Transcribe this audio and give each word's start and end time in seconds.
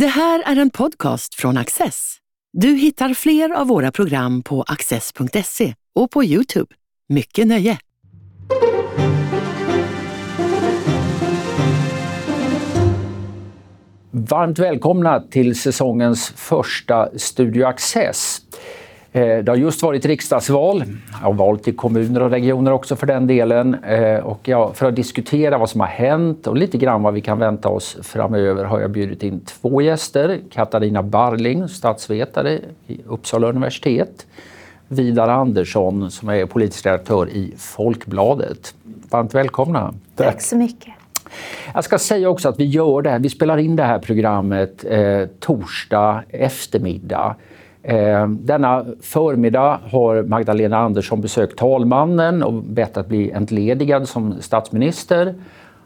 Det 0.00 0.06
här 0.06 0.42
är 0.46 0.56
en 0.56 0.70
podcast 0.70 1.34
från 1.34 1.56
Access. 1.56 2.16
Du 2.52 2.68
hittar 2.68 3.14
fler 3.14 3.50
av 3.50 3.66
våra 3.66 3.92
program 3.92 4.42
på 4.42 4.62
access.se 4.62 5.74
och 5.94 6.10
på 6.10 6.24
Youtube. 6.24 6.74
Mycket 7.08 7.46
nöje! 7.46 7.78
Varmt 14.10 14.58
välkomna 14.58 15.20
till 15.20 15.58
säsongens 15.60 16.32
första 16.36 17.18
Studio 17.18 17.66
Access. 17.66 18.40
Eh, 19.16 19.44
det 19.44 19.48
har 19.52 19.56
just 19.56 19.82
varit 19.82 20.06
riksdagsval, 20.06 20.84
Jag 21.12 21.18
har 21.18 21.32
val 21.32 21.58
till 21.58 21.76
kommuner 21.76 22.22
och 22.22 22.30
regioner 22.30 22.72
också 22.72 22.96
för 22.96 23.06
den 23.06 23.26
delen. 23.26 23.74
Eh, 23.84 24.18
och 24.18 24.48
ja, 24.48 24.72
för 24.74 24.86
att 24.86 24.96
diskutera 24.96 25.58
vad 25.58 25.70
som 25.70 25.80
har 25.80 25.88
hänt 25.88 26.46
och 26.46 26.56
lite 26.56 26.78
grann 26.78 27.02
vad 27.02 27.14
vi 27.14 27.20
kan 27.20 27.38
vänta 27.38 27.68
oss 27.68 27.96
framöver 28.02 28.64
har 28.64 28.80
jag 28.80 28.90
bjudit 28.90 29.22
in 29.22 29.40
två 29.40 29.80
gäster. 29.80 30.40
Katarina 30.50 31.02
Barling, 31.02 31.68
statsvetare 31.68 32.58
i 32.86 33.00
Uppsala 33.06 33.48
universitet. 33.48 34.26
Vidar 34.88 35.28
Andersson 35.28 36.10
som 36.10 36.28
är 36.28 36.46
politisk 36.46 36.86
redaktör 36.86 37.28
i 37.28 37.54
Folkbladet. 37.58 38.74
Varmt 39.10 39.34
välkomna. 39.34 39.94
Tack, 40.16 40.26
Tack 40.26 40.42
så 40.42 40.56
mycket. 40.56 40.94
Jag 41.74 41.84
ska 41.84 41.98
säga 41.98 42.28
också 42.28 42.48
att 42.48 42.60
vi 42.60 42.64
gör 42.64 43.02
det 43.02 43.10
här, 43.10 43.18
vi 43.18 43.28
spelar 43.28 43.58
in 43.58 43.76
det 43.76 43.82
här 43.82 43.98
programmet 43.98 44.84
eh, 44.84 45.26
torsdag 45.40 46.22
eftermiddag. 46.28 47.36
Eh, 47.88 48.28
denna 48.28 48.86
förmiddag 49.00 49.80
har 49.90 50.22
Magdalena 50.22 50.78
Andersson 50.78 51.20
besökt 51.20 51.58
talmannen 51.58 52.42
och 52.42 52.52
bett 52.52 52.96
att 52.96 53.08
bli 53.08 53.32
entledigad 53.32 54.08
som 54.08 54.34
statsminister. 54.40 55.34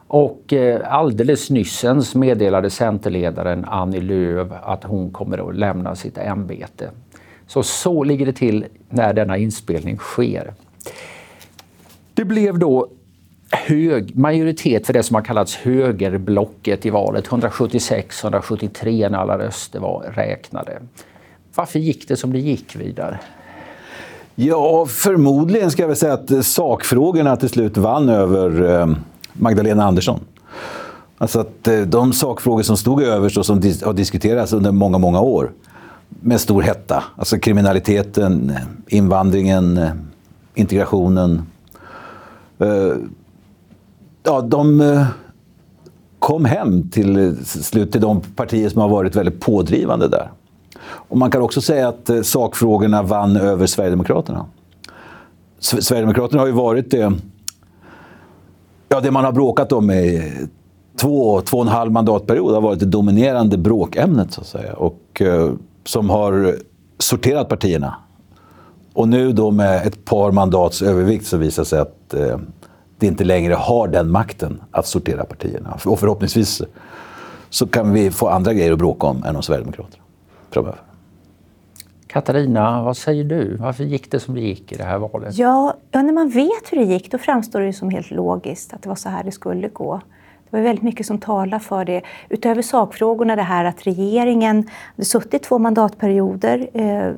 Och 0.07 0.53
eh, 0.53 0.95
alldeles 0.95 1.51
nyss 1.51 2.15
meddelade 2.15 2.71
Centerledaren 2.71 3.65
Annie 3.65 4.01
Lööf 4.01 4.49
att 4.63 4.85
hon 4.85 5.11
kommer 5.11 5.49
att 5.49 5.57
lämna 5.57 5.95
sitt 5.95 6.19
ämbete. 6.19 6.91
Så 7.47 7.63
så 7.63 8.05
ligger 8.05 8.27
det 8.27 8.33
till 8.33 8.65
när 8.89 9.13
denna 9.13 9.37
inspelning 9.37 9.97
sker. 9.99 10.55
Det 12.15 12.25
blev 12.25 12.59
då 12.59 12.89
hög 13.51 14.17
majoritet 14.17 14.87
för 14.87 14.93
det 14.93 15.03
som 15.03 15.15
har 15.15 15.23
kallats 15.23 15.57
högerblocket 15.57 16.87
i 16.87 16.91
valet. 16.91 17.29
176-173 17.29 19.11
när 19.11 19.19
alla 19.19 19.39
röster 19.39 19.81
var 19.81 20.13
räknade. 20.15 20.81
Varför 21.55 21.79
gick 21.79 22.09
det 22.09 22.17
som 22.17 22.33
det 22.33 22.39
gick 22.39 22.77
vidare? 22.77 23.19
Ja, 24.35 24.87
förmodligen 24.87 25.71
ska 25.71 25.83
jag 25.83 25.89
väl 25.89 25.97
säga 25.97 26.13
att 26.13 26.47
sakfrågorna 26.47 27.37
till 27.37 27.49
slut 27.49 27.77
vann 27.77 28.09
över 28.09 28.81
eh, 28.81 28.97
Magdalena 29.33 29.85
Andersson. 29.85 30.21
Alltså 31.19 31.41
att 31.41 31.69
eh, 31.69 31.81
de 31.81 32.13
sakfrågor 32.13 32.63
som 32.63 32.77
stod 32.77 33.03
överst 33.03 33.37
och 33.39 33.47
som 33.47 33.63
har 33.85 33.93
diskuterats 33.93 34.53
under 34.53 34.73
många, 34.73 34.99
många 34.99 35.21
år 35.21 35.53
med 36.09 36.41
stor 36.41 36.63
hetta, 36.63 37.05
alltså 37.17 37.39
kriminaliteten, 37.39 38.51
eh, 38.51 38.97
invandringen, 38.97 39.81
integrationen. 40.55 41.43
Ja, 44.23 44.41
de 44.41 45.07
kom 46.19 46.45
hem 46.45 46.91
till 46.91 47.37
slut 47.45 47.93
till 47.93 48.01
de 48.01 48.21
partier 48.21 48.69
som 48.69 48.81
har 48.81 48.89
varit 48.89 49.17
väldigt 49.17 49.41
pådrivande 49.41 50.09
där. 50.09 50.31
Och 50.83 51.19
man 51.19 51.31
kan 51.31 51.43
också 51.43 51.61
säga 51.61 51.89
att 51.89 52.11
eh, 52.11 52.23
sakfrågorna 52.23 53.03
vann 53.03 53.37
över 53.37 53.67
Sverigedemokraterna. 53.67 54.47
Sverigedemokraterna 55.59 56.43
har 56.43 56.47
ju 56.47 56.53
varit 56.53 56.91
det, 56.91 57.13
ja, 58.89 59.01
det 59.01 59.11
man 59.11 59.25
har 59.25 59.33
bråkat 59.33 59.73
om 59.73 59.91
i 59.91 60.33
två, 60.97 61.41
två 61.41 61.57
och 61.57 61.63
en 61.63 61.69
halv 61.69 61.93
mandatperiod 61.93 62.55
har 62.55 62.61
varit 62.61 62.81
det 62.81 62.87
dominerande 62.87 63.59
bråkämnet, 63.59 64.33
så 64.33 64.41
att 64.41 64.47
säga. 64.47 64.75
Och, 64.75 65.23
eh, 65.23 65.53
som 65.85 66.11
har 66.11 66.57
sorterat 66.99 67.49
partierna. 67.49 67.95
Och 68.93 69.09
nu 69.09 69.33
då 69.33 69.51
med 69.51 69.87
ett 69.87 70.05
par 70.05 70.33
mandats 70.33 70.83
övervikt 70.83 71.27
så 71.27 71.37
visar 71.37 71.63
det 71.63 71.69
sig 71.69 71.79
att 71.79 72.15
eh, 72.15 72.39
det 72.99 73.07
inte 73.07 73.25
längre 73.25 73.55
har 73.55 73.89
den 73.89 74.11
makten 74.11 74.61
att 74.71 74.87
sortera 74.87 75.25
partierna. 75.25 75.79
Och 75.85 75.99
förhoppningsvis 75.99 76.63
så 77.51 77.67
kan 77.67 77.93
vi 77.93 78.11
få 78.11 78.29
andra 78.29 78.53
grejer 78.53 78.73
att 78.73 78.79
bråka 78.79 79.07
om 79.07 79.25
än 79.25 79.37
om 79.37 79.43
Sverigedemokraterna 79.43 80.03
framöver. 80.51 80.81
Katarina, 82.07 82.83
vad 82.83 82.97
säger 82.97 83.25
du? 83.25 83.57
Varför 83.57 83.85
gick 83.85 84.11
det 84.11 84.21
som 84.21 84.35
det 84.35 84.41
gick 84.41 84.73
i 84.73 84.77
det 84.77 84.85
här 84.85 84.99
valet? 84.99 85.39
Ja, 85.39 85.75
ja, 85.91 86.03
när 86.03 86.13
man 86.13 86.29
vet 86.29 86.73
hur 86.73 86.79
det 86.79 86.85
gick 86.85 87.11
då 87.11 87.19
framstår 87.19 87.61
det 87.61 87.73
som 87.73 87.91
helt 87.91 88.11
logiskt 88.11 88.73
att 88.73 88.83
det 88.83 88.89
var 88.89 88.97
så 88.97 89.09
här 89.09 89.25
det 89.25 89.33
skulle 89.33 89.69
gå. 89.69 90.01
Det 90.51 90.57
var 90.57 90.65
väldigt 90.65 90.83
mycket 90.83 91.07
som 91.07 91.19
talar 91.19 91.59
för 91.59 91.85
det. 91.85 92.03
Utöver 92.29 92.63
sakfrågorna, 92.63 93.37
det 93.37 93.43
här 93.43 93.65
att 93.65 93.87
regeringen 93.87 94.69
hade 94.97 95.05
suttit 95.05 95.43
två 95.43 95.59
mandatperioder, 95.59 96.71
eh, 96.73 97.13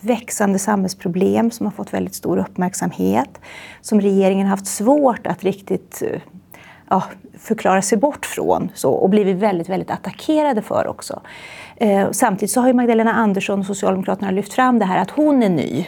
växande 0.00 0.58
samhällsproblem 0.58 1.50
som 1.50 1.66
har 1.66 1.70
fått 1.70 1.94
väldigt 1.94 2.14
stor 2.14 2.38
uppmärksamhet, 2.38 3.40
som 3.80 4.00
regeringen 4.00 4.46
haft 4.46 4.66
svårt 4.66 5.26
att 5.26 5.44
riktigt 5.44 6.02
eh, 6.02 6.20
ja, 6.90 7.02
förklara 7.38 7.82
sig 7.82 7.98
bort 7.98 8.26
från 8.26 8.70
så, 8.74 8.90
och 8.90 9.10
blivit 9.10 9.36
väldigt, 9.36 9.68
väldigt 9.68 9.90
attackerade 9.90 10.62
för 10.62 10.86
också. 10.86 11.20
Eh, 11.76 12.10
samtidigt 12.10 12.50
så 12.50 12.60
har 12.60 12.68
ju 12.68 12.74
Magdalena 12.74 13.12
Andersson 13.12 13.60
och 13.60 13.66
Socialdemokraterna 13.66 14.30
lyft 14.30 14.52
fram 14.52 14.78
det 14.78 14.84
här 14.84 15.02
att 15.02 15.10
hon 15.10 15.42
är 15.42 15.48
ny. 15.48 15.86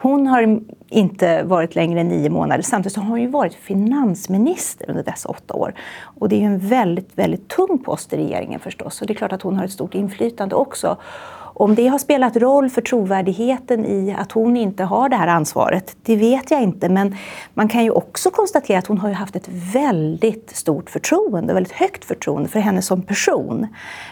Hon 0.00 0.26
har 0.26 0.60
inte 0.88 1.42
varit 1.42 1.74
längre 1.74 2.00
än 2.00 2.08
nio 2.08 2.30
månader. 2.30 2.62
Samtidigt 2.62 2.94
så 2.94 3.00
har 3.00 3.08
hon 3.08 3.20
ju 3.20 3.26
varit 3.26 3.54
finansminister 3.54 4.90
under 4.90 5.02
dessa 5.02 5.28
åtta 5.28 5.54
år. 5.54 5.74
Och 6.00 6.28
det 6.28 6.36
är 6.36 6.40
ju 6.40 6.46
en 6.46 6.58
väldigt, 6.58 7.10
väldigt 7.14 7.48
tung 7.48 7.78
post 7.84 8.12
i 8.12 8.16
regeringen 8.16 8.60
förstås. 8.60 9.00
Och 9.00 9.06
det 9.06 9.12
är 9.12 9.14
klart 9.14 9.32
att 9.32 9.42
hon 9.42 9.56
har 9.56 9.64
ett 9.64 9.72
stort 9.72 9.94
inflytande 9.94 10.54
också. 10.54 10.96
Om 11.58 11.74
det 11.74 11.88
har 11.88 11.98
spelat 11.98 12.36
roll 12.36 12.70
för 12.70 12.82
trovärdigheten 12.82 13.84
i 13.84 14.16
att 14.18 14.32
hon 14.32 14.56
inte 14.56 14.84
har 14.84 15.08
det 15.08 15.16
här 15.16 15.26
ansvaret, 15.26 15.96
det 16.02 16.16
vet 16.16 16.50
jag 16.50 16.62
inte. 16.62 16.88
Men 16.88 17.16
man 17.54 17.68
kan 17.68 17.84
ju 17.84 17.90
också 17.90 18.30
konstatera 18.30 18.78
att 18.78 18.86
hon 18.86 18.98
har 18.98 19.10
haft 19.10 19.36
ett 19.36 19.48
väldigt 19.74 20.56
stort 20.56 20.90
förtroende, 20.90 21.54
väldigt 21.54 21.72
högt 21.72 22.04
förtroende 22.04 22.48
för 22.48 22.60
henne 22.60 22.82
som 22.82 23.02
person. 23.02 23.66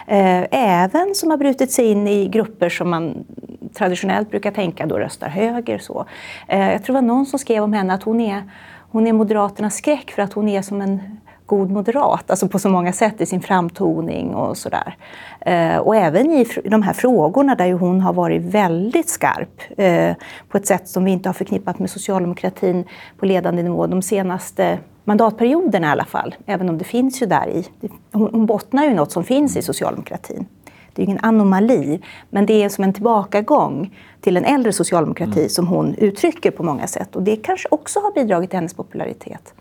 Eh, 0.07 0.45
även 0.51 1.15
som 1.15 1.29
har 1.29 1.37
brutit 1.37 1.71
sig 1.71 1.85
in 1.85 2.07
i 2.07 2.27
grupper 2.27 2.69
som 2.69 2.89
man 2.89 3.25
traditionellt 3.73 4.29
brukar 4.29 4.51
tänka 4.51 4.85
då 4.85 4.99
röstar 4.99 5.29
höger. 5.29 5.77
Så. 5.77 6.05
Eh, 6.47 6.71
jag 6.71 6.83
tror 6.83 6.95
det 6.95 7.01
var 7.01 7.07
någon 7.07 7.25
som 7.25 7.39
skrev 7.39 7.63
om 7.63 7.73
henne 7.73 7.93
att 7.93 8.03
hon 8.03 8.21
är, 8.21 8.43
hon 8.91 9.07
är 9.07 9.13
Moderaternas 9.13 9.75
skräck 9.75 10.11
för 10.11 10.21
att 10.21 10.33
hon 10.33 10.49
är 10.49 10.61
som 10.61 10.81
en 10.81 11.17
god 11.47 11.71
moderat, 11.71 12.31
alltså 12.31 12.47
på 12.47 12.59
så 12.59 12.69
många 12.69 12.93
sätt 12.93 13.21
i 13.21 13.25
sin 13.25 13.41
framtoning 13.41 14.35
och 14.35 14.57
sådär. 14.57 14.95
Eh, 15.39 15.77
och 15.77 15.95
även 15.95 16.31
i 16.31 16.47
de 16.63 16.83
här 16.83 16.93
frågorna 16.93 17.55
där 17.55 17.73
hon 17.73 18.01
har 18.01 18.13
varit 18.13 18.41
väldigt 18.41 19.09
skarp 19.09 19.61
eh, 19.77 20.15
på 20.49 20.57
ett 20.57 20.67
sätt 20.67 20.87
som 20.87 21.05
vi 21.05 21.11
inte 21.11 21.29
har 21.29 21.33
förknippat 21.33 21.79
med 21.79 21.89
socialdemokratin 21.89 22.83
på 23.17 23.25
ledande 23.25 23.63
nivå 23.63 23.87
de 23.87 24.01
senaste 24.01 24.79
mandatperioderna 25.03 25.87
i 25.87 25.89
alla 25.89 26.05
fall. 26.05 26.35
Även 26.45 26.69
om 26.69 26.77
det 26.77 26.83
finns 26.83 27.21
ju 27.21 27.25
där 27.25 27.49
i. 27.49 27.65
Hon 28.11 28.45
bottnar 28.45 28.83
ju 28.83 28.93
något 28.93 29.11
som 29.11 29.23
finns 29.23 29.57
i 29.57 29.61
socialdemokratin. 29.61 30.45
Det 30.93 31.01
är 31.01 31.03
ingen 31.03 31.19
anomali, 31.21 32.01
men 32.29 32.45
det 32.45 32.63
är 32.63 32.69
som 32.69 32.83
en 32.83 32.93
tillbakagång 32.93 33.95
till 34.21 34.37
en 34.37 34.45
äldre 34.45 34.73
socialdemokrati 34.73 35.39
mm. 35.39 35.49
som 35.49 35.67
hon 35.67 35.95
uttrycker 35.95 36.51
på 36.51 36.63
många 36.63 36.87
sätt. 36.87 37.15
Och 37.15 37.23
det 37.23 37.35
kanske 37.35 37.67
också 37.71 37.99
har 37.99 38.11
bidragit 38.11 38.49
till 38.49 38.57
hennes 38.57 38.73
popularitet. 38.73 39.53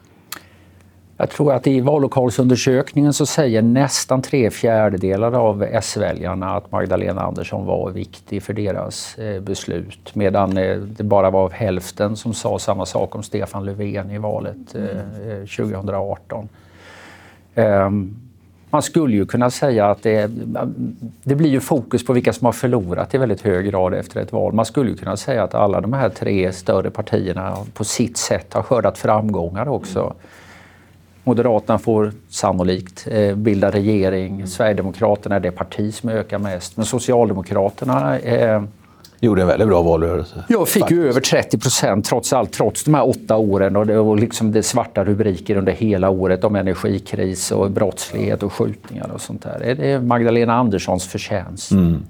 Jag 1.18 1.30
tror 1.30 1.52
att 1.52 1.66
i 1.66 1.80
vallokalsundersökningen 1.80 3.12
så 3.12 3.26
säger 3.26 3.62
nästan 3.62 4.22
tre 4.22 4.50
fjärdedelar 4.50 5.32
av 5.32 5.62
S-väljarna 5.62 6.56
att 6.56 6.72
Magdalena 6.72 7.22
Andersson 7.22 7.66
var 7.66 7.90
viktig 7.90 8.42
för 8.42 8.52
deras 8.52 9.18
eh, 9.18 9.40
beslut. 9.40 10.14
Medan 10.14 10.56
eh, 10.56 10.76
det 10.76 11.02
bara 11.02 11.30
var 11.30 11.50
hälften 11.50 12.16
som 12.16 12.34
sa 12.34 12.58
samma 12.58 12.86
sak 12.86 13.14
om 13.14 13.22
Stefan 13.22 13.64
Löfven 13.64 14.10
i 14.10 14.18
valet 14.18 14.74
eh, 14.74 15.46
2018. 15.56 16.48
Mm. 17.54 17.72
Ehm, 17.72 18.16
man 18.70 18.82
skulle 18.82 19.16
ju 19.16 19.26
kunna 19.26 19.50
säga 19.50 19.90
att 19.90 20.02
det, 20.02 20.30
det 21.22 21.34
blir 21.34 21.50
ju 21.50 21.60
fokus 21.60 22.06
på 22.06 22.12
vilka 22.12 22.32
som 22.32 22.44
har 22.44 22.52
förlorat 22.52 23.14
i 23.14 23.18
väldigt 23.18 23.42
hög 23.42 23.66
grad 23.66 23.94
efter 23.94 24.20
ett 24.20 24.32
val. 24.32 24.52
Man 24.52 24.64
skulle 24.64 24.90
ju 24.90 24.96
kunna 24.96 25.16
säga 25.16 25.42
att 25.42 25.54
alla 25.54 25.80
de 25.80 25.92
här 25.92 26.08
tre 26.08 26.52
större 26.52 26.90
partierna 26.90 27.56
på 27.74 27.84
sitt 27.84 28.16
sätt 28.16 28.54
har 28.54 28.62
skördat 28.62 28.98
framgångar 28.98 29.68
också. 29.68 30.14
Moderaterna 31.26 31.78
får 31.78 32.12
sannolikt 32.28 33.06
eh, 33.10 33.34
bilda 33.34 33.70
regering. 33.70 34.46
Sverigedemokraterna 34.46 35.36
är 35.36 35.40
det 35.40 35.50
parti 35.50 35.94
som 35.94 36.08
ökar 36.08 36.38
mest. 36.38 36.76
Men 36.76 36.86
Socialdemokraterna 36.86 38.18
eh, 38.18 38.62
Gjorde 39.20 39.42
en 39.42 39.48
väldigt 39.48 39.68
bra 39.68 39.82
valrörelse. 39.82 40.44
Jag 40.48 40.68
fick 40.68 40.82
faktiskt. 40.82 41.00
ju 41.00 41.08
över 41.08 41.20
30 41.20 41.58
procent 41.58 42.04
trots 42.04 42.32
allt, 42.32 42.52
trots 42.52 42.84
de 42.84 42.94
här 42.94 43.08
åtta 43.08 43.36
åren. 43.36 43.76
Och 43.76 43.86
det 43.86 44.02
var 44.02 44.16
liksom 44.16 44.52
det 44.52 44.62
svarta 44.62 45.04
rubriker 45.04 45.56
under 45.56 45.72
hela 45.72 46.10
året 46.10 46.44
om 46.44 46.56
energikris 46.56 47.52
och 47.52 47.70
brottslighet 47.70 48.42
och 48.42 48.52
skjutningar 48.52 49.10
och 49.14 49.20
sånt 49.20 49.42
där. 49.42 49.62
Är 49.62 49.74
det 49.74 50.00
Magdalena 50.00 50.54
Anderssons 50.54 51.06
förtjänst? 51.06 51.70
Mm. 51.70 52.02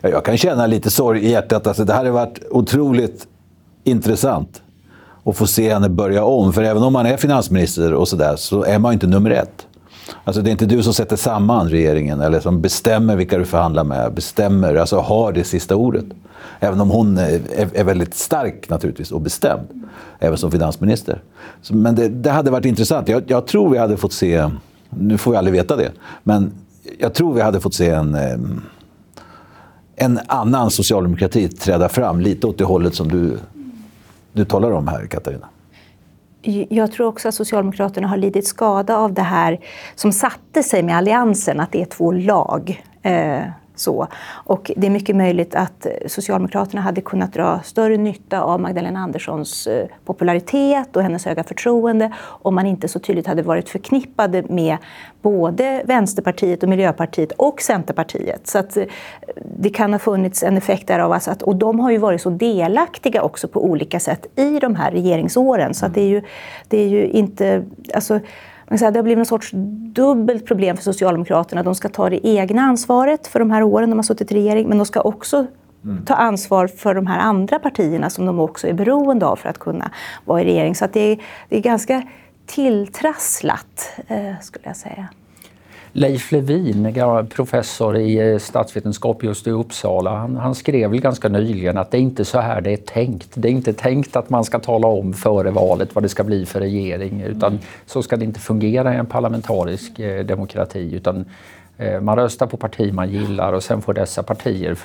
Jag 0.00 0.24
kan 0.24 0.36
känna 0.36 0.66
lite 0.66 0.90
sorg 0.90 1.20
i 1.20 1.30
hjärtat. 1.30 1.66
Alltså, 1.66 1.84
det 1.84 1.92
här 1.92 2.04
har 2.04 2.12
varit 2.12 2.38
otroligt 2.50 3.26
intressant 3.84 4.62
och 5.24 5.36
få 5.36 5.46
se 5.46 5.72
henne 5.72 5.88
börja 5.88 6.24
om. 6.24 6.52
För 6.52 6.62
även 6.62 6.82
om 6.82 6.92
man 6.92 7.06
är 7.06 7.16
finansminister 7.16 7.94
och 7.94 8.08
sådär 8.08 8.36
så 8.36 8.64
är 8.64 8.78
man 8.78 8.92
inte 8.92 9.06
nummer 9.06 9.30
ett. 9.30 9.66
Alltså 10.24 10.42
det 10.42 10.50
är 10.50 10.52
inte 10.52 10.66
du 10.66 10.82
som 10.82 10.94
sätter 10.94 11.16
samman 11.16 11.68
regeringen 11.68 12.20
eller 12.20 12.40
som 12.40 12.60
bestämmer 12.60 13.16
vilka 13.16 13.38
du 13.38 13.44
förhandlar 13.44 13.84
med, 13.84 14.14
bestämmer, 14.14 14.74
alltså 14.74 14.98
har 14.98 15.32
det 15.32 15.44
sista 15.44 15.76
ordet. 15.76 16.04
Även 16.60 16.80
om 16.80 16.90
hon 16.90 17.18
är, 17.18 17.84
väldigt 17.84 18.14
stark 18.14 18.68
naturligtvis 18.68 19.12
och 19.12 19.20
bestämd, 19.20 19.84
även 20.18 20.38
som 20.38 20.50
finansminister. 20.50 21.22
Men 21.70 21.94
det, 21.94 22.08
det, 22.08 22.30
hade 22.30 22.50
varit 22.50 22.64
intressant. 22.64 23.08
Jag, 23.08 23.22
jag, 23.26 23.46
tror 23.46 23.70
vi 23.70 23.78
hade 23.78 23.96
fått 23.96 24.12
se, 24.12 24.50
nu 24.90 25.18
får 25.18 25.30
vi 25.30 25.36
aldrig 25.36 25.52
veta 25.52 25.76
det, 25.76 25.92
men 26.22 26.52
jag 26.98 27.14
tror 27.14 27.34
vi 27.34 27.40
hade 27.40 27.60
fått 27.60 27.74
se 27.74 27.90
en, 27.90 28.16
en 29.96 30.20
annan 30.26 30.70
socialdemokrati 30.70 31.48
träda 31.48 31.88
fram 31.88 32.20
lite 32.20 32.46
åt 32.46 32.58
det 32.58 32.64
hållet 32.64 32.94
som 32.94 33.08
du, 33.08 33.38
du 34.34 34.44
talar 34.44 34.70
om 34.70 34.88
här, 34.88 35.06
Katarina. 35.06 35.48
Jag 36.68 36.92
tror 36.92 37.06
också 37.06 37.28
att 37.28 37.34
Socialdemokraterna 37.34 38.08
har 38.08 38.16
lidit 38.16 38.46
skada 38.46 38.96
av 38.96 39.12
det 39.12 39.22
här 39.22 39.60
som 39.94 40.12
satte 40.12 40.62
sig 40.62 40.82
med 40.82 40.96
Alliansen, 40.96 41.60
att 41.60 41.72
det 41.72 41.82
är 41.82 41.86
två 41.86 42.12
lag. 42.12 42.84
Eh, 43.02 43.42
så. 43.74 44.06
Och 44.30 44.70
det 44.76 44.86
är 44.86 44.90
mycket 44.90 45.16
möjligt 45.16 45.54
att 45.54 45.86
Socialdemokraterna 46.06 46.82
hade 46.82 47.00
kunnat 47.00 47.32
dra 47.32 47.60
större 47.64 47.96
nytta 47.96 48.40
av 48.40 48.60
Magdalena 48.60 49.00
Anderssons 49.00 49.66
eh, 49.66 49.86
popularitet 50.04 50.96
och 50.96 51.02
hennes 51.02 51.24
höga 51.24 51.44
förtroende 51.44 52.12
om 52.20 52.54
man 52.54 52.66
inte 52.66 52.88
så 52.88 52.98
tydligt 52.98 53.26
hade 53.26 53.42
varit 53.42 53.68
förknippade 53.68 54.42
med 54.48 54.76
både 55.22 55.82
Vänsterpartiet 55.84 56.62
och 56.62 56.68
Miljöpartiet 56.68 57.32
och 57.32 57.60
Centerpartiet. 57.60 58.46
Så 58.46 58.58
att 58.58 58.76
eh, 58.76 58.84
det 59.58 59.70
kan 59.70 59.92
ha 59.92 59.98
funnits 59.98 60.42
en 60.42 60.56
effekt 60.56 60.88
därav. 60.88 61.12
Alltså 61.12 61.30
att, 61.30 61.42
och 61.42 61.56
de 61.56 61.80
har 61.80 61.90
ju 61.90 61.98
varit 61.98 62.22
så 62.22 62.30
delaktiga 62.30 63.22
också 63.22 63.48
på 63.48 63.64
olika 63.64 64.00
sätt 64.00 64.26
i 64.36 64.58
de 64.58 64.74
här 64.74 64.90
regeringsåren. 64.90 65.74
Så 65.74 65.86
att 65.86 65.94
det 65.94 66.00
är 66.00 66.08
ju, 66.08 66.22
det 66.68 66.78
är 66.78 66.88
ju 66.88 67.06
inte... 67.06 67.64
Alltså, 67.94 68.20
det 68.68 68.98
har 68.98 69.02
blivit 69.02 69.18
någon 69.18 69.26
sorts 69.26 69.50
dubbelt 69.94 70.46
problem 70.46 70.76
för 70.76 70.84
Socialdemokraterna. 70.84 71.62
De 71.62 71.74
ska 71.74 71.88
ta 71.88 72.10
det 72.10 72.26
egna 72.26 72.62
ansvaret 72.62 73.26
för 73.26 73.38
de 73.38 73.50
här 73.50 73.62
åren 73.62 73.90
de 73.90 73.98
har 73.98 74.02
suttit 74.02 74.32
i 74.32 74.34
regering, 74.34 74.68
men 74.68 74.78
de 74.78 74.86
ska 74.86 75.00
också 75.00 75.46
mm. 75.84 76.04
ta 76.04 76.14
ansvar 76.14 76.66
för 76.66 76.94
de 76.94 77.06
här 77.06 77.18
andra 77.18 77.58
partierna 77.58 78.10
som 78.10 78.26
de 78.26 78.40
också 78.40 78.68
är 78.68 78.72
beroende 78.72 79.26
av 79.26 79.36
för 79.36 79.48
att 79.48 79.58
kunna 79.58 79.90
vara 80.24 80.42
i 80.42 80.44
regering. 80.44 80.74
Så 80.74 80.86
det 80.92 81.00
är, 81.00 81.18
det 81.48 81.56
är 81.56 81.60
ganska 81.60 82.02
tilltrasslat, 82.46 83.90
eh, 84.08 84.40
skulle 84.40 84.66
jag 84.66 84.76
säga. 84.76 85.08
Leif 85.96 86.32
Levin, 86.32 86.94
professor 87.28 87.96
i 87.96 88.32
eh, 88.32 88.38
statsvetenskap 88.38 89.22
just 89.22 89.46
i 89.46 89.50
Uppsala, 89.50 90.16
han, 90.16 90.36
han, 90.36 90.54
skrev 90.54 90.90
väl 90.90 91.00
ganska 91.00 91.28
nyligen 91.28 91.78
att 91.78 91.90
det 91.90 91.96
är 91.96 92.00
inte 92.00 92.24
så 92.24 92.38
här 92.40 92.60
det 92.60 92.72
är 92.72 92.76
tänkt. 92.76 93.30
Det 93.34 93.48
är 93.48 93.52
inte 93.52 93.72
tänkt 93.72 94.16
att 94.16 94.30
man 94.30 94.44
ska 94.44 94.58
tala 94.58 94.88
om 94.88 95.12
före 95.12 95.50
valet 95.50 95.94
vad 95.94 96.04
det 96.04 96.08
ska 96.08 96.24
bli 96.24 96.46
för 96.46 96.60
regering 96.60 97.20
utan 97.20 97.58
så 97.86 98.02
ska 98.02 98.16
det 98.16 98.24
inte 98.24 98.40
fungera 98.40 98.94
i 98.94 98.96
en 98.96 99.06
parlamentarisk 99.06 99.98
eh, 99.98 100.24
demokrati 100.24 100.94
utan 100.94 101.24
man 102.02 102.16
röstar 102.16 102.46
på 102.46 102.56
parti 102.56 102.92
man 102.92 103.10
gillar 103.10 103.52
och 103.52 103.62
sen 103.62 103.82
får 103.82 103.94
dessa 103.94 104.22
partier 104.22 104.78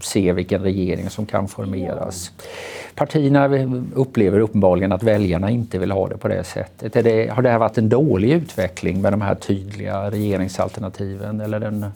se 0.00 0.32
vilken 0.32 0.62
regering 0.62 1.10
som 1.10 1.26
kan 1.26 1.48
formeras. 1.48 2.32
Partierna 2.94 3.48
upplever 3.94 4.40
uppenbarligen 4.40 4.92
att 4.92 5.02
väljarna 5.02 5.50
inte 5.50 5.78
vill 5.78 5.90
ha 5.90 6.08
det 6.08 6.16
på 6.16 6.28
det 6.28 6.44
sättet. 6.44 6.92
Det, 6.92 7.30
har 7.30 7.42
det 7.42 7.50
här 7.50 7.58
varit 7.58 7.78
en 7.78 7.88
dålig 7.88 8.32
utveckling 8.32 9.00
med 9.00 9.12
de 9.12 9.20
här 9.20 9.34
tydliga 9.34 10.10
regeringsalternativen 10.10 11.40
eller 11.40 11.60
en 11.60 11.86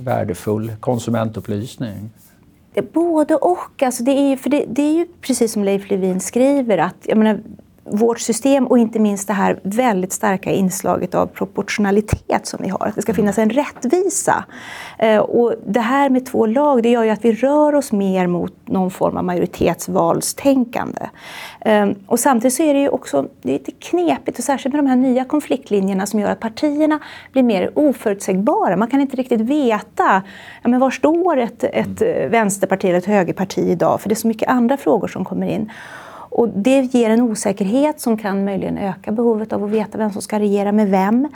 värdefull 0.00 0.72
konsumentupplysning? 0.80 2.10
Både 2.92 3.34
och. 3.34 3.82
Alltså 3.82 4.04
det, 4.04 4.10
är, 4.10 4.36
för 4.36 4.50
det, 4.50 4.64
det 4.68 4.82
är 4.82 4.92
ju 4.92 5.06
precis 5.20 5.52
som 5.52 5.64
Leif 5.64 5.90
Levin 5.90 6.20
skriver 6.20 6.78
att 6.78 6.96
jag 7.02 7.18
menar, 7.18 7.40
vårt 7.90 8.20
system 8.20 8.66
och 8.66 8.78
inte 8.78 8.98
minst 8.98 9.28
det 9.28 9.34
här 9.34 9.60
väldigt 9.62 10.12
starka 10.12 10.50
inslaget 10.50 11.14
av 11.14 11.26
proportionalitet 11.26 12.46
som 12.46 12.58
vi 12.62 12.68
har. 12.68 12.86
Att 12.86 12.94
det 12.94 13.02
ska 13.02 13.14
finnas 13.14 13.38
en 13.38 13.50
rättvisa. 13.50 14.44
Eh, 14.98 15.18
och 15.18 15.54
det 15.66 15.80
här 15.80 16.10
med 16.10 16.26
två 16.26 16.46
lag 16.46 16.82
det 16.82 16.90
gör 16.90 17.04
ju 17.04 17.10
att 17.10 17.24
vi 17.24 17.32
rör 17.32 17.74
oss 17.74 17.92
mer 17.92 18.26
mot 18.26 18.52
någon 18.64 18.90
form 18.90 19.16
av 19.16 19.24
majoritetsvalstänkande. 19.24 21.08
Ehm, 21.60 21.94
och 22.06 22.20
samtidigt 22.20 22.54
så 22.54 22.62
är 22.62 22.74
det 22.74 22.80
ju 22.80 22.88
också 22.88 23.26
det 23.42 23.48
är 23.48 23.52
lite 23.52 23.72
knepigt, 23.72 24.38
och 24.38 24.44
särskilt 24.44 24.74
med 24.74 24.84
de 24.84 24.88
här 24.88 24.96
nya 24.96 25.24
konfliktlinjerna 25.24 26.06
som 26.06 26.20
gör 26.20 26.30
att 26.30 26.40
partierna 26.40 26.98
blir 27.32 27.42
mer 27.42 27.70
oförutsägbara. 27.74 28.76
Man 28.76 28.88
kan 28.88 29.00
inte 29.00 29.16
riktigt 29.16 29.40
veta 29.40 30.22
ja, 30.62 30.68
men 30.68 30.80
var 30.80 30.90
står 30.90 31.36
ett, 31.36 31.64
ett 31.64 32.02
eh, 32.02 32.28
vänsterparti 32.28 32.84
eller 32.84 32.98
ett 32.98 33.06
högerparti 33.06 33.58
idag, 33.58 34.00
för 34.00 34.08
det 34.08 34.12
är 34.12 34.16
så 34.16 34.28
mycket 34.28 34.48
andra 34.48 34.76
frågor 34.76 35.08
som 35.08 35.24
kommer 35.24 35.46
in. 35.46 35.70
Och 36.36 36.48
det 36.48 36.80
ger 36.80 37.10
en 37.10 37.22
osäkerhet 37.22 38.00
som 38.00 38.16
kan 38.16 38.44
möjligen 38.44 38.78
öka 38.78 39.12
behovet 39.12 39.52
av 39.52 39.64
att 39.64 39.70
veta 39.70 39.98
vem 39.98 40.12
som 40.12 40.22
ska 40.22 40.38
regera 40.38 40.72
med 40.72 40.88
vem. 40.88 41.28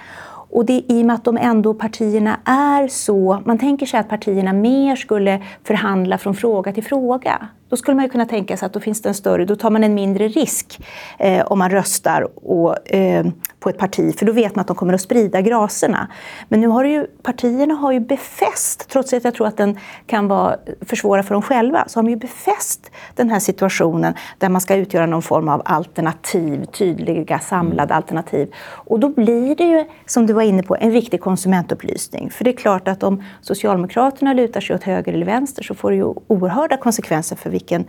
Och 0.50 0.64
det 0.64 0.82
i 0.88 1.02
och 1.02 1.06
med 1.06 1.14
att 1.14 1.24
de 1.24 1.36
ändå 1.36 1.74
partierna 1.74 2.36
är 2.44 2.88
så, 2.88 3.42
man 3.44 3.58
tänker 3.58 3.86
sig 3.86 4.00
att 4.00 4.08
partierna 4.08 4.52
mer 4.52 4.96
skulle 4.96 5.42
förhandla 5.64 6.18
från 6.18 6.34
fråga 6.34 6.72
till 6.72 6.84
fråga. 6.84 7.48
Då 7.70 7.76
skulle 7.76 7.94
man 7.94 8.04
ju 8.04 8.10
kunna 8.10 8.26
tänka 8.26 8.56
sig 8.56 8.66
att 8.66 8.72
då 8.72 8.80
finns 8.80 9.02
det 9.02 9.08
en 9.08 9.14
större, 9.14 9.44
då 9.44 9.56
tar 9.56 9.70
man 9.70 9.84
en 9.84 9.94
mindre 9.94 10.28
risk 10.28 10.80
eh, 11.18 11.46
om 11.46 11.58
man 11.58 11.70
röstar 11.70 12.28
och, 12.48 12.94
eh, 12.94 13.26
på 13.60 13.68
ett 13.68 13.78
parti, 13.78 14.18
för 14.18 14.26
då 14.26 14.32
vet 14.32 14.56
man 14.56 14.60
att 14.60 14.66
de 14.66 14.76
kommer 14.76 14.94
att 14.94 15.00
sprida 15.00 15.40
graserna. 15.40 16.08
Men 16.48 16.60
nu 16.60 16.66
har 16.66 16.84
ju 16.84 17.06
partierna 17.22 17.74
har 17.74 17.92
ju 17.92 18.00
befäst, 18.00 18.88
trots 18.88 19.12
att 19.12 19.24
jag 19.24 19.34
tror 19.34 19.46
att 19.46 19.56
den 19.56 19.78
kan 20.06 20.28
vara 20.28 20.56
försvåra 20.80 21.22
för 21.22 21.34
dem 21.34 21.42
själva, 21.42 21.84
så 21.88 21.98
har 21.98 22.02
de 22.02 22.10
ju 22.10 22.16
befäst 22.16 22.90
den 23.14 23.30
här 23.30 23.38
situationen 23.38 24.14
där 24.38 24.48
man 24.48 24.60
ska 24.60 24.74
utgöra 24.74 25.06
någon 25.06 25.22
form 25.22 25.48
av 25.48 25.62
alternativ, 25.64 26.64
tydliga 26.64 27.38
samlade 27.38 27.94
alternativ. 27.94 28.52
Och 28.62 29.00
då 29.00 29.08
blir 29.08 29.56
det 29.56 29.64
ju, 29.64 29.84
som 30.06 30.26
du 30.26 30.32
var 30.32 30.42
inne 30.42 30.62
på, 30.62 30.76
en 30.76 30.90
viktig 30.90 31.20
konsumentupplysning. 31.20 32.30
För 32.30 32.44
det 32.44 32.50
är 32.50 32.56
klart 32.56 32.88
att 32.88 33.02
om 33.02 33.24
Socialdemokraterna 33.40 34.32
lutar 34.32 34.60
sig 34.60 34.76
åt 34.76 34.82
höger 34.82 35.12
eller 35.12 35.26
vänster 35.26 35.62
så 35.62 35.74
får 35.74 35.90
det 35.90 35.96
ju 35.96 36.14
oerhörda 36.26 36.76
konsekvenser 36.76 37.36
för 37.36 37.50
vilken 37.60 37.84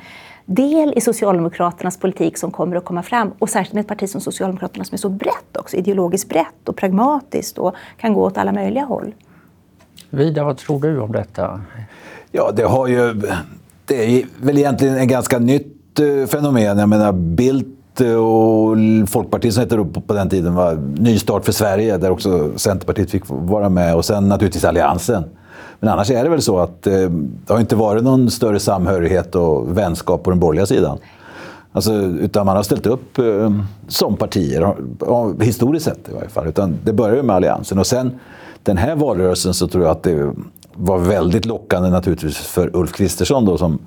del 0.46 0.94
i 0.96 1.02
Socialdemokraternas 1.02 1.98
politik 1.98 2.38
som 2.38 2.52
kommer 2.52 2.76
att 2.76 2.86
komma 2.86 3.04
fram. 3.04 3.32
Och 3.40 3.50
särskilt 3.50 3.74
med 3.74 3.82
ett 3.82 3.88
parti 3.88 4.10
som 4.10 4.22
Socialdemokraterna 4.22 4.86
som 4.86 4.96
är 4.96 4.98
så 4.98 5.10
brett 5.10 5.58
också, 5.60 5.78
ideologiskt 5.78 6.30
brett 6.30 6.70
och 6.70 6.76
pragmatiskt 6.76 7.58
och 7.58 7.76
kan 7.98 8.14
gå 8.14 8.24
åt 8.24 8.38
alla 8.38 8.52
möjliga 8.52 8.84
håll. 8.84 9.14
Vida, 10.10 10.44
vad 10.44 10.58
tror 10.58 10.82
du 10.82 11.00
om 11.00 11.12
detta? 11.12 11.62
Ja, 12.32 12.52
det 12.56 12.64
har 12.64 12.88
ju... 12.88 13.22
Det 13.86 14.20
är 14.20 14.26
väl 14.42 14.58
egentligen 14.58 14.98
ett 14.98 15.10
ganska 15.10 15.40
nytt 15.40 16.00
eh, 16.00 16.28
fenomen. 16.28 16.78
Jag 16.78 16.90
menar, 16.90 17.12
Bildt 17.12 18.02
och 18.02 18.78
Folkpartiet 19.10 19.54
som 19.54 19.62
hette 19.62 19.78
upp 19.78 20.08
på 20.08 20.14
den 20.14 20.30
tiden 20.30 20.56
var 20.56 20.76
Nystart 20.76 21.46
för 21.46 21.52
Sverige, 21.52 21.98
där 21.98 22.10
också 22.10 22.52
Centerpartiet 22.56 23.12
fick 23.12 23.24
vara 23.28 23.70
med. 23.70 23.96
Och 23.96 24.06
sen 24.06 24.30
naturligtvis 24.30 24.64
Alliansen 24.64 25.24
men 25.82 25.90
annars 25.90 26.12
är 26.12 26.24
det 26.24 26.30
väl 26.30 26.42
så 26.42 26.60
att 26.60 26.88
eh, 26.88 27.10
det 27.46 27.54
har 27.54 27.60
inte 27.60 27.76
varit 27.76 28.04
någon 28.04 28.32
större 28.32 28.60
samhörighet 28.60 29.36
och 29.36 29.78
vänskap 29.78 30.24
på 30.24 30.30
den 30.30 30.40
borgerliga 30.40 30.66
sidan. 30.66 30.98
Alltså, 31.72 31.94
utan 31.94 32.46
man 32.46 32.56
har 32.56 32.64
ställt 32.64 32.86
upp 32.86 33.18
eh, 33.18 33.52
som 33.88 34.18
partier, 34.18 34.76
historiskt 35.44 35.86
sett 35.86 36.10
i 36.10 36.14
varje 36.14 36.30
fall. 36.30 36.48
Utan 36.48 36.78
det 36.84 36.94
började 36.94 37.24
med 37.24 37.36
Alliansen. 37.36 37.80
Och 37.80 37.88
sen 37.88 38.20
den 38.64 38.78
här 38.78 38.96
valrörelsen 38.96 39.54
så 39.54 39.68
tror 39.68 39.84
jag 39.84 39.92
att 39.92 40.04
det 40.04 40.34
var 40.74 40.98
väldigt 40.98 41.46
lockande 41.46 41.90
naturligtvis 41.90 42.38
för 42.38 42.76
Ulf 42.76 42.92
Kristersson 42.92 43.46
då, 43.46 43.58
som 43.58 43.80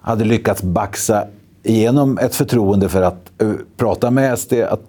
hade 0.00 0.24
lyckats 0.24 0.62
baxa 0.62 1.24
igenom 1.62 2.18
ett 2.18 2.34
förtroende 2.34 2.88
för 2.88 3.02
att 3.02 3.30
uh, 3.42 3.54
prata 3.76 4.10
med 4.10 4.38
SD, 4.38 4.52
att, 4.52 4.82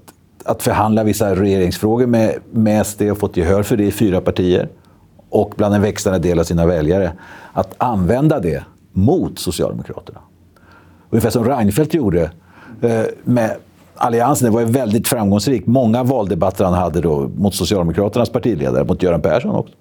att 0.45 0.63
förhandla 0.63 1.03
vissa 1.03 1.35
regeringsfrågor 1.35 2.07
med, 2.07 2.35
med 2.51 2.85
SD 2.85 3.01
och 3.01 3.17
fått 3.17 3.37
gehör 3.37 3.63
för 3.63 3.77
det 3.77 3.83
i 3.83 3.91
fyra 3.91 4.21
partier 4.21 4.69
och 5.29 5.53
bland 5.57 5.75
en 5.75 5.81
växande 5.81 6.19
del 6.19 6.39
av 6.39 6.43
sina 6.43 6.65
väljare 6.65 7.13
att 7.53 7.73
använda 7.77 8.39
det 8.39 8.63
mot 8.91 9.39
Socialdemokraterna. 9.39 10.19
Ungefär 11.09 11.29
som 11.29 11.45
Reinfeldt 11.45 11.93
gjorde 11.93 12.31
eh, 12.81 13.03
med 13.23 13.55
Alliansen. 13.95 14.45
Det 14.45 14.51
var 14.51 14.59
ju 14.59 14.65
väldigt 14.65 15.07
framgångsrikt. 15.07 15.67
Många 15.67 16.03
valdebatter 16.03 16.65
han 16.65 16.73
hade 16.73 17.01
då 17.01 17.29
mot 17.37 17.55
Socialdemokraternas 17.55 18.29
partiledare, 18.29 18.83
mot 18.83 19.03
Göran 19.03 19.21
Persson 19.21 19.55
också. 19.55 19.73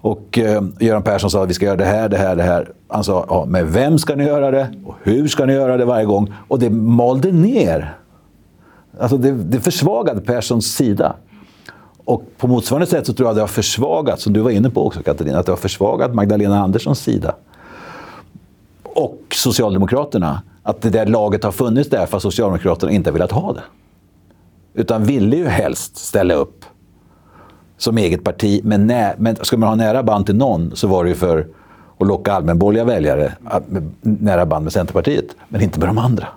Och 0.00 0.38
eh, 0.38 0.62
Göran 0.80 1.02
Persson 1.02 1.30
sa 1.30 1.42
att 1.42 1.48
vi 1.48 1.54
ska 1.54 1.66
göra 1.66 1.76
det 1.76 1.84
här, 1.84 2.08
det 2.08 2.16
här, 2.16 2.36
det 2.36 2.42
här. 2.42 2.72
Han 2.88 3.04
sa, 3.04 3.26
ja, 3.28 3.44
med 3.44 3.66
vem 3.66 3.98
ska 3.98 4.14
ni 4.14 4.24
göra 4.24 4.50
det? 4.50 4.68
Och 4.86 4.94
hur 5.02 5.28
ska 5.28 5.46
ni 5.46 5.52
göra 5.52 5.76
det 5.76 5.84
varje 5.84 6.04
gång? 6.04 6.34
Och 6.48 6.58
det 6.58 6.70
malde 6.70 7.32
ner. 7.32 7.94
Alltså 9.00 9.16
det, 9.16 9.32
det 9.32 9.60
försvagade 9.60 10.20
Perssons 10.20 10.66
sida. 10.66 11.16
Och 12.08 12.22
på 12.36 12.46
motsvarande 12.46 12.86
sätt 12.86 13.06
så 13.06 13.12
tror 13.12 13.28
jag 13.28 13.36
det 13.36 13.40
har 13.40 13.48
försvagat, 13.48 14.20
som 14.20 14.32
du 14.32 14.40
var 14.40 14.50
inne 14.50 14.70
på 14.70 14.86
också 14.86 15.02
Katarina, 15.02 15.38
att 15.38 15.46
det 15.46 15.52
har 15.52 15.56
försvagat 15.56 16.14
Magdalena 16.14 16.60
Anderssons 16.60 17.00
sida. 17.00 17.34
Och 18.82 19.22
Socialdemokraterna. 19.34 20.42
Att 20.62 20.82
det 20.82 20.90
där 20.90 21.06
laget 21.06 21.44
har 21.44 21.52
funnits 21.52 21.90
där 21.90 22.06
för 22.06 22.16
att 22.16 22.22
Socialdemokraterna 22.22 22.92
inte 22.92 23.10
har 23.10 23.12
velat 23.12 23.32
ha 23.32 23.52
det. 23.52 23.62
Utan 24.74 25.04
ville 25.04 25.36
ju 25.36 25.46
helst 25.46 25.96
ställa 25.96 26.34
upp 26.34 26.64
som 27.76 27.98
eget 27.98 28.24
parti. 28.24 28.60
Men, 28.64 28.86
nä, 28.86 29.14
men 29.18 29.36
ska 29.36 29.56
man 29.56 29.68
ha 29.68 29.76
nära 29.76 30.02
band 30.02 30.26
till 30.26 30.36
någon 30.36 30.76
så 30.76 30.88
var 30.88 31.04
det 31.04 31.10
ju 31.10 31.16
för 31.16 31.46
att 31.98 32.06
locka 32.06 32.32
allmänborgerliga 32.32 32.84
väljare 32.84 33.32
ah, 33.44 33.60
nära 34.00 34.46
band 34.46 34.64
med 34.64 34.72
Centerpartiet. 34.72 35.36
Men 35.48 35.60
inte 35.60 35.78
med 35.78 35.88
de 35.88 35.98
andra. 35.98 36.28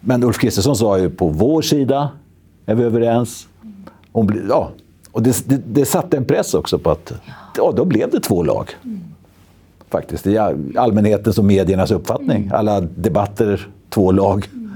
Men 0.00 0.24
Ulf 0.24 0.38
Kristersson 0.38 0.76
sa 0.76 0.98
ju 0.98 1.10
på 1.10 1.28
vår 1.28 1.62
sida 1.62 2.08
är 2.66 2.74
vi 2.74 2.84
överens 2.84 3.48
om, 4.12 4.46
ja, 4.48 4.70
och 5.12 5.22
det, 5.22 5.48
det, 5.48 5.62
det, 5.66 5.84
satte 5.84 6.16
en 6.16 6.24
press 6.24 6.54
också 6.54 6.78
på 6.78 6.90
att 6.90 7.12
ja, 7.56 7.72
då 7.76 7.84
blev 7.84 8.10
det 8.10 8.20
två 8.20 8.42
lag. 8.42 8.70
Mm. 8.84 9.00
Faktiskt, 9.88 10.26
i 10.26 10.38
allmänhetens 10.76 11.38
och 11.38 11.44
mediernas 11.44 11.90
uppfattning. 11.90 12.42
Mm. 12.42 12.54
Alla 12.54 12.80
debatter, 12.80 13.68
två 13.88 14.12
lag. 14.12 14.48
Mm. 14.52 14.72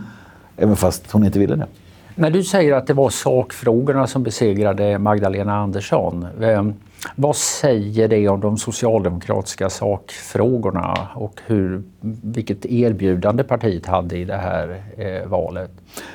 Även 0.57 0.77
fast 0.77 1.11
hon 1.11 1.25
inte 1.25 1.39
ville 1.39 1.57
det. 1.57 1.67
När 2.15 2.31
du 2.31 2.45
säger 2.45 2.73
att 2.73 2.87
det 2.87 2.95
var 2.95 3.11
sakfrågorna 3.11 4.07
som 4.07 4.23
besegrade 4.23 4.99
Magdalena 4.99 5.57
Andersson. 5.57 6.27
Vem, 6.39 6.75
vad 7.17 7.37
säger 7.37 8.09
det 8.09 8.29
om 8.29 8.41
de 8.41 8.59
socialdemokratiska 8.59 9.71
sakfrågorna 9.71 11.09
och 11.15 11.41
hur, 11.47 11.83
vilket 12.23 12.67
erbjudande 12.67 13.45
partiet 13.45 13.87
hade 13.87 14.17
i 14.17 14.25
det 14.25 14.37
här 14.37 14.83
eh, 14.97 15.29
valet? 15.29 15.71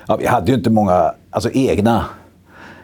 Ja, 0.08 0.18
vi 0.18 0.28
hade 0.28 0.52
ju 0.52 0.58
inte 0.58 0.70
många 0.70 1.14
alltså, 1.30 1.50
egna 1.54 2.06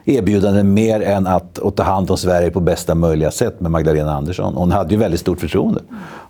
erbjudanden 0.08 0.74
mer 0.74 1.02
än 1.02 1.28
att, 1.28 1.60
att 1.60 1.76
ta 1.76 1.84
hand 1.84 2.12
om 2.12 2.18
Sverige 2.18 2.52
på 2.52 2.60
bästa 2.60 2.96
möjliga 2.96 3.32
sätt 3.32 3.60
med 3.60 3.72
Magdalena 3.72 4.14
Andersson. 4.14 4.54
Hon 4.54 4.72
hade 4.72 4.94
ju 4.94 5.00
väldigt 5.00 5.20
stort 5.20 5.40
förtroende. 5.40 5.82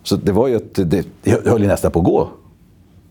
Så 0.04 0.16
det 0.16 0.32
var 0.32 0.48
ju 0.48 0.56
ett, 0.56 0.80
det 0.90 1.06
höll 1.46 1.62
ju 1.62 1.68
nästan 1.68 1.92
på 1.92 2.00
att 2.00 2.06
gå. 2.06 2.30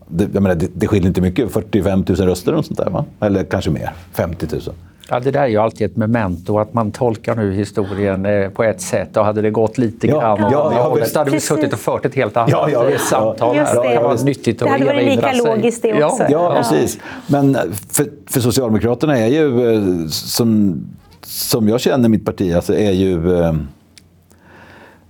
Det, 0.08 0.28
jag 0.32 0.42
menar, 0.42 0.54
det, 0.56 0.68
det 0.74 0.86
skiljer 0.86 1.08
inte 1.08 1.20
mycket, 1.20 1.52
45 1.52 2.04
000 2.08 2.16
röster 2.16 2.54
och 2.54 2.64
sånt 2.64 2.78
där, 2.78 2.90
va? 2.90 3.04
eller 3.20 3.44
kanske 3.44 3.70
mer, 3.70 3.92
50 4.12 4.46
000. 4.52 4.62
Ja, 5.08 5.20
det 5.20 5.30
där 5.30 5.40
är 5.40 5.46
ju 5.46 5.56
alltid 5.56 5.90
ett 5.90 5.96
memento, 5.96 6.58
att 6.58 6.74
man 6.74 6.92
tolkar 6.92 7.36
nu 7.36 7.52
historien 7.52 8.26
eh, 8.26 8.48
på 8.48 8.64
ett 8.64 8.80
sätt. 8.80 9.16
Och 9.16 9.24
hade 9.24 9.42
det 9.42 9.50
gått 9.50 9.78
lite 9.78 10.06
ja, 10.06 10.20
grann 10.20 10.38
ja, 10.40 10.72
ja, 10.74 10.88
hållet, 10.88 11.14
hade 11.14 11.30
vi 11.30 11.40
suttit 11.40 11.72
och 11.72 11.78
fört 11.78 12.04
ett 12.04 12.14
helt 12.14 12.36
annat 12.36 12.50
ja, 12.50 12.70
ja, 12.70 12.98
samtal. 12.98 13.56
Här. 13.56 13.74
Det. 13.74 13.88
det 13.88 13.94
kan 13.94 14.02
vara 14.02 14.22
nyttigt 14.22 14.62
att 14.62 14.68
Det 14.68 14.72
hade 14.72 14.84
varit 14.84 15.06
lika 15.06 15.32
logiskt 15.32 15.82
det 15.82 16.04
också. 16.04 16.22
Ja, 16.22 16.28
ja, 16.30 16.54
precis. 16.56 16.98
Men 17.26 17.54
för, 17.90 18.06
för 18.26 18.40
Socialdemokraterna 18.40 19.18
är 19.18 19.26
ju, 19.26 19.74
eh, 19.74 20.08
som, 20.08 20.80
som 21.22 21.68
jag 21.68 21.80
känner 21.80 22.08
mitt 22.08 22.24
parti, 22.24 22.54
alltså 22.54 22.74
är 22.74 22.92
ju... 22.92 23.40
Eh, 23.40 23.54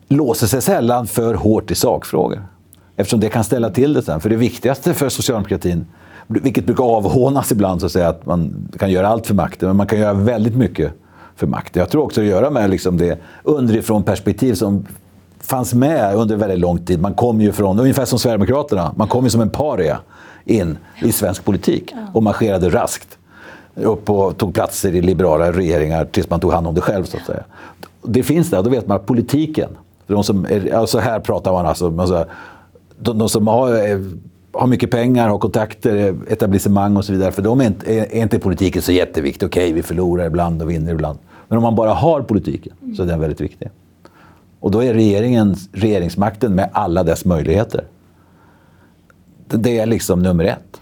låser 0.09 0.47
sig 0.47 0.63
sällan 0.63 1.07
för 1.07 1.35
hårt 1.35 1.71
i 1.71 1.75
sakfrågor. 1.75 2.43
Eftersom 2.97 3.21
det 3.21 3.29
kan 3.29 3.45
ställa 3.45 3.71
till 3.71 3.93
det 3.93 4.03
sen. 4.03 4.21
För 4.21 4.31
det 4.31 4.37
viktigaste 4.37 4.95
för 4.95 5.09
socialdemokratin 5.09 5.87
vilket 6.27 6.67
brukar 6.67 6.85
avhånas 6.85 7.53
ibland, 7.53 7.81
så 7.81 7.87
att 7.87 7.93
säga, 7.93 8.09
att 8.09 8.27
man 8.27 8.69
kan 8.79 8.91
göra 8.91 9.09
allt 9.09 9.27
för 9.27 9.35
makten, 9.35 9.69
men 9.69 9.77
man 9.77 9.87
kan 9.87 9.99
göra 9.99 10.13
väldigt 10.13 10.57
mycket 10.57 10.93
för 11.37 11.47
makten. 11.47 11.81
Jag 11.81 11.91
tror 11.91 12.03
också 12.03 12.21
att 12.21 12.27
göra 12.27 12.51
med 12.51 12.71
liksom 12.71 12.97
det 12.97 13.19
underifrån 13.43 14.03
perspektiv 14.03 14.55
som 14.55 14.87
fanns 15.41 15.75
med 15.75 16.15
under 16.15 16.37
väldigt 16.37 16.59
lång 16.59 16.79
tid. 16.79 17.01
Man 17.01 17.15
kom 17.15 17.41
ju 17.41 17.53
från, 17.53 17.81
ungefär 17.81 18.05
som 18.05 18.19
Sverigedemokraterna, 18.19 18.95
man 18.97 19.09
kom 19.09 19.25
ju 19.25 19.31
som 19.31 19.41
en 19.41 19.51
paria 19.51 19.99
in 20.45 20.79
i 21.03 21.13
svensk 21.13 21.45
politik 21.45 21.95
och 22.13 22.23
marscherade 22.23 22.71
raskt 22.71 23.19
upp 23.75 24.11
och 24.11 24.37
tog 24.37 24.55
platser 24.55 24.95
i 24.95 25.03
liberala 25.03 25.53
regeringar 25.53 26.05
tills 26.05 26.31
man 26.31 26.41
tog 26.41 26.53
hand 26.53 26.67
om 26.67 26.75
det 26.75 26.81
själv. 26.81 27.05
så 27.05 27.17
att 27.17 27.27
säga. 27.27 27.45
Det 28.03 28.23
finns 28.23 28.51
där, 28.51 28.63
då 28.63 28.71
vet 28.71 28.87
man 28.87 28.97
att 28.97 29.07
politiken, 29.07 29.71
de 30.07 30.25
som 30.25 30.45
är, 30.45 30.75
alltså 30.75 30.99
här 30.99 31.21
pratar 31.21 31.53
man 31.53 31.67
alltså, 31.67 31.91
de, 32.99 33.19
de 33.19 33.29
som 33.29 33.47
har 33.47 33.73
har 34.61 34.67
mycket 34.67 34.91
pengar, 34.91 35.29
har 35.29 35.39
kontakter, 35.39 36.17
etablissemang 36.29 36.97
och 36.97 37.05
så 37.05 37.13
vidare. 37.13 37.33
För 37.33 37.43
dem 37.43 37.61
är 37.61 37.67
inte, 37.67 37.95
är 37.95 38.23
inte 38.23 38.39
politiken 38.39 38.83
så 38.83 38.93
jätteviktig. 38.93 39.47
Okej, 39.47 39.73
vi 39.73 39.83
förlorar 39.83 40.27
ibland 40.27 40.63
och 40.63 40.71
vinner 40.71 40.93
ibland. 40.93 41.19
Men 41.49 41.57
om 41.57 41.63
man 41.63 41.75
bara 41.75 41.93
har 41.93 42.23
politiken 42.23 42.73
så 42.97 43.03
är 43.03 43.07
den 43.07 43.21
väldigt 43.21 43.41
viktig. 43.41 43.69
Och 44.61 44.71
då 44.71 44.83
är 44.83 44.95
regeringen, 44.95 45.57
regeringsmakten 45.73 46.55
med 46.55 46.69
alla 46.73 47.03
dess 47.03 47.25
möjligheter. 47.25 47.85
Det 49.49 49.79
är 49.79 49.87
liksom 49.87 50.23
nummer 50.23 50.45
ett 50.45 50.81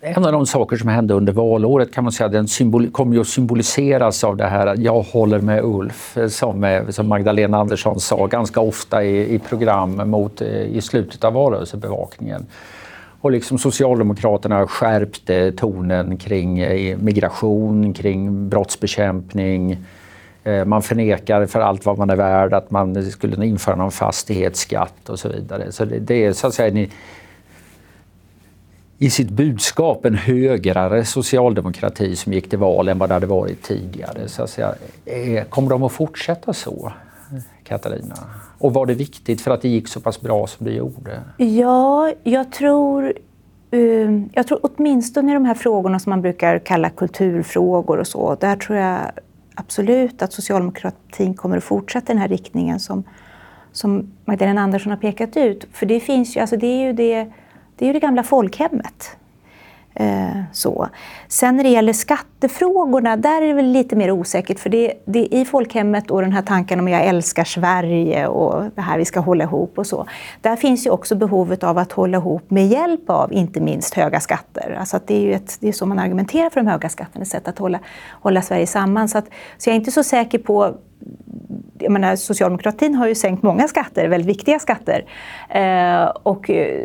en 0.00 0.24
av 0.24 0.32
de 0.32 0.46
saker 0.46 0.76
som 0.76 0.88
hände 0.88 1.14
under 1.14 1.32
valåret 1.32 1.92
kan 1.92 2.04
man 2.04 2.12
säga, 2.12 2.28
den 2.28 2.48
symbol, 2.48 2.90
kommer 2.90 3.14
ju 3.14 3.20
att 3.20 3.28
symboliseras 3.28 4.24
av 4.24 4.36
det 4.36 4.46
här 4.46 4.66
att 4.66 4.78
jag 4.78 5.02
håller 5.02 5.40
med 5.40 5.64
Ulf, 5.64 6.16
eh, 6.16 6.28
som, 6.28 6.64
eh, 6.64 6.88
som 6.88 7.08
Magdalena 7.08 7.58
Andersson 7.58 8.00
sa 8.00 8.26
ganska 8.26 8.60
ofta 8.60 9.04
i, 9.04 9.34
i 9.34 9.38
program 9.38 10.10
mot, 10.10 10.40
eh, 10.40 10.48
i 10.48 10.80
slutet 10.80 11.24
av 11.24 11.32
valrörelsebevakningen. 11.32 12.46
Och 13.20 13.30
liksom 13.30 13.58
Socialdemokraterna 13.58 14.66
skärpte 14.66 15.52
tonen 15.52 16.16
kring 16.16 16.64
migration, 17.04 17.92
kring 17.92 18.48
brottsbekämpning. 18.48 19.78
Man 20.66 20.82
förnekar 20.82 21.46
för 21.46 21.60
allt 21.60 21.86
vad 21.86 21.98
man 21.98 22.10
är 22.10 22.16
värd 22.16 22.54
att 22.54 22.70
man 22.70 23.10
skulle 23.10 23.46
införa 23.46 23.76
någon 23.76 23.90
fastighetsskatt 23.90 25.08
och 25.08 25.18
så 25.18 25.28
vidare. 25.28 25.72
Så 25.72 25.84
det, 25.84 25.98
det 25.98 26.24
är 26.24 26.32
så 26.32 26.46
att 26.46 26.54
säga, 26.54 26.74
ni, 26.74 26.90
i 29.02 29.10
sitt 29.10 29.30
budskap 29.30 30.04
en 30.04 30.14
högrare 30.14 31.04
socialdemokrati 31.04 32.16
som 32.16 32.32
gick 32.32 32.50
till 32.50 32.58
val 32.58 32.88
än 32.88 32.98
vad 32.98 33.10
det 33.10 33.14
hade 33.14 33.26
varit 33.26 33.62
tidigare. 33.62 34.28
Så 34.28 34.42
att 34.42 34.50
säga, 34.50 34.74
eh, 35.04 35.44
kommer 35.44 35.70
de 35.70 35.82
att 35.82 35.92
fortsätta 35.92 36.52
så, 36.52 36.92
Katarina? 37.64 38.14
Och 38.58 38.74
var 38.74 38.86
det 38.86 38.94
viktigt 38.94 39.40
för 39.40 39.50
att 39.50 39.62
det 39.62 39.68
gick 39.68 39.88
så 39.88 40.00
pass 40.00 40.20
bra 40.20 40.46
som 40.46 40.66
det 40.66 40.72
gjorde? 40.72 41.20
Ja, 41.36 42.12
jag 42.22 42.52
tror, 42.52 43.12
uh, 43.74 44.22
jag 44.32 44.46
tror 44.46 44.58
åtminstone 44.62 45.30
i 45.30 45.34
de 45.34 45.44
här 45.44 45.54
frågorna 45.54 45.98
som 45.98 46.10
man 46.10 46.22
brukar 46.22 46.58
kalla 46.58 46.90
kulturfrågor 46.90 47.98
och 47.98 48.06
så, 48.06 48.36
där 48.40 48.56
tror 48.56 48.78
jag 48.78 49.00
absolut 49.54 50.22
att 50.22 50.32
socialdemokratin 50.32 51.34
kommer 51.34 51.56
att 51.56 51.64
fortsätta 51.64 52.06
den 52.06 52.18
här 52.18 52.28
riktningen 52.28 52.80
som, 52.80 53.04
som 53.72 54.12
Magdalena 54.24 54.60
Andersson 54.60 54.90
har 54.90 54.98
pekat 54.98 55.36
ut. 55.36 55.66
För 55.72 55.86
det 55.86 56.00
finns 56.00 56.36
ju, 56.36 56.40
alltså 56.40 56.56
det 56.56 56.66
är 56.66 56.86
ju 56.86 56.92
det 56.92 57.32
det 57.80 57.84
är 57.84 57.86
ju 57.86 57.92
det 57.92 58.00
gamla 58.00 58.22
folkhemmet. 58.22 59.16
Eh, 59.94 60.42
så. 60.52 60.88
Sen 61.28 61.56
när 61.56 61.64
det 61.64 61.70
gäller 61.70 61.92
skattefrågorna, 61.92 63.16
där 63.16 63.42
är 63.42 63.46
det 63.46 63.52
väl 63.52 63.66
lite 63.66 63.96
mer 63.96 64.10
osäkert. 64.10 64.58
För 64.58 64.70
det, 64.70 64.92
det 65.04 65.34
i 65.34 65.44
folkhemmet 65.44 66.10
och 66.10 66.22
den 66.22 66.32
här 66.32 66.42
tanken 66.42 66.80
om 66.80 66.88
jag 66.88 67.04
älskar 67.04 67.44
Sverige 67.44 68.26
och 68.26 68.64
det 68.74 68.80
här 68.80 68.98
vi 68.98 69.04
ska 69.04 69.20
hålla 69.20 69.44
ihop 69.44 69.78
och 69.78 69.86
så. 69.86 70.06
Där 70.40 70.56
finns 70.56 70.86
ju 70.86 70.90
också 70.90 71.14
behovet 71.14 71.64
av 71.64 71.78
att 71.78 71.92
hålla 71.92 72.18
ihop 72.18 72.50
med 72.50 72.66
hjälp 72.66 73.10
av 73.10 73.32
inte 73.32 73.60
minst 73.60 73.94
höga 73.94 74.20
skatter. 74.20 74.76
Alltså 74.80 74.96
att 74.96 75.06
det 75.06 75.14
är 75.14 75.20
ju 75.20 75.32
ett, 75.32 75.56
det 75.60 75.68
är 75.68 75.72
så 75.72 75.86
man 75.86 75.98
argumenterar 75.98 76.50
för 76.50 76.60
de 76.60 76.66
höga 76.66 76.88
skatterna, 76.88 77.22
ett 77.22 77.28
sätt 77.28 77.48
att 77.48 77.58
hålla, 77.58 77.78
hålla 78.10 78.42
Sverige 78.42 78.66
samman. 78.66 79.08
Så, 79.08 79.18
att, 79.18 79.26
så 79.58 79.70
jag 79.70 79.74
är 79.74 79.78
inte 79.78 79.90
så 79.90 80.04
säker 80.04 80.38
på 80.38 80.74
jag 81.78 81.92
menar, 81.92 82.16
socialdemokratin 82.16 82.94
har 82.94 83.06
ju 83.06 83.14
sänkt 83.14 83.42
många 83.42 83.68
skatter, 83.68 84.08
väldigt 84.08 84.28
viktiga 84.28 84.58
skatter. 84.58 85.04
Eh, 85.48 86.04
och 86.04 86.50
eh, 86.50 86.84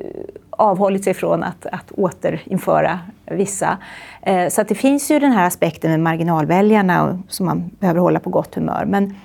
avhållit 0.58 1.04
sig 1.04 1.14
från 1.14 1.44
att, 1.44 1.66
att 1.66 1.92
återinföra 1.92 3.00
vissa. 3.26 3.78
Eh, 4.22 4.50
så 4.50 4.62
att 4.62 4.68
det 4.68 4.76
finns 4.76 5.12
ju 5.12 5.20
den 5.20 5.32
här 5.32 5.48
aspekten 5.48 5.92
med 5.92 6.00
marginalväljarna 6.00 7.20
som 7.30 7.46
man 7.46 7.70
behöver 7.80 8.00
hålla 8.00 8.20
på 8.20 8.30
gott 8.30 8.56
humör. 8.56 8.86
Men 8.88 9.16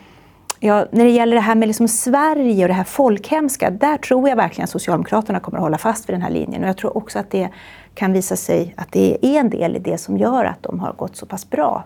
ja, 0.61 0.87
när 0.91 1.05
det 1.05 1.11
gäller 1.11 1.37
det 1.37 1.43
här 1.43 1.55
med 1.55 1.69
liksom 1.69 1.89
Sverige 1.89 2.65
och 2.65 2.69
det 2.69 2.75
här 2.75 2.85
folkhemska, 2.85 3.71
där 3.71 3.97
tror 3.97 4.29
jag 4.29 4.37
verkligen 4.37 4.65
att 4.65 4.71
Socialdemokraterna 4.71 5.41
kommer 5.41 5.59
att 5.59 5.65
hålla 5.65 5.79
fast 5.79 6.09
vid 6.09 6.15
den 6.15 6.23
här 6.23 6.31
linjen. 6.31 6.63
Och 6.63 6.69
jag 6.69 6.77
tror 6.77 6.97
också 6.97 7.19
att 7.19 7.31
det 7.31 7.49
kan 7.95 8.13
visa 8.13 8.37
sig 8.37 8.75
att 8.77 8.93
det 8.93 9.27
är 9.27 9.41
en 9.41 9.51
del 9.51 9.77
i 9.77 9.79
det 9.79 9.99
som 9.99 10.19
gör 10.19 10.45
att 10.45 10.63
de 10.63 10.81
har 10.81 10.93
gått 10.93 11.17
så 11.17 11.27
pass 11.27 11.51
bra 11.51 11.85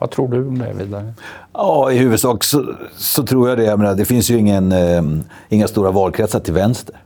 vad 0.00 0.10
tror 0.10 0.28
du 0.28 0.48
om 0.48 0.58
det 0.58 0.72
vidare? 0.72 1.12
Ja, 1.52 1.92
i 1.92 1.98
huvudsak 1.98 2.44
så, 2.44 2.74
så 2.96 3.22
tror 3.22 3.48
jag 3.48 3.58
det. 3.58 3.64
Jag 3.64 3.78
menar, 3.78 3.94
det 3.94 4.04
finns 4.04 4.30
ju 4.30 4.38
ingen, 4.38 4.72
eh, 4.72 5.02
inga 5.48 5.68
stora 5.68 5.90
valkretsar 5.90 6.40
till 6.40 6.54
vänster. 6.54 6.96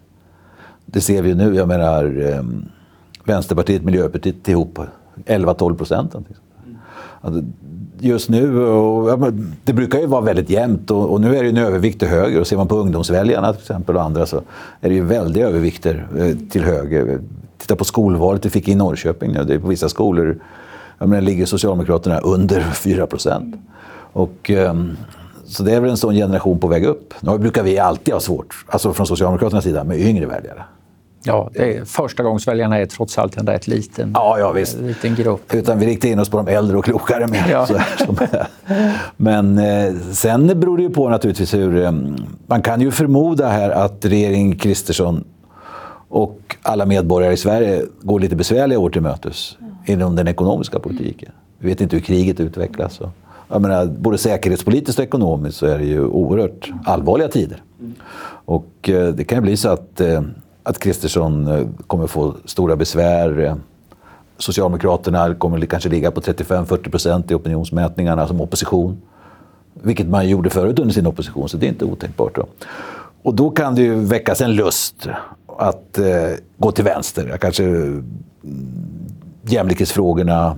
Det 0.87 1.01
ser 1.01 1.23
vi 1.23 1.29
ju 1.29 1.35
nu. 1.35 1.55
Jag 1.55 1.69
menar, 1.69 2.33
eh, 2.33 2.43
Vänsterpartiet 3.25 3.83
Miljöpartiet 3.83 4.49
ihop 4.49 4.79
11-12 5.27 5.77
procent. 5.77 6.15
Alltså, 7.21 7.43
just 7.99 8.29
nu, 8.29 8.65
och, 8.67 9.11
ja, 9.11 9.31
det 9.65 9.73
brukar 9.73 9.99
ju 9.99 10.07
vara 10.07 10.21
väldigt 10.21 10.51
jämnt 10.51 10.91
och, 10.91 11.13
och, 11.13 11.21
nu 11.21 11.37
är 11.37 11.43
det 11.43 11.49
en 11.49 11.57
övervikt 11.57 11.99
till 11.99 12.09
höger. 12.09 12.41
Och 12.41 12.47
ser 12.47 12.57
man 12.57 12.69
på 12.69 12.77
ungdomsväljarna 12.77 13.53
till 13.53 13.61
exempel 13.61 13.97
och 13.97 14.03
andra 14.03 14.27
så 14.27 14.37
är 14.81 14.89
det 14.89 14.95
ju 14.95 15.05
väldiga 15.05 15.49
övervikter 15.49 16.07
eh, 16.19 16.49
till 16.51 16.65
höger. 16.65 17.21
Titta 17.59 17.77
på 17.77 17.85
skolvalet 17.85 18.47
vi 18.47 18.51
fick 18.51 18.69
i 18.69 18.75
Norrköping 18.75 19.33
nu. 19.33 19.45
Det 19.45 19.55
är 19.55 19.59
på 19.59 19.69
vissa 19.69 19.89
skolor 19.89 20.39
jag 20.99 21.09
menar, 21.09 21.23
ligger 21.23 21.47
Socialdemokraterna 21.47 22.19
under 22.19 22.61
4 22.61 23.07
procent. 23.07 23.57
Och, 24.13 24.51
um, 24.51 24.97
så 25.45 25.63
det 25.63 25.73
är 25.73 25.81
väl 25.81 25.91
en 25.91 25.97
sån 25.97 26.15
generation 26.15 26.59
på 26.59 26.67
väg 26.67 26.85
upp. 26.85 27.15
Nu 27.21 27.39
brukar 27.39 27.63
vi 27.63 27.79
alltid 27.79 28.15
ha 28.15 28.21
svårt, 28.21 28.65
alltså 28.67 28.93
från 28.93 29.07
Socialdemokraternas 29.07 29.65
sida, 29.65 29.85
med 29.85 30.01
yngre 30.01 30.27
väljare. 30.27 30.65
Ja, 31.27 31.51
det 31.55 31.77
är, 31.77 31.85
förstagångsväljarna 31.85 32.79
är 32.79 32.87
trots 32.87 33.19
allt 33.19 33.37
en 33.37 33.47
rätt 33.47 33.69
liten, 33.69 34.11
ja, 34.15 34.39
ja, 34.39 34.53
visst. 34.53 34.81
liten 34.81 35.15
grupp. 35.15 35.55
Utan 35.55 35.79
vi 35.79 35.87
riktar 35.87 36.09
in 36.09 36.19
oss 36.19 36.29
på 36.29 36.37
de 36.37 36.49
äldre 36.49 36.79
och 36.79 36.85
klokare. 36.85 37.27
Med, 37.27 37.45
ja. 37.51 37.67
så, 37.67 37.79
Men 39.17 39.59
eh, 39.59 39.95
sen 40.13 40.61
beror 40.61 40.77
det 40.77 40.83
ju 40.83 40.91
på 40.91 41.09
naturligtvis 41.09 41.55
hur... 41.55 41.85
Eh, 41.85 41.93
man 42.47 42.63
kan 42.63 42.81
ju 42.81 42.91
förmoda 42.91 43.49
här 43.49 43.71
att 43.71 44.05
regeringen 44.05 44.59
Kristersson 44.59 45.25
och 46.09 46.57
alla 46.63 46.87
medborgare 46.87 47.33
i 47.33 47.37
Sverige 47.37 47.83
går 48.03 48.21
lite 48.21 48.37
besvärliga 48.37 48.79
år 48.79 48.91
till 48.91 49.03
mötes 49.03 49.57
inom 49.87 50.17
den 50.17 50.29
ekonomiska 50.29 50.79
politiken. 50.79 51.33
Vi 51.59 51.69
vet 51.69 51.81
inte 51.81 51.97
hur 51.97 52.03
kriget 52.03 52.41
utvecklas. 52.41 53.01
Och, 53.01 53.09
jag 53.49 53.63
menar, 53.63 53.87
både 53.87 54.19
säkerhetspolitiskt 54.19 54.99
och 54.99 55.05
ekonomiskt 55.05 55.59
så 55.59 55.67
är 55.67 55.79
det 55.79 55.85
ju 55.85 56.07
oerhört 56.07 56.73
allvarliga 56.85 57.29
tider. 57.29 57.63
Och 58.45 58.89
eh, 58.89 59.09
det 59.09 59.25
kan 59.25 59.39
ju 59.39 59.43
bli 59.43 59.57
så 59.57 59.69
att, 59.69 60.01
eh, 60.01 60.23
att 60.65 60.79
Kristersson 60.79 61.47
eh, 61.47 61.67
kommer 61.87 62.07
få 62.07 62.35
stora 62.45 62.77
besvär 62.77 63.57
Socialdemokraterna 64.39 65.35
kommer 65.35 65.67
kanske 65.67 65.89
ligga 65.89 66.11
på 66.11 66.21
35-40 66.21 66.91
procent 66.91 67.31
i 67.31 67.35
opinionsmätningarna 67.35 68.29
som 68.29 68.41
opposition. 68.41 69.03
Vilket 69.83 70.07
man 70.07 70.29
gjorde 70.29 70.51
förut 70.51 70.79
under 70.79 70.95
sin 70.95 71.07
opposition, 71.07 71.49
så 71.49 71.57
det 71.57 71.67
är 71.67 71.69
inte 71.69 71.85
otänkbart. 71.85 72.35
Då. 72.35 72.47
Och 73.23 73.35
då 73.35 73.51
kan 73.51 73.75
det 73.75 73.83
ju 73.83 73.95
väckas 73.95 74.41
en 74.41 74.55
lust 74.55 75.09
att 75.59 75.99
eh, 75.99 76.31
gå 76.57 76.73
till 76.73 76.85
vänster. 76.85 77.39
Kanske 77.41 77.65
mm, 77.65 78.05
jämlikhetsfrågorna, 79.43 80.57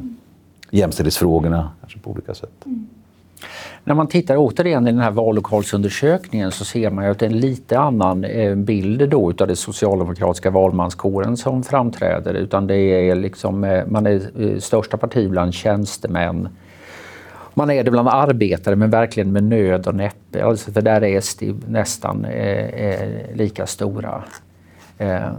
jämställdhetsfrågorna, 0.71 1.71
kanske 1.81 1.99
på 1.99 2.11
olika 2.11 2.35
sätt. 2.35 2.67
Mm. 2.67 2.87
När 3.87 3.95
man 3.95 4.07
tittar 4.07 4.37
återigen 4.37 4.88
i 4.88 4.93
den 4.93 5.00
här 5.00 5.11
vallokalsundersökningen 5.11 6.52
så 6.52 6.64
ser 6.64 6.90
man 6.90 7.05
ju 7.05 7.11
att 7.11 7.19
det 7.19 7.26
är 7.26 7.31
en 7.31 7.40
lite 7.40 7.78
annan 7.78 8.25
eh, 8.25 8.55
bild 8.55 9.09
då 9.09 9.31
utav 9.31 9.47
den 9.47 9.57
socialdemokratiska 9.57 10.50
valmanskåren 10.50 11.37
som 11.37 11.62
framträder. 11.62 12.35
Utan 12.35 12.66
det 12.66 12.76
är 12.76 13.14
liksom, 13.14 13.64
eh, 13.64 13.87
man 13.87 14.07
är 14.07 14.21
eh, 14.40 14.59
största 14.59 14.97
parti 14.97 15.31
bland 15.31 15.55
tjänstemän. 15.55 16.49
Man 17.55 17.71
är 17.71 17.85
det 17.85 17.90
bland 17.90 18.09
arbetare 18.09 18.76
men 18.76 18.90
verkligen 18.90 19.33
med 19.33 19.45
nöd 19.45 19.87
och 19.87 19.95
näppe. 19.95 20.45
Alltså 20.45 20.73
för 20.73 20.83
där 20.83 21.05
är 21.05 21.21
SD 21.21 21.43
nästan 21.69 22.25
eh, 22.25 23.09
lika 23.35 23.66
stora. 23.66 24.25
Eh, 24.99 25.33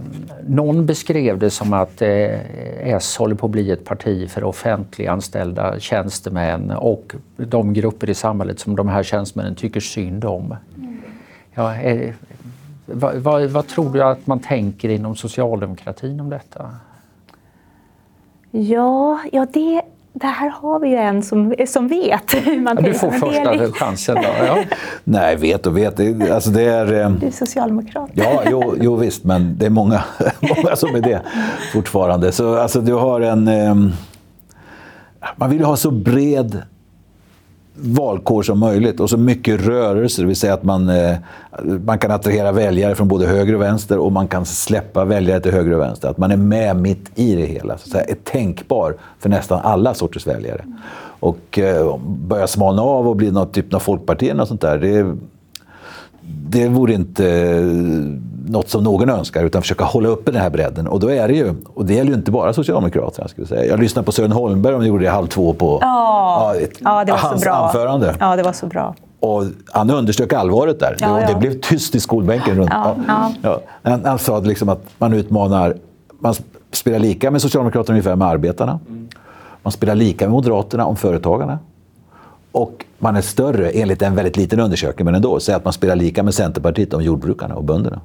någon 0.48 0.86
beskrev 0.86 1.40
det 1.40 1.50
som 1.50 1.74
att 1.74 2.02
eh, 2.02 2.90
S 2.94 3.18
håller 3.18 3.36
på 3.36 3.46
att 3.46 3.52
bli 3.52 3.72
ett 3.72 3.86
parti 3.86 4.30
för 4.30 4.44
offentliganställda 4.44 5.80
tjänstemän 5.80 6.72
och 6.72 7.16
de 7.36 7.74
grupper 7.74 8.10
i 8.10 8.14
samhället 8.14 8.60
som 8.60 8.76
de 8.76 8.88
här 8.88 9.04
tjänstemännen 9.04 9.56
tycker 9.56 9.80
synd 9.80 10.26
om. 10.26 10.56
Ja, 11.54 11.76
eh, 11.76 12.14
vad, 12.86 13.16
vad, 13.16 13.44
vad, 13.50 13.68
tror 13.68 13.94
du 13.94 14.04
att 14.04 14.28
man 14.28 14.40
tänker 14.40 14.90
inom 14.90 15.16
socialdemokratin 15.16 16.20
om 16.20 16.30
detta? 16.30 16.72
Ja, 18.52 19.20
ja 19.32 19.48
det 19.54 19.82
det 20.22 20.28
här 20.28 20.50
har 20.50 20.80
vi 20.80 20.90
ju 20.90 20.96
en 20.96 21.24
som, 21.24 21.56
som 21.68 21.88
vet 21.88 22.34
hur 22.34 22.62
man 22.62 22.78
ja, 22.80 22.88
Du 22.88 22.94
får 22.94 23.12
första 23.12 23.72
chansen 23.72 24.16
då. 24.16 24.46
Ja. 24.46 24.58
Nej, 25.04 25.36
vet 25.36 25.68
och 25.68 25.78
vet. 25.78 25.98
Det, 25.98 26.32
alltså 26.32 26.50
det 26.50 26.64
är, 26.64 27.02
eh, 27.02 27.10
du 27.10 27.28
är 27.28 27.32
socialdemokrat. 27.32 28.10
Ja, 28.14 28.44
jo, 28.52 28.76
jo 28.82 28.96
visst, 28.96 29.24
men 29.24 29.58
det 29.58 29.66
är 29.66 29.70
många, 29.70 30.04
många 30.40 30.76
som 30.76 30.96
är 30.96 31.02
det 31.02 31.22
fortfarande. 31.74 32.32
Så 32.32 32.58
alltså, 32.58 32.82
du 32.82 32.94
har 32.94 33.22
en... 33.22 33.48
Um, 33.48 33.94
man 35.36 35.50
vill 35.50 35.60
ju 35.60 35.66
ha 35.66 35.78
så 35.78 35.92
bred 35.92 36.62
valkår 37.80 38.44
som 38.44 38.60
möjligt 38.60 39.00
och 39.00 39.10
så 39.10 39.18
mycket 39.18 39.62
rörelse. 39.62 40.22
Det 40.22 40.28
vill 40.28 40.36
säga 40.36 40.54
att 40.54 40.64
man, 40.64 40.90
eh, 40.90 41.16
man 41.86 42.00
kan 42.00 42.12
attrahera 42.12 42.52
väljare 42.52 42.96
från 42.96 43.08
både 43.08 43.28
höger 43.28 43.56
och 43.56 43.62
vänster 43.62 43.98
och 43.98 44.12
man 44.12 44.28
kan 44.28 44.46
släppa 44.46 45.06
väljare 45.06 45.40
till 45.40 45.52
höger 45.52 45.74
och 45.74 45.80
vänster. 45.80 46.10
Att 46.10 46.18
man 46.18 46.32
är 46.32 46.38
med 46.38 46.76
mitt 46.76 47.12
i 47.16 47.36
det 47.36 47.46
hela. 47.46 47.78
Så 47.78 47.84
att 47.84 47.92
säga, 47.92 48.04
är 48.04 48.16
tänkbar 48.24 48.96
för 49.20 49.30
nästan 49.30 49.60
alla 49.64 49.94
sorters 49.94 50.28
väljare. 50.28 50.66
Och 51.20 51.60
eh, 51.60 51.98
börja 52.08 52.48
smalna 52.48 52.82
av 52.82 53.08
och 53.08 53.16
bli 53.16 53.32
något 53.32 53.54
typ 53.54 53.74
av 53.74 53.80
folkparti 53.80 54.24
eller 54.24 54.36
något 54.36 54.48
sånt 54.48 54.62
där. 54.62 54.78
Det, 54.78 55.16
det 56.28 56.68
vore 56.68 56.94
inte 56.94 57.32
eh, 57.32 57.64
något 58.48 58.70
som 58.70 58.84
någon 58.84 59.10
önskar, 59.10 59.44
utan 59.44 59.62
försöka 59.62 59.84
hålla 59.84 60.10
uppe 60.10 60.32
den 60.32 60.42
här 60.42 60.50
bredden. 60.50 60.88
Och 60.88 61.00
då 61.00 61.12
är 61.12 61.28
det 61.28 61.34
ju, 61.34 61.54
och 61.74 61.86
det 61.86 61.94
gäller 61.94 62.12
ju 62.12 62.18
inte 62.18 62.32
bara 62.32 62.54
Socialdemokraterna. 62.54 63.28
Skulle 63.28 63.48
jag, 63.50 63.50
säga. 63.50 63.66
jag 63.66 63.80
lyssnade 63.80 64.06
på 64.06 64.12
Sören 64.12 64.32
Holmberg, 64.32 64.76
om 64.76 64.86
gjorde 64.86 65.04
det 65.04 65.10
halv 65.10 65.28
två 65.28 65.54
på 65.54 65.80
ja, 65.82 66.56
ja, 66.56 66.68
ja 66.80 67.06
det 67.06 67.12
var 67.12 67.20
hans 67.20 67.42
så 67.42 67.46
bra. 67.46 67.56
anförande. 67.56 68.16
Ja, 68.20 68.36
det 68.36 68.44
var 68.44 68.54
så 68.54 68.66
bra. 68.66 68.96
Och 69.20 69.44
han 69.66 69.90
underströk 69.90 70.34
allvaret 70.34 70.80
där. 70.80 70.96
Ja, 71.00 71.22
ja. 71.22 71.28
Det 71.28 71.36
blev 71.36 71.60
tyst 71.62 71.96
i 71.96 72.00
skolbänken. 72.00 72.58
Runt. 72.58 72.70
Ja, 72.74 73.62
han, 73.84 74.06
han, 74.06 74.20
sa 74.20 74.40
liksom 74.40 74.70
att 74.70 74.82
man 74.98 75.14
utmanar, 75.14 75.78
man 76.20 76.34
spelar 76.72 77.00
lika 77.00 77.32
med 77.32 77.42
Socialdemokraterna 77.42 77.94
ungefär 77.94 78.16
med 78.16 78.28
arbetarna. 78.28 78.80
Man 79.64 79.72
spelar 79.72 79.96
lika 79.96 80.26
med 80.26 80.32
Moderaterna 80.32 80.86
om 80.86 80.96
företagarna. 80.96 81.60
Och 82.58 82.86
man 83.00 83.16
är 83.16 83.22
större, 83.22 83.70
enligt 83.70 84.02
en 84.02 84.16
väldigt 84.16 84.38
liten 84.38 84.60
undersökning, 84.60 85.06
men 85.06 85.16
ändå, 85.16 85.40
säg 85.40 85.56
att 85.56 85.64
man 85.64 85.74
spelar 85.74 85.96
lika 85.96 86.24
med 86.24 86.34
Centerpartiet 86.34 86.94
om 86.94 87.04
jordbrukarna 87.04 87.56
och 87.56 87.64
bönderna. 87.64 88.02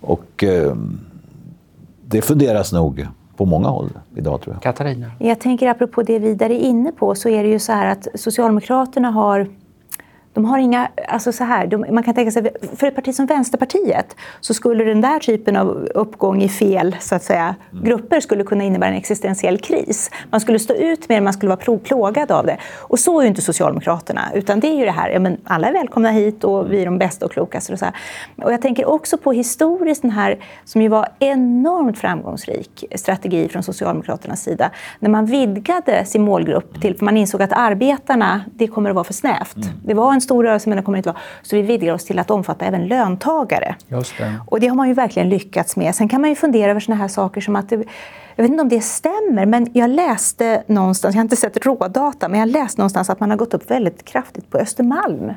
Och 0.00 0.44
eh, 0.44 0.74
det 2.06 2.22
funderas 2.22 2.72
nog 2.72 3.06
på 3.36 3.44
många 3.44 3.68
håll 3.68 3.90
idag 4.16 4.40
tror 4.40 4.54
jag. 4.54 4.62
Katarina? 4.62 5.10
Jag 5.18 5.40
tänker 5.40 5.68
apropå 5.68 6.02
det 6.02 6.18
Vidar 6.18 6.50
är 6.50 6.58
inne 6.58 6.92
på 6.92 7.14
så 7.14 7.28
är 7.28 7.42
det 7.42 7.48
ju 7.48 7.58
så 7.58 7.72
här 7.72 7.86
att 7.86 8.06
Socialdemokraterna 8.14 9.10
har 9.10 9.48
de 10.32 10.44
har 10.44 10.58
inga, 10.58 10.88
alltså 11.08 11.32
så 11.32 11.44
här, 11.44 11.66
de, 11.66 11.86
man 11.90 12.02
kan 12.02 12.14
tänka 12.14 12.30
sig, 12.30 12.50
för 12.76 12.86
ett 12.86 12.94
parti 12.94 13.14
som 13.14 13.26
Vänsterpartiet 13.26 14.16
så 14.40 14.54
skulle 14.54 14.84
den 14.84 15.00
där 15.00 15.18
typen 15.18 15.56
av 15.56 15.68
uppgång 15.94 16.42
i 16.42 16.48
fel 16.48 16.96
så 17.00 17.14
att 17.14 17.22
säga, 17.22 17.54
mm. 17.72 17.84
grupper 17.84 18.20
skulle 18.20 18.44
kunna 18.44 18.64
innebära 18.64 18.90
en 18.90 18.96
existentiell 18.96 19.58
kris. 19.58 20.10
Man 20.30 20.40
skulle 20.40 20.58
stå 20.58 20.74
ut 20.74 21.08
med 21.08 21.16
det, 21.16 21.20
man 21.20 21.32
skulle 21.32 21.56
vara 21.56 21.78
plågad 21.78 22.30
av 22.30 22.46
det. 22.46 22.56
Och 22.78 22.98
så 22.98 23.18
är 23.18 23.22
ju 23.22 23.28
inte 23.28 23.42
Socialdemokraterna, 23.42 24.22
utan 24.34 24.60
det 24.60 24.68
är 24.68 24.74
ju 24.74 24.84
det 24.84 24.90
här, 24.90 25.10
ja, 25.10 25.18
men 25.18 25.36
alla 25.44 25.68
är 25.68 25.72
välkomna 25.72 26.10
hit 26.10 26.44
och 26.44 26.72
vi 26.72 26.80
är 26.80 26.84
de 26.84 26.98
bästa 26.98 27.26
och 27.26 27.32
klokaste. 27.32 27.72
Och, 27.72 27.78
så 27.78 27.84
här. 27.84 27.94
och 28.44 28.52
jag 28.52 28.62
tänker 28.62 28.88
också 28.88 29.18
på 29.18 29.32
historiskt 29.32 30.02
den 30.02 30.10
här, 30.10 30.38
som 30.64 30.82
ju 30.82 30.88
var 30.88 31.08
enormt 31.18 31.98
framgångsrik 31.98 32.84
strategi 32.94 33.48
från 33.48 33.62
Socialdemokraternas 33.62 34.42
sida, 34.42 34.70
när 34.98 35.10
man 35.10 35.26
vidgade 35.26 36.04
sin 36.04 36.22
målgrupp 36.22 36.80
till, 36.80 36.98
för 36.98 37.04
man 37.04 37.16
insåg 37.16 37.42
att 37.42 37.52
arbetarna, 37.52 38.40
det 38.54 38.66
kommer 38.66 38.90
att 38.90 38.94
vara 38.96 39.04
för 39.04 39.14
snävt. 39.14 39.56
Mm. 39.56 39.68
Det 39.84 39.94
var 39.94 40.12
en 40.12 40.19
stor 40.20 40.44
rörelse 40.44 40.68
men 40.68 40.76
det 40.76 40.82
kommer 40.82 40.98
inte 40.98 41.08
vara. 41.08 41.20
Så 41.42 41.56
vi 41.56 41.62
vidgar 41.62 41.94
oss 41.94 42.04
till 42.04 42.18
att 42.18 42.30
omfatta 42.30 42.64
även 42.64 42.88
löntagare. 42.88 43.74
Just 43.88 44.18
det. 44.18 44.40
Och 44.46 44.60
det 44.60 44.66
har 44.66 44.76
man 44.76 44.88
ju 44.88 44.94
verkligen 44.94 45.28
lyckats 45.28 45.76
med. 45.76 45.94
Sen 45.94 46.08
kan 46.08 46.20
man 46.20 46.30
ju 46.30 46.36
fundera 46.36 46.70
över 46.70 46.80
såna 46.80 46.96
här 46.96 47.08
saker 47.08 47.40
som 47.40 47.56
att 47.56 47.68
det, 47.68 47.76
jag 48.36 48.44
vet 48.44 48.50
inte 48.50 48.62
om 48.62 48.68
det 48.68 48.80
stämmer, 48.80 49.46
men 49.46 49.66
jag 49.72 49.90
läste 49.90 50.62
någonstans, 50.66 51.14
jag 51.14 51.18
har 51.18 51.24
inte 51.24 51.36
sett 51.36 51.66
rådata, 51.66 52.28
men 52.28 52.40
jag 52.40 52.48
läste 52.48 52.80
någonstans 52.80 53.10
att 53.10 53.20
man 53.20 53.30
har 53.30 53.36
gått 53.36 53.54
upp 53.54 53.70
väldigt 53.70 54.04
kraftigt 54.04 54.50
på 54.50 54.58
Östermalm 54.58 55.32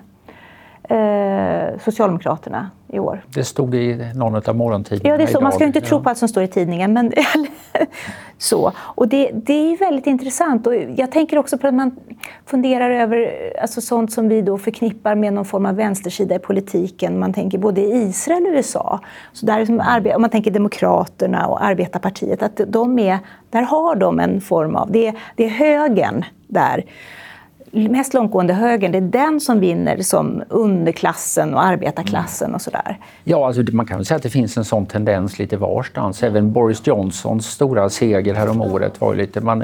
eh, 0.83 1.79
Socialdemokraterna 1.83 2.69
i 2.93 2.99
år. 2.99 3.25
Det 3.33 3.43
stod 3.43 3.75
i 3.75 4.11
någon 4.15 4.35
av 4.35 4.55
morgontidningarna 4.55 5.13
Ja, 5.13 5.17
det 5.17 5.23
är 5.31 5.33
så. 5.33 5.41
Man 5.41 5.51
ska 5.51 5.65
inte 5.65 5.81
tro 5.81 6.03
på 6.03 6.09
allt 6.09 6.17
som 6.17 6.27
står 6.27 6.43
i 6.43 6.47
tidningen. 6.47 6.93
Men 6.93 7.11
så. 8.37 8.71
Och 8.77 9.07
det, 9.07 9.31
det 9.33 9.53
är 9.73 9.77
väldigt 9.77 10.07
intressant. 10.07 10.67
Och 10.67 10.75
jag 10.95 11.11
tänker 11.11 11.37
också 11.37 11.57
på 11.57 11.67
att 11.67 11.73
man 11.73 11.95
funderar 12.45 12.89
över 12.89 13.33
alltså 13.61 13.81
sånt 13.81 14.11
som 14.11 14.29
vi 14.29 14.41
då 14.41 14.57
förknippar 14.57 15.15
med 15.15 15.33
någon 15.33 15.45
form 15.45 15.65
av 15.65 15.75
vänstersida 15.75 16.35
i 16.35 16.39
politiken. 16.39 17.19
Man 17.19 17.33
tänker 17.33 17.57
både 17.57 17.81
i 17.81 18.03
Israel 18.03 18.43
och 18.43 18.51
USA. 18.53 18.99
Så 19.33 19.45
där 19.45 19.65
som 19.65 19.79
om 20.15 20.21
man 20.21 20.29
tänker 20.29 20.51
Demokraterna 20.51 21.47
och 21.47 21.63
Arbetarpartiet, 21.63 22.43
att 22.43 22.61
de 22.67 22.99
är, 22.99 23.19
där 23.49 23.61
har 23.61 23.95
de 23.95 24.19
en 24.19 24.41
form 24.41 24.75
av... 24.75 24.91
Det 24.91 25.07
är, 25.07 25.13
det 25.35 25.45
är 25.45 25.49
högern 25.49 26.25
där 26.47 26.85
mest 27.73 28.13
långtgående 28.13 28.53
högern, 28.53 28.91
det 28.91 28.97
är 28.97 29.01
den 29.01 29.39
som 29.39 29.59
vinner 29.59 30.01
som 30.01 30.43
underklassen 30.49 31.53
och 31.53 31.63
arbetarklassen 31.63 32.45
mm. 32.45 32.55
och 32.55 32.61
sådär. 32.61 32.97
Ja, 33.23 33.47
alltså 33.47 33.63
man 33.71 33.85
kan 33.85 33.97
väl 33.97 34.05
säga 34.05 34.15
att 34.15 34.23
det 34.23 34.29
finns 34.29 34.57
en 34.57 34.65
sån 34.65 34.85
tendens 34.85 35.39
lite 35.39 35.57
varstans. 35.57 36.23
Även 36.23 36.51
Boris 36.51 36.87
Johnsons 36.87 37.45
stora 37.45 37.89
seger 37.89 38.33
här 38.33 38.49
om 38.49 38.61
året 38.61 39.01
var 39.01 39.13
ju 39.13 39.19
lite... 39.19 39.41
Man, 39.41 39.63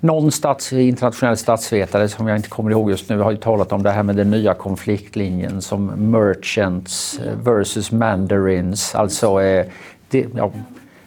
någon 0.00 0.32
stats, 0.32 0.72
internationell 0.72 1.36
statsvetare 1.36 2.08
som 2.08 2.28
jag 2.28 2.36
inte 2.36 2.48
kommer 2.48 2.70
ihåg 2.70 2.90
just 2.90 3.08
nu 3.08 3.18
har 3.18 3.30
ju 3.30 3.36
talat 3.36 3.72
om 3.72 3.82
det 3.82 3.90
här 3.90 4.02
med 4.02 4.16
den 4.16 4.30
nya 4.30 4.54
konfliktlinjen 4.54 5.62
som 5.62 5.86
merchants 5.86 7.20
versus 7.44 7.92
mandarins. 7.92 8.94
Alltså 8.94 9.42
eh, 9.42 9.66
det, 10.08 10.26
ja, 10.36 10.52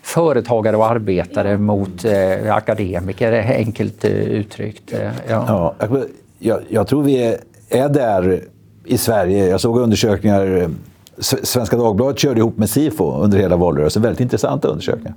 företagare 0.01 0.77
och 0.77 0.88
arbetare 0.88 1.58
mot 1.58 2.05
eh, 2.05 2.55
akademiker, 2.55 3.31
enkelt 3.31 4.05
eh, 4.05 4.12
uttryckt. 4.12 4.93
Eh, 4.93 5.12
ja. 5.29 5.73
ja 5.79 5.88
jag, 6.45 6.60
jag, 6.69 6.88
tror 6.88 7.03
vi 7.03 7.23
är, 7.23 7.38
är, 7.69 7.89
där 7.89 8.43
i 8.86 8.97
Sverige. 8.97 9.47
Jag 9.47 9.62
såg 9.62 9.77
undersökningar. 9.79 10.69
Svenska 11.19 11.77
Dagbladet 11.77 12.19
körde 12.19 12.39
ihop 12.39 12.58
med 12.58 12.69
Sifo 12.69 13.21
under 13.21 13.38
hela 13.38 13.55
valrörelsen. 13.55 14.01
Väldigt 14.01 14.19
intressanta 14.19 14.67
undersökningar. 14.67 15.15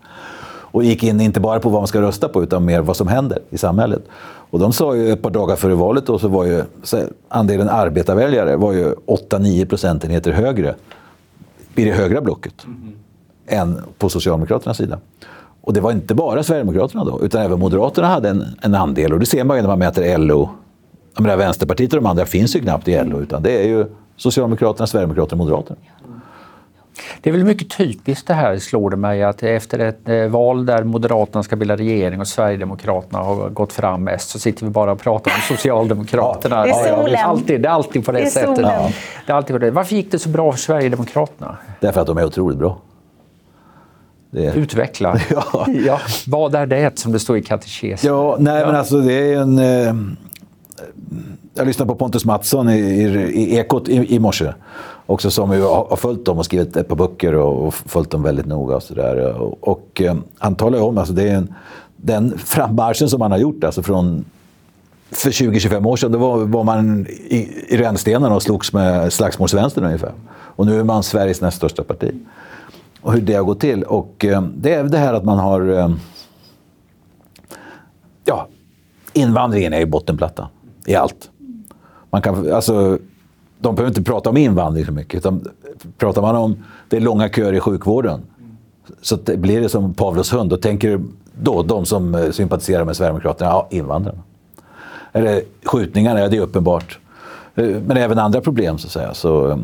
Och 0.71 0.85
gick 0.85 1.03
in 1.03 1.21
inte 1.21 1.41
bara 1.41 1.61
på 1.61 1.69
vad 1.69 1.81
man 1.81 1.88
ska 1.88 2.01
rösta 2.01 2.29
på 2.29 2.43
utan 2.43 2.64
mer 2.64 2.81
vad 2.81 2.97
som 2.97 3.09
händer 3.09 3.38
i 3.51 3.59
samhället. 3.59 4.03
Och 4.51 4.59
de 4.59 4.73
sa 4.73 4.97
ju 4.97 5.12
ett 5.12 5.23
par 5.23 5.31
dagar 5.31 5.57
före 5.57 5.75
valet 5.75 6.07
då, 6.07 6.19
så 6.19 6.29
var 6.29 6.45
ju 6.45 6.62
så 6.83 7.01
andelen 7.29 7.69
arbetarväljare 7.69 8.57
var 8.57 8.73
ju 8.73 8.95
8-9 9.07 9.67
procentenheter 9.69 10.33
högre 10.33 10.75
i 11.75 11.85
det 11.85 11.93
högra 11.93 12.21
blocket 12.21 12.64
mm. 12.64 12.93
än 13.47 13.81
på 13.99 14.09
Socialdemokraternas 14.09 14.77
sida. 14.77 14.99
Och 15.61 15.73
det 15.73 15.81
var 15.81 15.93
inte 15.93 16.14
bara 16.14 16.43
Sverigedemokraterna 16.43 17.05
då, 17.05 17.21
utan 17.23 17.43
även 17.43 17.59
Moderaterna 17.59 18.09
hade 18.09 18.29
en, 18.29 18.45
en 18.62 18.75
andel. 18.75 19.12
Och 19.12 19.21
det 19.21 19.27
ser 19.27 19.45
man 19.45 19.57
ju 19.57 19.62
när 19.62 19.69
man 19.69 19.79
mäter 19.79 20.19
LO 20.19 20.49
jag 21.14 21.23
menar, 21.23 21.37
Vänsterpartiet 21.37 21.92
och 21.92 22.03
de 22.03 22.07
andra 22.07 22.27
finns 22.27 22.57
ju 22.57 22.61
knappt 22.61 22.88
i 22.88 23.05
LO, 23.05 23.21
utan 23.21 23.42
det 23.42 23.64
är 23.64 23.68
ju 23.68 23.87
Socialdemokraterna, 24.16 24.87
Sverigedemokraterna 24.87 25.42
och 25.42 25.47
Moderaterna. 25.47 25.79
Det 27.23 27.31
är 27.31 27.35
väl 27.35 27.44
mycket 27.44 27.77
typiskt 27.77 28.27
det 28.27 28.35
här, 28.35 28.59
slår 28.59 28.90
det 28.90 28.97
mig, 28.97 29.23
att 29.23 29.42
efter 29.42 29.79
ett 29.79 30.09
eh, 30.09 30.27
val 30.27 30.66
där 30.66 30.85
Moderaterna 30.85 31.42
ska 31.42 31.57
bilda 31.57 31.77
regering 31.77 32.21
och 32.21 32.29
Sverigedemokraterna 32.29 33.18
har 33.18 33.49
gått 33.49 33.73
fram 33.73 34.05
mest 34.05 34.31
så 34.31 34.38
sitter 34.38 34.64
vi 34.64 34.71
bara 34.71 34.92
och 34.92 35.01
pratar 35.01 35.31
om 35.31 35.57
Socialdemokraterna. 35.57 36.64
det, 36.64 36.71
är 36.71 36.75
solen. 36.75 37.05
det, 37.05 37.16
är 37.16 37.25
alltid, 37.25 37.61
det 37.61 37.68
är 37.68 37.73
alltid 37.73 38.07
på 38.07 38.12
det, 38.12 38.21
det 38.21 38.31
sättet. 38.31 38.59
Ja. 38.59 38.90
Det 39.27 39.33
är 39.33 39.37
alltid 39.37 39.55
på 39.55 39.59
det. 39.59 39.71
Varför 39.71 39.94
gick 39.94 40.12
det 40.12 40.18
så 40.18 40.29
bra 40.29 40.53
för 40.53 40.59
Sverigedemokraterna? 40.59 41.57
Därför 41.81 42.01
att 42.01 42.07
de 42.07 42.18
är 42.18 42.25
otroligt 42.25 42.59
bra. 42.59 42.79
Det... 44.31 44.55
Utveckla. 44.55 45.21
Ja. 45.31 45.66
ja. 45.87 46.01
Vad 46.27 46.55
är 46.55 46.66
det 46.66 46.99
som 46.99 47.12
det 47.12 47.18
står 47.18 47.37
i 47.37 47.42
katekesen? 47.42 48.11
Ja, 48.11 48.37
nej, 48.38 48.61
ja. 48.61 48.66
men 48.66 48.77
alltså 48.77 49.01
det 49.01 49.33
är 49.33 49.37
en... 49.37 49.59
Eh, 49.59 49.94
jag 51.55 51.67
lyssnade 51.67 51.88
på 51.88 51.95
Pontus 51.95 52.25
Mattsson 52.25 52.69
i, 52.69 52.79
i, 52.79 53.05
i 53.43 53.57
Ekot 53.57 53.88
i, 53.88 54.14
i 54.14 54.19
morse. 54.19 54.53
Också 55.07 55.31
som 55.31 55.53
ju 55.53 55.62
har, 55.62 55.87
har 55.91 55.97
följt 55.97 56.25
dem 56.25 56.38
och 56.38 56.45
skrivit 56.45 56.77
ett 56.77 56.88
par 56.88 56.97
böcker 56.97 57.35
och, 57.35 57.67
och 57.67 57.75
följt 57.75 58.11
dem 58.11 58.23
väldigt 58.23 58.47
noga. 58.47 58.77
Och 58.77 58.83
så 58.83 58.95
där. 58.95 59.33
Och, 59.41 59.69
och 59.69 60.03
eh, 60.03 60.17
han 60.38 60.55
talar 60.55 60.79
ju 60.79 60.85
om 60.85 60.99
alltså 60.99 61.14
det 61.14 61.29
är 61.29 61.35
en, 61.35 61.55
den 61.97 62.38
frammarschen 62.38 63.09
som 63.09 63.21
han 63.21 63.31
har 63.31 63.38
gjort 63.38 63.64
alltså 63.64 63.83
från 63.83 64.25
för 65.11 65.31
20-25 65.31 65.87
år 65.87 65.97
sedan 65.97 66.12
då 66.12 66.19
var, 66.19 66.38
var 66.38 66.64
man 66.64 67.07
i, 67.07 67.64
i 67.69 67.77
rännstenarna 67.77 68.35
och 68.35 68.43
slogs 68.43 68.73
med 68.73 69.12
slagsmålsvänstern 69.12 69.85
ungefär. 69.85 70.12
Och 70.31 70.67
nu 70.67 70.81
är 70.81 70.85
man 70.85 71.03
Sveriges 71.03 71.41
näst 71.41 71.57
största 71.57 71.83
parti. 71.85 72.14
Och 73.01 73.12
hur 73.12 73.21
det 73.21 73.35
har 73.35 73.45
gått 73.45 73.61
till. 73.61 73.83
Och 73.83 74.25
eh, 74.25 74.43
det 74.43 74.75
är 74.75 74.85
det 74.85 74.99
här 74.99 75.14
att 75.14 75.25
man 75.25 75.38
har... 75.38 75.69
Eh, 75.69 75.91
ja, 78.25 78.49
invandringen 79.12 79.73
är 79.73 79.79
ju 79.79 79.87
bottenplattan 79.87 80.47
i 80.88 80.94
allt. 80.94 81.31
Man 82.11 82.22
kan, 82.22 82.53
alltså, 82.53 82.98
de 83.59 83.74
behöver 83.74 83.90
inte 83.90 84.03
prata 84.03 84.31
om 84.31 84.37
invandring 84.37 84.85
så 84.85 84.92
mycket. 84.92 85.14
Utan 85.14 85.44
pratar 85.98 86.22
man 86.22 86.37
om 86.37 86.64
det 86.88 86.96
är 86.96 87.01
långa 87.01 87.29
köer 87.29 87.53
i 87.53 87.61
sjukvården 87.61 88.20
så 89.03 89.16
det 89.16 89.37
blir 89.37 89.61
det 89.61 89.68
som 89.68 89.94
Pavlos 89.94 90.33
hund. 90.33 90.51
Då 90.51 90.57
tänker 90.57 91.01
då 91.42 91.62
de 91.62 91.87
som 91.87 92.14
eh, 92.14 92.31
sympatiserar 92.31 92.85
med 92.85 92.96
Sverigedemokraterna, 92.96 93.51
ja, 93.51 93.68
invandrarna. 93.70 94.18
Eller 95.12 95.42
skjutningarna, 95.64 96.20
ja 96.20 96.29
det 96.29 96.37
är 96.37 96.40
uppenbart. 96.40 96.98
Eh, 97.55 97.77
men 97.87 97.96
även 97.96 98.18
andra 98.18 98.40
problem 98.40 98.79
så 98.79 98.87
att 98.87 98.92
säga. 98.92 99.14
Så, 99.14 99.51
eh, 99.51 99.59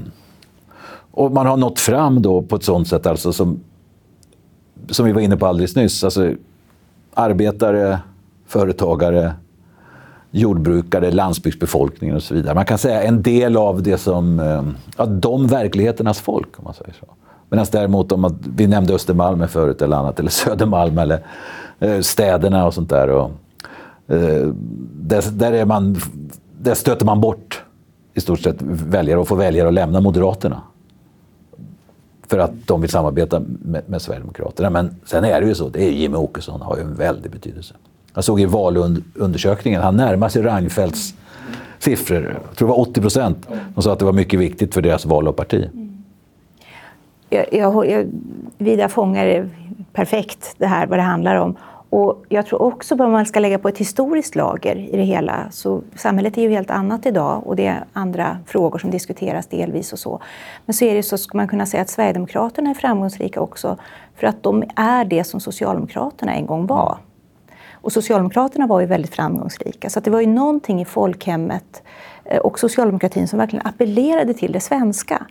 och 1.11 1.33
man 1.33 1.47
har 1.47 1.57
nått 1.57 1.81
fram 1.81 2.23
då 2.23 2.43
på 2.43 2.57
ett 2.57 2.65
sånt 2.65 2.89
sätt 2.89 3.07
alltså 3.07 3.33
som, 3.33 3.61
som 4.91 5.07
vi 5.07 5.13
var 5.13 5.21
inne 5.21 5.37
på 5.37 5.47
alldeles 5.47 5.77
nyss. 5.77 6.05
Alltså, 6.05 6.33
arbetare, 7.15 7.99
företagare, 8.47 9.33
jordbrukare, 10.35 11.11
landsbygdsbefolkningen 11.11 12.17
och 12.17 12.23
så 12.23 12.35
vidare. 12.35 12.55
Man 12.55 12.65
kan 12.65 12.79
säga 12.79 13.03
en 13.03 13.23
del 13.23 13.57
av 13.57 13.83
det 13.83 13.99
som, 13.99 14.41
eh, 14.41 14.63
ja, 14.97 15.07
de 15.07 15.47
verkligheternas 15.47 16.21
folk 16.21 16.59
om 16.59 16.65
man 16.65 16.75
säger 16.75 16.93
så. 17.01 17.07
Medan 17.51 17.67
däremot 17.73 18.13
om 18.13 18.21
man, 18.21 18.39
vi 18.57 18.67
nämnde 18.67 18.95
Östermalm 18.95 19.49
förut 19.49 19.83
eller 19.83 19.97
annat, 19.97 20.21
eller 20.21 20.31
Södermalm 20.45 20.99
eller 20.99 21.27
eh, 21.79 22.01
städerna 22.01 22.67
och 22.67 22.75
sånt 22.75 22.91
där. 22.91 23.09
Och, 23.09 23.31
eh, 24.07 24.49
där, 24.93 25.31
där, 25.33 25.53
är 25.53 25.65
man, 25.65 25.97
där 26.61 26.75
stöter 26.75 27.07
man 27.07 27.21
bort 27.21 27.63
i 28.15 28.21
stort 28.21 28.41
sett 28.41 28.63
väljare 28.63 29.21
och 29.21 29.29
får 29.29 29.37
väljare 29.37 29.69
att 29.69 29.75
lämna 29.75 30.01
Moderaterna. 30.01 30.63
För 32.27 32.39
att 32.39 32.67
de 32.67 32.81
vill 32.81 32.91
samarbeta 32.91 33.43
med, 33.63 33.83
med 33.87 34.03
Sverigedemokraterna. 34.03 34.71
Men 34.71 34.97
sen 35.05 35.25
är 35.25 35.41
det 35.41 35.47
ju 35.47 35.55
så, 35.55 35.69
det 35.69 35.85
är 35.85 35.91
Jimmie 35.91 36.19
Åkesson 36.19 36.61
har 36.61 36.77
ju 36.77 36.83
en 36.83 36.95
väldig 36.95 37.33
betydelse. 37.33 37.75
Jag 38.15 38.25
såg 38.25 38.41
i 38.41 38.45
valundersökningen, 38.45 39.83
han 39.83 39.97
närmar 39.97 40.29
sig 40.29 40.43
Reinfeldts 40.43 41.15
siffror. 41.79 42.41
Jag 42.49 42.57
tror 42.57 42.69
det 42.69 42.73
var 42.75 42.81
80 42.81 43.01
procent. 43.01 43.49
De 43.75 43.83
sa 43.83 43.93
att 43.93 43.99
det 43.99 44.05
var 44.05 44.13
mycket 44.13 44.41
viktigt 44.41 44.75
för 44.75 44.83
deras 44.83 45.07
val 45.07 45.29
och 45.29 45.37
parti 45.37 45.71
jag, 47.35 47.47
jag, 47.53 47.87
jag, 47.91 48.07
Vida 48.59 48.89
fångar 48.89 49.49
perfekt 49.93 50.55
det 50.59 50.67
här, 50.67 50.87
vad 50.87 50.99
det 50.99 51.03
handlar 51.03 51.35
om. 51.35 51.57
Och 51.91 52.25
jag 52.29 52.47
tror 52.47 52.63
också 52.63 52.95
att 52.95 52.99
man 52.99 53.27
ska 53.27 53.41
lägga 53.41 53.59
på 53.59 53.69
ett 53.69 53.79
historiskt 53.79 54.35
lager 54.35 54.77
i 54.77 54.97
det 54.97 55.03
hela. 55.03 55.51
Så 55.51 55.83
samhället 55.97 56.39
är 56.39 56.43
ju 56.43 56.51
helt 56.51 56.71
annat 56.71 57.07
idag 57.07 57.47
och 57.47 57.57
det 57.57 57.67
är 57.67 57.85
andra 57.93 58.39
frågor 58.47 58.79
som 58.79 58.91
diskuteras 58.91 59.47
delvis 59.47 59.93
och 59.93 59.99
så. 59.99 60.21
Men 60.67 60.75
så 60.75 60.85
är 60.85 60.95
det 60.95 61.03
så, 61.03 61.19
ska 61.19 61.37
man 61.37 61.49
kunna 61.49 61.67
säga 61.67 61.83
att 61.83 61.89
Sverigedemokraterna 61.89 62.71
är 62.71 62.75
framgångsrika 62.75 63.41
också 63.41 63.77
för 64.17 64.27
att 64.27 64.43
de 64.43 64.65
är 64.77 65.05
det 65.05 65.25
som 65.25 65.41
Socialdemokraterna 65.41 66.35
en 66.35 66.47
gång 66.47 66.67
var. 66.67 66.99
Och 67.85 67.93
Socialdemokraterna 67.93 68.67
var 68.67 68.81
ju 68.81 68.87
väldigt 68.87 69.15
framgångsrika. 69.15 69.91
Så 69.91 70.01
det 70.01 70.11
var 70.11 70.21
ju 70.21 70.27
någonting 70.27 70.81
i 70.81 70.85
folkhemmet 70.85 71.83
eh, 72.25 72.39
och 72.39 72.59
socialdemokratin 72.59 73.29
som 73.29 73.39
verkligen 73.39 73.67
appellerade 73.67 74.35
till 74.35 74.53
det 74.53 74.61
svenska 74.61 75.27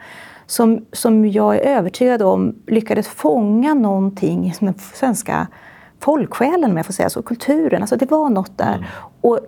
som, 0.46 0.86
som 0.92 1.26
jag 1.26 1.56
är 1.56 1.60
övertygad 1.60 2.22
om 2.22 2.56
lyckades 2.68 3.08
fånga 3.08 3.74
någonting 3.74 4.46
i 4.46 4.54
den 4.60 4.74
svenska 4.94 5.48
folksjälen, 6.00 6.72
om 6.72 6.78
jag 6.78 6.86
får 6.86 6.94
säga 6.94 7.10
så, 7.10 7.22
kulturen. 7.22 7.82
Alltså 7.82 7.96
det 7.96 8.12
var 8.12 8.30
något 8.30 8.58
där. 8.58 8.76
Mm. 8.76 8.86
Och 9.22 9.40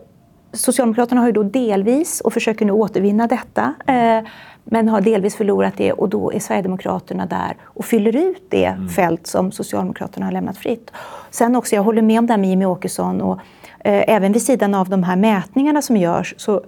Socialdemokraterna 0.51 1.21
har 1.21 1.27
ju 1.27 1.33
då 1.33 1.43
delvis, 1.43 2.21
och 2.21 2.33
försöker 2.33 2.65
nu 2.65 2.71
återvinna 2.71 3.27
detta, 3.27 3.73
eh, 3.87 4.27
men 4.65 4.89
har 4.89 5.01
delvis 5.01 5.35
förlorat 5.35 5.73
det 5.77 5.91
och 5.93 6.09
då 6.09 6.33
är 6.33 6.39
Sverigedemokraterna 6.39 7.25
där 7.25 7.57
och 7.63 7.85
fyller 7.85 8.15
ut 8.15 8.43
det 8.49 8.65
mm. 8.65 8.89
fält 8.89 9.27
som 9.27 9.51
Socialdemokraterna 9.51 10.25
har 10.25 10.33
lämnat 10.33 10.57
fritt. 10.57 10.91
Sen 11.31 11.55
också, 11.55 11.75
jag 11.75 11.83
håller 11.83 12.01
med 12.01 12.19
om 12.19 12.27
det 12.27 12.33
här 12.33 12.37
med 12.37 12.49
Jimmie 12.49 12.67
Åkesson 12.67 13.21
och 13.21 13.39
eh, 13.79 14.03
även 14.07 14.31
vid 14.31 14.41
sidan 14.41 14.73
av 14.73 14.89
de 14.89 15.03
här 15.03 15.15
mätningarna 15.15 15.81
som 15.81 15.97
görs 15.97 16.33
så 16.37 16.61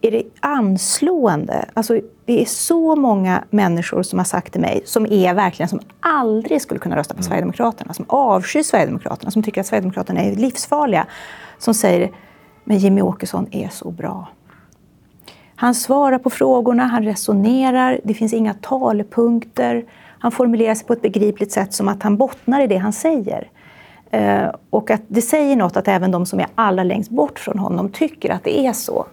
är 0.00 0.10
det 0.10 0.22
anslående. 0.40 1.64
Alltså, 1.74 2.00
det 2.24 2.42
är 2.42 2.44
så 2.44 2.96
många 2.96 3.44
människor 3.50 4.02
som 4.02 4.18
har 4.18 4.24
sagt 4.24 4.52
till 4.52 4.60
mig, 4.60 4.82
som 4.84 5.06
är 5.06 5.34
verkligen 5.34 5.68
som 5.68 5.80
aldrig 6.00 6.62
skulle 6.62 6.80
kunna 6.80 6.96
rösta 6.96 7.14
på 7.14 7.18
mm. 7.18 7.28
Sverigedemokraterna, 7.28 7.94
som 7.94 8.04
avskyr 8.08 8.62
Sverigedemokraterna, 8.62 9.30
som 9.30 9.42
tycker 9.42 9.60
att 9.60 9.66
Sverigedemokraterna 9.66 10.20
är 10.20 10.36
livsfarliga, 10.36 11.06
som 11.58 11.74
säger 11.74 12.10
men 12.64 12.78
Jimmy 12.78 13.02
Åkesson 13.02 13.46
är 13.50 13.68
så 13.68 13.90
bra. 13.90 14.28
Han 15.60 15.74
svarar 15.74 16.18
på 16.18 16.30
frågorna, 16.30 16.82
han 16.86 17.04
resonerar, 17.04 18.00
det 18.04 18.14
finns 18.14 18.32
inga 18.32 18.54
talepunkter. 18.54 19.84
Han 20.18 20.32
formulerar 20.32 20.74
sig 20.74 20.86
på 20.86 20.92
ett 20.92 21.02
begripligt 21.02 21.52
sätt 21.52 21.74
som 21.74 21.88
att 21.88 22.02
han 22.02 22.16
bottnar 22.16 22.60
i 22.60 22.66
det 22.66 22.76
han 22.76 22.92
säger. 22.92 23.48
Eh, 24.10 24.48
och 24.70 24.90
att 24.90 25.00
det 25.08 25.22
säger 25.22 25.56
något 25.56 25.76
att 25.76 25.88
även 25.88 26.10
de 26.10 26.26
som 26.26 26.40
är 26.40 26.46
allra 26.54 26.82
längst 26.82 27.10
bort 27.10 27.38
från 27.38 27.58
honom 27.58 27.88
tycker 27.88 28.30
att 28.30 28.44
det 28.44 28.66
är 28.66 28.72
så. 28.72 29.06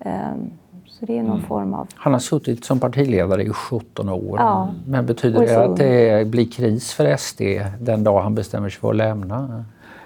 Ehm, 0.00 0.50
så 0.86 1.06
det 1.06 1.18
är 1.18 1.22
någon 1.22 1.36
mm. 1.36 1.46
form 1.46 1.74
av... 1.74 1.88
Han 1.94 2.12
har 2.12 2.20
suttit 2.20 2.64
som 2.64 2.80
partiledare 2.80 3.42
i 3.42 3.50
17 3.50 4.08
år. 4.08 4.38
Ja. 4.38 4.68
Men 4.86 5.06
betyder 5.06 5.40
det 5.40 5.64
att 5.64 5.76
det 5.76 6.28
blir 6.28 6.50
kris 6.50 6.92
för 6.92 7.16
SD 7.16 7.42
den 7.80 8.04
dag 8.04 8.22
han 8.22 8.34
bestämmer 8.34 8.68
sig 8.68 8.80
för 8.80 8.90
att 8.90 8.96
lämna? 8.96 9.64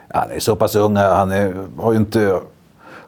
Han 0.08 0.30
är 0.30 0.38
så 0.38 0.56
pass 0.56 0.76
ung. 0.76 0.96
Han 0.96 1.30
är, 1.30 1.54
har 1.78 1.92
ju 1.92 1.98
inte, 1.98 2.40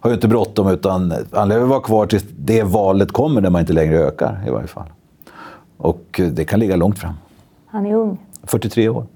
har 0.01 0.11
ju 0.11 0.15
inte 0.15 0.29
bråttom 0.29 0.69
utan 0.69 1.13
han 1.33 1.49
lär 1.49 1.61
vara 1.61 1.81
kvar 1.81 2.07
tills 2.07 2.25
det 2.39 2.63
valet 2.63 3.13
kommer 3.13 3.41
när 3.41 3.51
man 3.51 3.61
inte 3.61 3.73
längre 3.73 3.99
ökar 3.99 4.45
i 4.47 4.51
varje 4.51 4.67
fall. 4.67 4.87
Och 5.77 6.21
det 6.33 6.45
kan 6.45 6.61
ligga 6.61 6.77
långt 6.77 6.99
fram. 6.99 7.15
Han 7.67 7.87
är 7.87 7.95
ung. 7.95 8.19
43 8.43 8.89
år. 8.89 9.07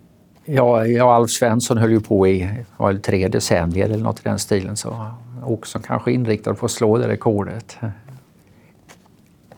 Ja, 0.45 0.87
ja 0.87 1.14
Alf 1.14 1.31
Svensson 1.31 1.79
höll 1.79 1.90
ju 1.90 2.01
på 2.01 2.27
i 2.27 2.64
var 2.77 2.95
tre 2.95 3.29
decennier 3.29 3.85
eller 3.85 4.05
något 4.05 4.18
i 4.18 4.23
den 4.23 4.38
stilen. 4.38 4.77
Så 4.77 5.07
också 5.45 5.79
kanske 5.79 6.12
inriktad 6.12 6.55
på 6.55 6.66
att 6.66 6.73
slå 6.73 6.99
det 6.99 7.09
rekordet. 7.09 7.77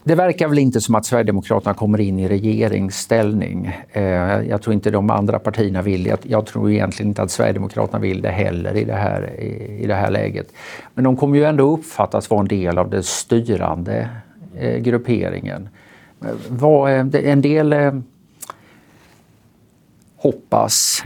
Det 0.07 0.15
verkar 0.15 0.49
väl 0.49 0.59
inte 0.59 0.81
som 0.81 0.95
att 0.95 1.07
Sverigedemokraterna 1.07 1.75
kommer 1.75 2.01
in 2.01 2.19
i 2.19 2.29
regeringsställning. 2.29 3.77
Eh, 3.93 4.03
jag 4.49 4.63
tror 4.63 4.75
inte 4.75 4.91
de 4.91 5.11
andra 5.11 5.39
partierna 5.39 5.83
vill 5.83 6.05
det. 6.05 6.27
Jag 6.27 6.47
tror 6.47 6.71
egentligen 6.71 7.09
inte 7.09 7.23
att 7.23 7.31
Sverigedemokraterna 7.31 7.99
vill 7.99 8.23
det 8.23 8.31
heller 8.31 8.77
i 8.77 8.85
det 8.85 8.95
här, 8.95 9.41
i 9.81 9.87
det 9.87 9.95
här 9.95 10.11
läget. 10.11 10.53
Men 10.95 11.05
de 11.05 11.17
kommer 11.17 11.37
ju 11.37 11.45
ändå 11.45 11.73
uppfattas 11.73 12.31
vara 12.31 12.41
en 12.41 12.49
del 12.49 12.79
av 12.79 12.91
den 12.91 13.03
styrande 13.03 14.09
eh, 14.59 14.79
grupperingen. 14.79 15.69
Eh, 16.49 17.31
en 17.31 17.41
del 17.41 17.75
hoppas 20.17 21.03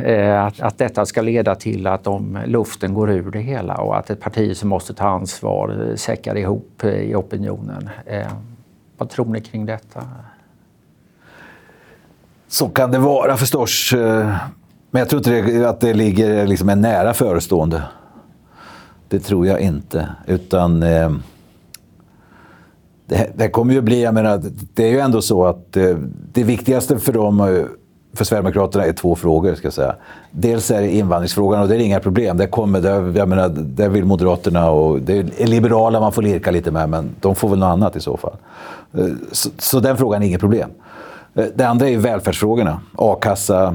att, 0.46 0.60
att 0.60 0.78
detta 0.78 1.06
ska 1.06 1.22
leda 1.22 1.54
till 1.54 1.86
att 1.86 2.04
de, 2.04 2.38
luften 2.46 2.94
går 2.94 3.10
ur 3.10 3.30
det 3.30 3.40
hela 3.40 3.74
och 3.74 3.98
att 3.98 4.10
ett 4.10 4.20
parti 4.20 4.56
som 4.56 4.68
måste 4.68 4.94
ta 4.94 5.08
ansvar 5.08 5.92
säckar 5.96 6.36
ihop 6.36 6.84
i 6.84 7.14
opinionen. 7.14 7.90
Vad 8.98 9.10
tror 9.10 9.26
ni 9.26 9.40
kring 9.40 9.66
detta? 9.66 10.04
Så 12.48 12.68
kan 12.68 12.90
det 12.90 12.98
vara 12.98 13.36
förstås. 13.36 13.92
Eh, 13.92 14.36
men 14.90 15.00
jag 15.00 15.08
tror 15.08 15.28
inte 15.28 15.68
att 15.68 15.80
det 15.80 15.94
ligger 15.94 16.46
liksom 16.46 16.68
en 16.68 16.80
nära 16.80 17.14
förestående. 17.14 17.82
Det 19.08 19.20
tror 19.20 19.46
jag 19.46 19.60
inte. 19.60 20.08
Utan 20.26 20.82
eh, 20.82 21.10
det, 23.06 23.30
det, 23.34 23.48
kommer 23.48 23.74
ju 23.74 23.80
bli, 23.80 24.02
jag 24.02 24.14
menar, 24.14 24.42
det 24.74 24.84
är 24.84 24.90
ju 24.90 24.98
ändå 24.98 25.22
så 25.22 25.46
att 25.46 25.76
eh, 25.76 25.96
det 26.32 26.42
viktigaste 26.42 26.98
för 26.98 27.12
dem 27.12 27.66
för 28.14 28.24
Sverigedemokraterna 28.24 28.84
är 28.84 28.92
två 28.92 29.14
frågor. 29.14 29.54
Ska 29.54 29.66
jag 29.66 29.72
säga. 29.72 29.94
Dels 30.30 30.70
är 30.70 30.80
det 30.80 30.90
invandringsfrågan 30.90 31.62
och 31.62 31.68
det 31.68 31.76
är 31.76 31.78
inga 31.78 32.00
problem. 32.00 32.36
Det 32.36 32.46
kommer, 32.46 32.80
där, 32.80 33.16
jag 33.16 33.28
menar, 33.28 33.48
det 33.48 33.88
vill 33.88 34.04
Moderaterna 34.04 34.70
och 34.70 35.00
det 35.00 35.18
är 35.18 35.46
liberala 35.46 36.00
man 36.00 36.12
får 36.12 36.22
lirka 36.22 36.50
lite 36.50 36.70
med, 36.70 36.88
men 36.88 37.10
de 37.20 37.34
får 37.34 37.48
väl 37.48 37.58
något 37.58 37.66
annat 37.66 37.96
i 37.96 38.00
så 38.00 38.16
fall. 38.16 38.36
Eh, 38.94 39.06
så, 39.32 39.50
så 39.58 39.80
den 39.80 39.96
frågan 39.96 40.22
är 40.22 40.26
inget 40.26 40.40
problem. 40.40 40.70
Eh, 41.34 41.44
det 41.54 41.64
andra 41.64 41.88
är 41.88 41.98
välfärdsfrågorna. 41.98 42.80
A-kassa, 42.96 43.74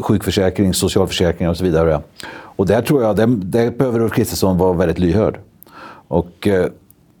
sjukförsäkring, 0.00 0.74
socialförsäkring 0.74 1.48
och 1.48 1.56
så 1.56 1.64
vidare. 1.64 2.00
Och 2.30 2.66
där 2.66 2.82
tror 2.82 3.02
jag, 3.02 3.16
där, 3.16 3.26
där 3.26 3.70
behöver 3.70 4.00
Ulf 4.00 4.12
Kristersson 4.12 4.58
vara 4.58 4.72
väldigt 4.72 4.98
lyhörd. 4.98 5.38
Och, 6.08 6.48
eh, 6.48 6.66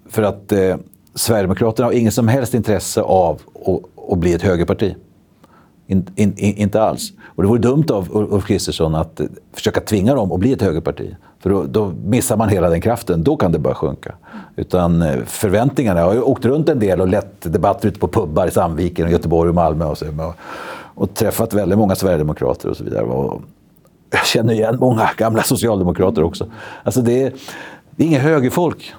för 0.08 0.22
att 0.22 0.52
eh, 0.52 0.76
Sverigedemokraterna 1.14 1.86
har 1.86 1.92
inget 1.92 2.14
som 2.14 2.28
helst 2.28 2.54
intresse 2.54 3.02
av 3.02 3.40
att, 3.66 4.12
att 4.12 4.18
bli 4.18 4.34
ett 4.34 4.42
högerparti. 4.42 4.94
In, 5.90 6.06
in, 6.14 6.34
in, 6.38 6.56
inte 6.56 6.82
alls. 6.82 7.12
Och 7.22 7.42
det 7.42 7.48
vore 7.48 7.60
dumt 7.60 7.84
av 7.90 8.08
Ulf 8.10 8.46
Kristersson 8.46 8.94
att 8.94 9.20
eh, 9.20 9.26
försöka 9.52 9.80
tvinga 9.80 10.14
dem 10.14 10.32
att 10.32 10.40
bli 10.40 10.52
ett 10.52 10.62
högerparti. 10.62 11.16
För 11.40 11.50
då, 11.50 11.64
då, 11.64 11.92
missar 12.04 12.36
man 12.36 12.48
hela 12.48 12.68
den 12.68 12.80
kraften. 12.80 13.22
Då 13.22 13.36
kan 13.36 13.52
det 13.52 13.58
börja 13.58 13.74
sjunka. 13.74 14.14
Utan 14.56 15.02
eh, 15.02 15.24
förväntningarna... 15.24 16.00
Jag 16.00 16.06
har 16.06 16.14
ju 16.14 16.20
åkt 16.20 16.44
runt 16.44 16.68
en 16.68 16.78
del 16.78 17.00
och 17.00 17.08
lett 17.08 17.52
debatter 17.52 17.88
ute 17.88 17.98
på 17.98 18.08
pubbar 18.08 18.46
i 18.46 18.50
Sandviken, 18.50 19.06
och 19.06 19.12
Göteborg 19.12 19.48
och 19.48 19.54
Malmö. 19.54 19.84
Och, 19.84 19.98
så, 19.98 20.06
och, 20.06 20.34
och 21.02 21.14
träffat 21.14 21.54
väldigt 21.54 21.78
många 21.78 21.94
sverigedemokrater 21.94 22.68
och 22.68 22.76
så 22.76 22.84
vidare. 22.84 23.04
Och 23.04 23.42
jag 24.10 24.26
känner 24.26 24.52
igen 24.52 24.76
många 24.80 25.10
gamla 25.16 25.42
socialdemokrater 25.42 26.22
också. 26.22 26.46
Alltså 26.82 27.02
det, 27.02 27.22
är, 27.22 27.32
det 27.90 28.04
är 28.04 28.06
inget 28.06 28.22
högerfolk. 28.22 28.94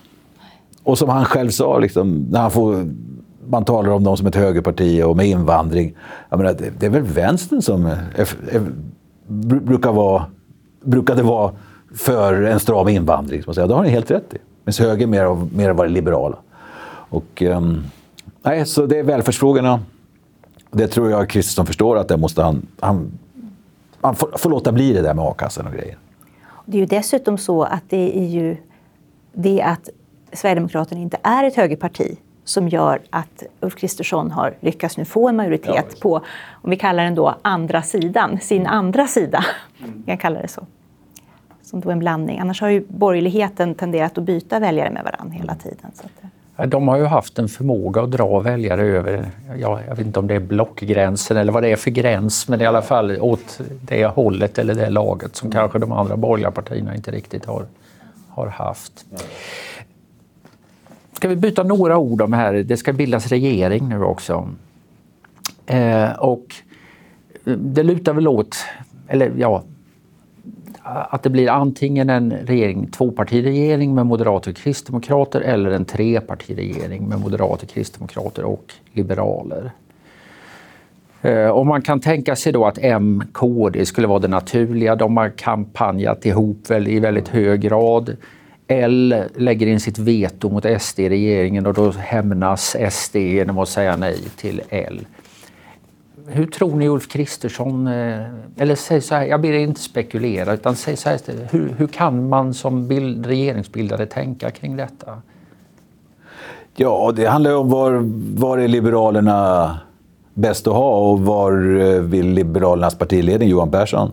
Och 0.83 0.97
som 0.97 1.09
han 1.09 1.25
själv 1.25 1.49
sa, 1.49 1.79
liksom, 1.79 2.27
när 2.29 2.39
han 2.39 2.51
får, 2.51 2.85
man 3.49 3.65
talar 3.65 3.89
om 3.89 4.03
dem 4.03 4.17
som 4.17 4.27
ett 4.27 4.35
högerparti 4.35 5.03
och 5.03 5.17
med 5.17 5.27
invandring. 5.27 5.95
Jag 6.29 6.37
menar, 6.37 6.53
det, 6.53 6.69
det 6.79 6.85
är 6.85 6.89
väl 6.89 7.01
vänstern 7.01 7.61
som 7.61 7.85
är, 7.85 7.97
är, 8.15 8.61
brukar 9.27 9.91
vara, 9.91 10.25
brukade 10.81 11.23
vara 11.23 11.51
för 11.95 12.43
en 12.43 12.59
stram 12.59 12.87
invandring. 12.87 13.43
Som 13.43 13.53
Det 13.53 13.73
har 13.73 13.83
ni 13.83 13.89
helt 13.89 14.11
rätt 14.11 14.33
i. 14.33 14.37
Medan 14.65 14.87
höger 14.87 15.07
mer, 15.07 15.25
av, 15.25 15.49
mer 15.55 15.73
varit 15.73 15.91
liberala. 15.91 16.37
Och, 17.09 17.41
um, 17.41 17.83
nej, 18.41 18.65
så 18.65 18.85
det 18.85 18.99
är 18.99 19.03
välfärdsfrågorna. 19.03 19.79
Det 20.71 20.87
tror 20.87 21.11
jag 21.11 21.29
Kristersson 21.29 21.65
förstår 21.65 21.97
att 21.97 22.07
det 22.07 22.17
måste 22.17 22.43
han, 22.43 22.67
han, 22.79 23.11
han 24.01 24.15
får, 24.15 24.37
får 24.37 24.49
låta 24.49 24.71
bli 24.71 24.93
det 24.93 25.01
där 25.01 25.13
med 25.13 25.25
a-kassan 25.25 25.67
och 25.67 25.73
grejer. 25.73 25.97
Det 26.65 26.77
är 26.77 26.79
ju 26.79 26.85
dessutom 26.85 27.37
så 27.37 27.63
att 27.63 27.83
det 27.89 28.19
är 28.19 28.27
ju 28.27 28.57
det 29.33 29.61
att 29.61 29.89
Sverigedemokraterna 30.33 31.01
inte 31.01 31.17
är 31.23 31.43
ett 31.43 31.55
högerparti 31.55 32.17
som 32.49 32.69
gör 32.69 33.01
att 33.09 33.43
Ulf 33.59 33.75
Kristersson 33.75 34.31
har 34.31 34.53
lyckats 34.59 34.97
nu 34.97 35.05
få 35.05 35.29
en 35.29 35.35
majoritet 35.35 35.85
ja, 35.89 35.97
på, 36.01 36.15
om 36.51 36.69
vi 36.69 36.75
kallar 36.75 37.03
den 37.03 37.15
då 37.15 37.35
andra 37.41 37.81
sidan, 37.81 38.39
sin 38.41 38.67
andra 38.67 39.07
sida. 39.07 39.45
Mm. 39.79 40.03
Jag 40.07 40.19
kallar 40.19 40.41
det 40.41 40.47
så. 40.47 40.65
Som 41.61 41.79
då 41.79 41.91
en 41.91 41.99
blandning. 41.99 42.39
Annars 42.39 42.61
har 42.61 42.69
ju 42.69 42.85
borgerligheten 42.87 43.75
tenderat 43.75 44.17
att 44.17 44.23
byta 44.23 44.59
väljare 44.59 44.91
med 44.91 45.03
varandra 45.03 45.35
hela 45.35 45.55
tiden. 45.55 45.91
Så 45.93 46.03
att... 46.05 46.71
De 46.71 46.87
har 46.87 46.97
ju 46.97 47.05
haft 47.05 47.39
en 47.39 47.47
förmåga 47.47 48.01
att 48.01 48.11
dra 48.11 48.39
väljare 48.39 48.81
över, 48.81 49.29
ja, 49.57 49.79
jag 49.87 49.95
vet 49.95 50.05
inte 50.05 50.19
om 50.19 50.27
det 50.27 50.35
är 50.35 50.39
blockgränsen 50.39 51.37
eller 51.37 51.51
vad 51.51 51.63
det 51.63 51.71
är 51.71 51.75
för 51.75 51.91
gräns, 51.91 52.47
men 52.47 52.61
i 52.61 52.65
alla 52.65 52.81
fall 52.81 53.17
åt 53.21 53.61
det 53.81 54.05
hållet 54.05 54.57
eller 54.57 54.73
det 54.73 54.89
laget 54.89 55.35
som 55.35 55.51
kanske 55.51 55.79
de 55.79 55.91
andra 55.91 56.17
borgerliga 56.17 56.51
partierna 56.51 56.95
inte 56.95 57.11
riktigt 57.11 57.45
har, 57.45 57.65
har 58.29 58.47
haft. 58.47 59.05
Ska 61.19 61.27
vi 61.27 61.35
byta 61.35 61.63
några 61.63 61.97
ord 61.97 62.21
om 62.21 62.33
här? 62.33 62.53
Det 62.53 62.77
ska 62.77 62.93
bildas 62.93 63.27
regering 63.27 63.89
nu 63.89 64.03
också. 64.03 64.49
Eh, 65.65 66.11
och 66.11 66.55
det 67.43 67.83
lutar 67.83 68.13
väl 68.13 68.27
åt, 68.27 68.57
eller 69.07 69.31
ja, 69.37 69.63
att 70.83 71.23
det 71.23 71.29
blir 71.29 71.49
antingen 71.49 72.09
en 72.09 72.31
regering, 72.31 72.87
tvåpartiregering 72.87 73.95
med 73.95 74.05
moderater 74.05 74.51
och 74.51 74.57
kristdemokrater 74.57 75.41
eller 75.41 75.71
en 75.71 75.85
trepartiregering 75.85 77.07
med 77.07 77.19
moderater, 77.19 77.67
kristdemokrater 77.67 78.43
och 78.43 78.73
liberaler. 78.93 79.71
Eh, 81.21 81.47
och 81.47 81.65
man 81.65 81.81
kan 81.81 81.99
tänka 81.99 82.35
sig 82.35 82.53
då 82.53 82.65
att 82.65 82.77
M, 82.81 83.23
KD 83.31 83.85
skulle 83.85 84.07
vara 84.07 84.19
det 84.19 84.27
naturliga. 84.27 84.95
De 84.95 85.17
har 85.17 85.29
kampanjat 85.29 86.25
ihop 86.25 86.71
i 86.71 86.99
väldigt 86.99 87.27
hög 87.27 87.61
grad. 87.61 88.15
L 88.71 89.23
lägger 89.35 89.67
in 89.67 89.79
sitt 89.79 89.97
veto 89.97 90.49
mot 90.49 90.65
SD 90.81 90.99
i 90.99 91.09
regeringen 91.09 91.65
och 91.65 91.73
då 91.73 91.91
hämnas 91.91 92.75
SD 92.91 93.15
genom 93.15 93.57
att 93.57 93.69
säga 93.69 93.97
nej 93.97 94.19
till 94.37 94.61
L. 94.69 94.99
Hur 96.27 96.45
tror 96.45 96.75
ni 96.75 96.87
Ulf 96.87 97.07
Kristersson, 97.07 97.87
eh, 97.87 98.25
eller 98.57 98.75
säg 98.75 99.01
så 99.01 99.15
här, 99.15 99.25
jag 99.25 99.41
ber 99.41 99.49
er 99.49 99.59
inte 99.59 99.81
spekulera, 99.81 100.53
utan 100.53 100.75
säg 100.75 100.97
så 100.97 101.09
här, 101.09 101.19
hur, 101.51 101.75
hur 101.77 101.87
kan 101.87 102.29
man 102.29 102.53
som 102.53 102.87
bild, 102.87 103.25
regeringsbildare 103.25 104.05
tänka 104.05 104.51
kring 104.51 104.75
detta? 104.75 105.21
Ja, 106.75 107.13
det 107.15 107.25
handlar 107.25 107.51
ju 107.51 107.57
om 107.57 107.69
var, 107.69 107.99
var 108.39 108.57
är 108.57 108.67
Liberalerna 108.67 109.79
bäst 110.33 110.67
att 110.67 110.73
ha 110.73 111.11
och 111.11 111.19
var 111.19 111.79
eh, 111.81 112.01
vill 112.01 112.29
Liberalernas 112.29 112.95
partiledning 112.95 113.49
Johan 113.49 113.71
Persson? 113.71 114.11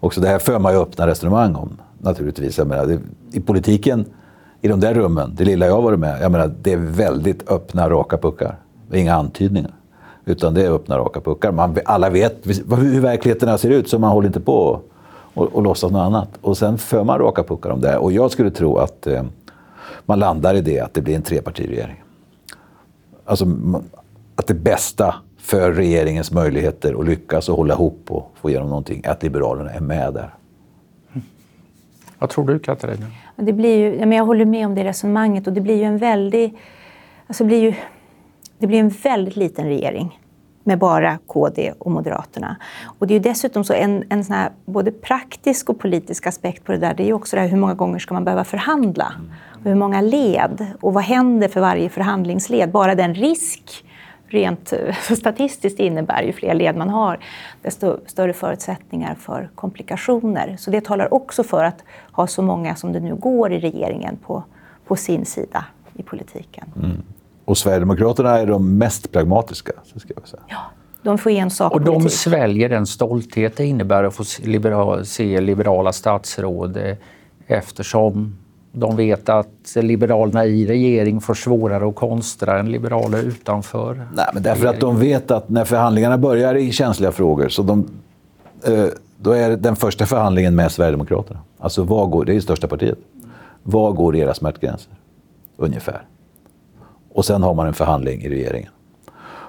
Också 0.00 0.20
det 0.20 0.28
här 0.28 0.38
för 0.38 0.58
man 0.58 0.72
ju 0.72 0.78
öppna 0.78 1.06
resonemang 1.06 1.54
om 1.54 1.78
naturligtvis. 1.98 2.58
Jag 2.58 2.66
menar, 2.66 2.86
det, 2.86 3.00
I 3.32 3.40
politiken, 3.40 4.04
i 4.60 4.68
de 4.68 4.80
där 4.80 4.94
rummen, 4.94 5.34
det 5.34 5.44
lilla 5.44 5.66
jag 5.66 5.74
har 5.74 5.82
varit 5.82 5.98
med, 5.98 6.22
jag 6.22 6.32
menar, 6.32 6.54
det 6.62 6.72
är 6.72 6.76
väldigt 6.76 7.50
öppna, 7.50 7.90
raka 7.90 8.18
puckar. 8.18 8.56
Inga 8.92 9.14
antydningar. 9.14 9.70
Utan 10.24 10.54
det 10.54 10.66
är 10.66 10.70
öppna, 10.70 10.98
raka 10.98 11.20
puckar. 11.20 11.52
Man, 11.52 11.76
alla 11.84 12.10
vet 12.10 12.46
hur 12.46 13.00
verkligheten 13.00 13.58
ser 13.58 13.70
ut, 13.70 13.88
så 13.88 13.98
man 13.98 14.10
håller 14.10 14.26
inte 14.26 14.40
på 14.40 14.54
och, 14.54 14.90
och, 15.34 15.54
och 15.54 15.62
låtsas 15.62 15.92
något 15.92 16.00
annat. 16.06 16.28
Och 16.40 16.58
sen 16.58 16.78
för 16.78 17.04
man 17.04 17.18
raka 17.18 17.42
puckar 17.42 17.70
om 17.70 17.80
det. 17.80 17.98
Och 17.98 18.12
jag 18.12 18.30
skulle 18.30 18.50
tro 18.50 18.78
att 18.78 19.06
eh, 19.06 19.22
man 20.06 20.18
landar 20.18 20.54
i 20.54 20.60
det, 20.60 20.80
att 20.80 20.94
det 20.94 21.00
blir 21.00 21.16
en 21.16 21.22
trepartiregering. 21.22 22.02
Alltså 23.24 23.46
att 24.36 24.46
det 24.46 24.54
bästa 24.54 25.14
för 25.38 25.72
regeringens 25.72 26.32
möjligheter 26.32 27.00
att 27.00 27.06
lyckas 27.06 27.48
och 27.48 27.56
hålla 27.56 27.74
ihop 27.74 28.04
och 28.08 28.32
få 28.40 28.50
igenom 28.50 28.68
någonting, 28.68 29.02
är 29.04 29.10
att 29.10 29.22
Liberalerna 29.22 29.70
är 29.70 29.80
med 29.80 30.14
där. 30.14 30.34
Vad 32.18 32.30
tror 32.30 32.46
du 32.46 32.58
Katarina? 32.58 33.06
Det 33.36 33.52
blir 33.52 33.76
ju, 33.76 34.14
jag 34.14 34.24
håller 34.24 34.44
med 34.44 34.66
om 34.66 34.74
det 34.74 34.84
resonemanget 34.84 35.46
och 35.46 35.52
det 35.52 35.60
blir 35.60 35.76
ju 35.76 35.84
en 35.84 35.98
väldigt... 35.98 36.56
Alltså 37.26 37.44
blir 37.44 37.62
ju, 37.62 37.74
det 38.58 38.66
blir 38.66 38.78
en 38.78 38.88
väldigt 38.88 39.36
liten 39.36 39.66
regering 39.66 40.18
med 40.64 40.78
bara 40.78 41.18
KD 41.26 41.72
och 41.78 41.90
Moderaterna. 41.90 42.56
Och 42.98 43.06
det 43.06 43.12
är 43.12 43.18
ju 43.18 43.22
dessutom 43.22 43.64
så 43.64 43.72
en, 43.72 44.04
en 44.08 44.24
sån 44.24 44.36
här 44.36 44.50
både 44.64 44.90
praktisk 44.90 45.70
och 45.70 45.78
politisk 45.78 46.26
aspekt 46.26 46.64
på 46.64 46.72
det 46.72 46.78
där. 46.78 46.94
Det 46.94 47.02
är 47.02 47.06
ju 47.06 47.12
också 47.12 47.36
det 47.36 47.42
här 47.42 47.48
hur 47.48 47.56
många 47.56 47.74
gånger 47.74 47.98
ska 47.98 48.14
man 48.14 48.24
behöva 48.24 48.44
förhandla? 48.44 49.12
Och 49.50 49.64
hur 49.64 49.74
många 49.74 50.00
led? 50.00 50.66
Och 50.80 50.94
vad 50.94 51.04
händer 51.04 51.48
för 51.48 51.60
varje 51.60 51.88
förhandlingsled? 51.88 52.70
Bara 52.70 52.94
den 52.94 53.14
risk 53.14 53.84
rent 54.28 54.72
eh, 54.72 54.94
statistiskt 55.14 55.80
innebär 55.80 56.22
ju 56.22 56.32
fler 56.32 56.54
led 56.54 56.76
man 56.76 56.90
har, 56.90 57.18
desto 57.62 57.96
större 58.06 58.32
förutsättningar 58.32 59.14
för 59.14 59.50
komplikationer. 59.54 60.56
Så 60.58 60.70
det 60.70 60.84
talar 60.84 61.14
också 61.14 61.42
för 61.42 61.64
att 61.64 61.84
ha 62.12 62.26
så 62.26 62.42
många 62.42 62.76
som 62.76 62.92
det 62.92 63.00
nu 63.00 63.14
går 63.14 63.52
i 63.52 63.60
regeringen 63.60 64.18
på, 64.26 64.44
på 64.86 64.96
sin 64.96 65.26
sida 65.26 65.64
i 65.94 66.02
politiken. 66.02 66.64
Mm. 66.76 67.02
Och 67.44 67.58
Sverigedemokraterna 67.58 68.38
är 68.38 68.46
de 68.46 68.78
mest 68.78 69.12
pragmatiska, 69.12 69.72
så 69.84 70.00
ska 70.00 70.12
jag 70.16 70.28
säga. 70.28 70.42
Ja, 70.46 70.58
de 71.02 71.18
får 71.18 71.30
en 71.30 71.50
sak 71.50 71.72
Och 71.72 71.80
de 71.80 72.08
sväljer 72.08 72.68
den 72.68 72.86
stolthet 72.86 73.56
det 73.56 73.64
innebär 73.64 74.04
att 74.04 74.14
få 74.14 74.24
se 75.04 75.40
liberala 75.40 75.92
statsråd 75.92 76.76
eh, 76.76 76.96
eftersom 77.46 78.36
de 78.72 78.96
vet 78.96 79.28
att 79.28 79.76
Liberalerna 79.76 80.44
i 80.46 80.66
regering 80.66 81.20
får 81.20 81.34
svårare 81.34 81.88
att 81.88 81.94
konstra 81.94 82.58
än 82.58 82.70
liberaler 82.70 83.22
utanför. 83.22 84.08
Nej, 84.14 84.26
men 84.34 84.42
därför 84.42 84.66
att 84.66 84.80
de 84.80 85.00
vet 85.00 85.30
att 85.30 85.48
när 85.48 85.64
förhandlingarna 85.64 86.18
börjar 86.18 86.54
i 86.54 86.72
känsliga 86.72 87.12
frågor 87.12 87.48
så 87.48 87.62
de, 87.62 87.90
eh, 88.64 88.84
då 89.20 89.32
är 89.32 89.56
den 89.56 89.76
första 89.76 90.06
förhandlingen 90.06 90.54
med 90.54 90.72
Sverigedemokraterna. 90.72 91.40
Alltså, 91.58 91.82
vad 91.82 92.10
går, 92.10 92.24
det 92.24 92.32
är 92.32 92.34
det 92.34 92.40
största 92.40 92.68
partiet. 92.68 92.98
Var 93.62 93.92
går 93.92 94.16
era 94.16 94.34
smärtgränser? 94.34 94.92
Ungefär. 95.56 96.02
Och 97.12 97.24
sen 97.24 97.42
har 97.42 97.54
man 97.54 97.66
en 97.66 97.74
förhandling 97.74 98.22
i 98.22 98.28
regeringen. 98.28 98.72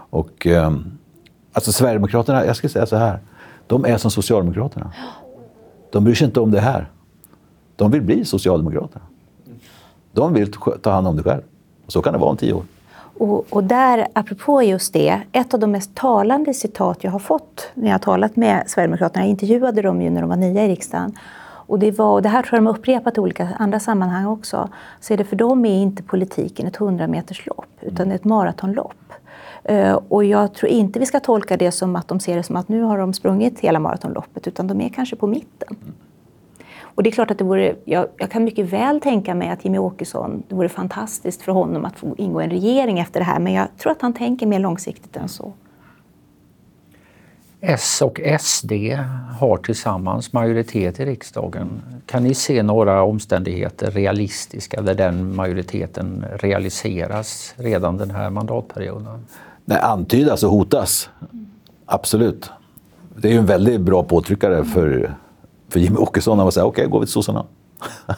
Och, 0.10 0.48
eh, 0.48 0.74
alltså 1.54 1.72
Sverigedemokraterna, 1.72 2.46
jag 2.46 2.56
ska 2.56 2.70
säga 2.70 2.86
så 2.86 2.96
här, 2.96 3.20
de 3.68 3.86
är 3.86 3.98
som 3.98 4.12
Socialdemokraterna. 4.12 4.92
De 5.92 6.04
bryr 6.04 6.16
sig 6.16 6.28
inte 6.28 6.40
om 6.40 6.52
det 6.52 6.60
här. 6.60 6.90
De 7.80 7.92
vill 7.92 8.02
bli 8.02 8.26
Socialdemokraterna. 8.26 9.06
De 10.12 10.34
vill 10.34 10.52
ta 10.82 10.92
hand 10.92 11.08
om 11.08 11.16
det 11.16 11.24
själv. 11.24 11.42
Så 11.88 12.02
kan 12.02 12.14
det 12.14 12.20
vara 12.20 12.30
om 12.30 12.38
tio 12.38 12.54
år. 12.54 12.64
Och, 13.18 13.46
och, 13.50 13.64
där, 13.64 14.08
apropå 14.14 14.64
just 14.64 14.94
det, 14.94 15.22
ett 15.32 15.54
av 15.54 15.60
de 15.60 15.72
mest 15.72 15.96
talande 15.96 16.54
citat 16.54 17.04
jag 17.04 17.12
har 17.12 17.20
fått 17.20 17.68
när 17.74 17.88
jag 17.88 17.94
har 17.94 18.00
talat 18.00 18.36
med 18.36 18.64
Sverigedemokraterna, 18.68 19.26
jag 19.26 19.30
intervjuade 19.30 19.82
dem 19.82 20.02
ju 20.02 20.10
när 20.10 20.22
de 20.22 20.30
var 20.30 20.38
nya 20.38 20.66
i 20.66 20.68
riksdagen, 20.68 21.18
och 21.42 21.80
det, 21.80 21.92
var, 21.92 22.14
och 22.14 22.22
det 22.22 22.30
här 22.30 22.42
tror 22.42 22.58
jag 22.58 22.64
de 22.64 22.66
har 22.66 22.78
upprepat 22.78 23.18
i 23.18 23.20
olika 23.20 23.50
andra 23.60 23.80
sammanhang 23.80 24.26
också, 24.26 24.70
så 25.00 25.14
är 25.14 25.18
det 25.18 25.24
för 25.24 25.36
dem 25.36 25.66
är 25.66 25.82
inte 25.82 26.04
politiken 26.04 26.68
ett 26.68 26.82
100 26.82 27.08
meterslopp 27.08 27.70
utan 27.82 28.12
är 28.12 28.16
ett 28.16 28.24
maratonlopp. 28.24 29.14
Uh, 29.72 29.94
och 29.94 30.24
jag 30.24 30.54
tror 30.54 30.72
inte 30.72 31.00
vi 31.00 31.06
ska 31.06 31.20
tolka 31.20 31.58
det 31.58 31.72
som 31.72 31.96
att 31.96 32.08
de 32.08 32.20
ser 32.20 32.36
det 32.38 32.44
som 32.44 32.56
att 32.56 32.70
nu 32.70 32.82
har 32.82 32.98
de 32.98 33.14
sprungit 33.14 33.60
hela 33.60 33.80
maratonloppet, 33.80 34.48
utan 34.48 34.68
de 34.68 34.82
är 34.82 34.90
kanske 34.90 35.16
på 35.16 35.28
mitten. 35.28 35.78
Och 37.00 37.04
det 37.04 37.10
är 37.10 37.12
klart 37.12 37.32
att 37.32 37.38
det 37.38 37.44
vore, 37.44 37.76
jag, 37.86 38.08
jag, 38.18 38.32
kan 38.32 38.44
mycket 38.44 38.66
väl 38.66 39.02
tänka 39.02 39.36
mig 39.36 39.50
att 39.50 39.66
Jimmy 39.66 39.78
Åkesson, 39.78 40.44
det 40.48 40.56
vore 40.56 40.70
fantastiskt 40.70 41.42
för 41.42 41.52
honom 41.52 41.86
att 41.86 42.00
få 42.00 42.16
ingå 42.18 42.42
i 42.42 42.44
en 42.44 42.50
regering 42.50 43.00
efter 43.00 43.20
det 43.20 43.24
här, 43.24 43.40
men 43.40 43.54
jag 43.54 43.68
tror 43.78 43.92
att 43.92 44.02
han 44.02 44.14
tänker 44.14 44.48
mer 44.48 44.60
långsiktigt 44.60 45.16
än 45.16 45.30
så. 45.30 45.54
S 47.62 48.02
och 48.02 48.20
SD 48.40 48.72
har 49.40 49.58
tillsammans 49.58 50.34
majoritet 50.34 51.00
i 51.00 51.06
riksdagen. 51.06 51.82
Kan 52.06 52.24
ni 52.24 52.34
se 52.34 52.64
några 52.64 53.04
omständigheter 53.04 53.92
realistiska 53.92 54.82
där 54.82 54.96
den 54.96 55.36
majoriteten 55.36 56.26
realiseras 56.34 57.54
redan 57.58 57.98
den 57.98 58.12
här 58.12 58.30
mandatperioden? 58.30 59.26
Nej, 59.66 59.80
antydas 59.82 60.44
och 60.44 60.52
hotas. 60.52 61.10
Absolut. 61.86 62.52
det 63.16 63.28
är 63.28 63.32
ju 63.32 63.40
en 63.40 63.46
väldigt 63.46 63.82
bra 63.82 64.04
påtryckare 64.04 64.64
för, 64.64 65.16
för 65.70 65.80
Jimmy 65.80 65.98
Åkesson 65.98 66.40
att 66.40 66.54
säga 66.54 66.66
okej, 66.66 66.82
okay, 66.82 66.92
går 66.92 67.00
vi 67.00 67.06
till 67.06 67.14
sossarna. 67.14 67.46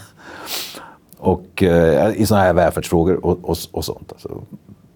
och 1.17 1.63
eh, 1.63 2.21
i 2.21 2.25
sådana 2.25 2.45
här 2.45 2.53
välfärdsfrågor 2.53 3.25
och, 3.25 3.39
och, 3.43 3.57
och 3.71 3.85
sånt. 3.85 4.11
Alltså, 4.11 4.41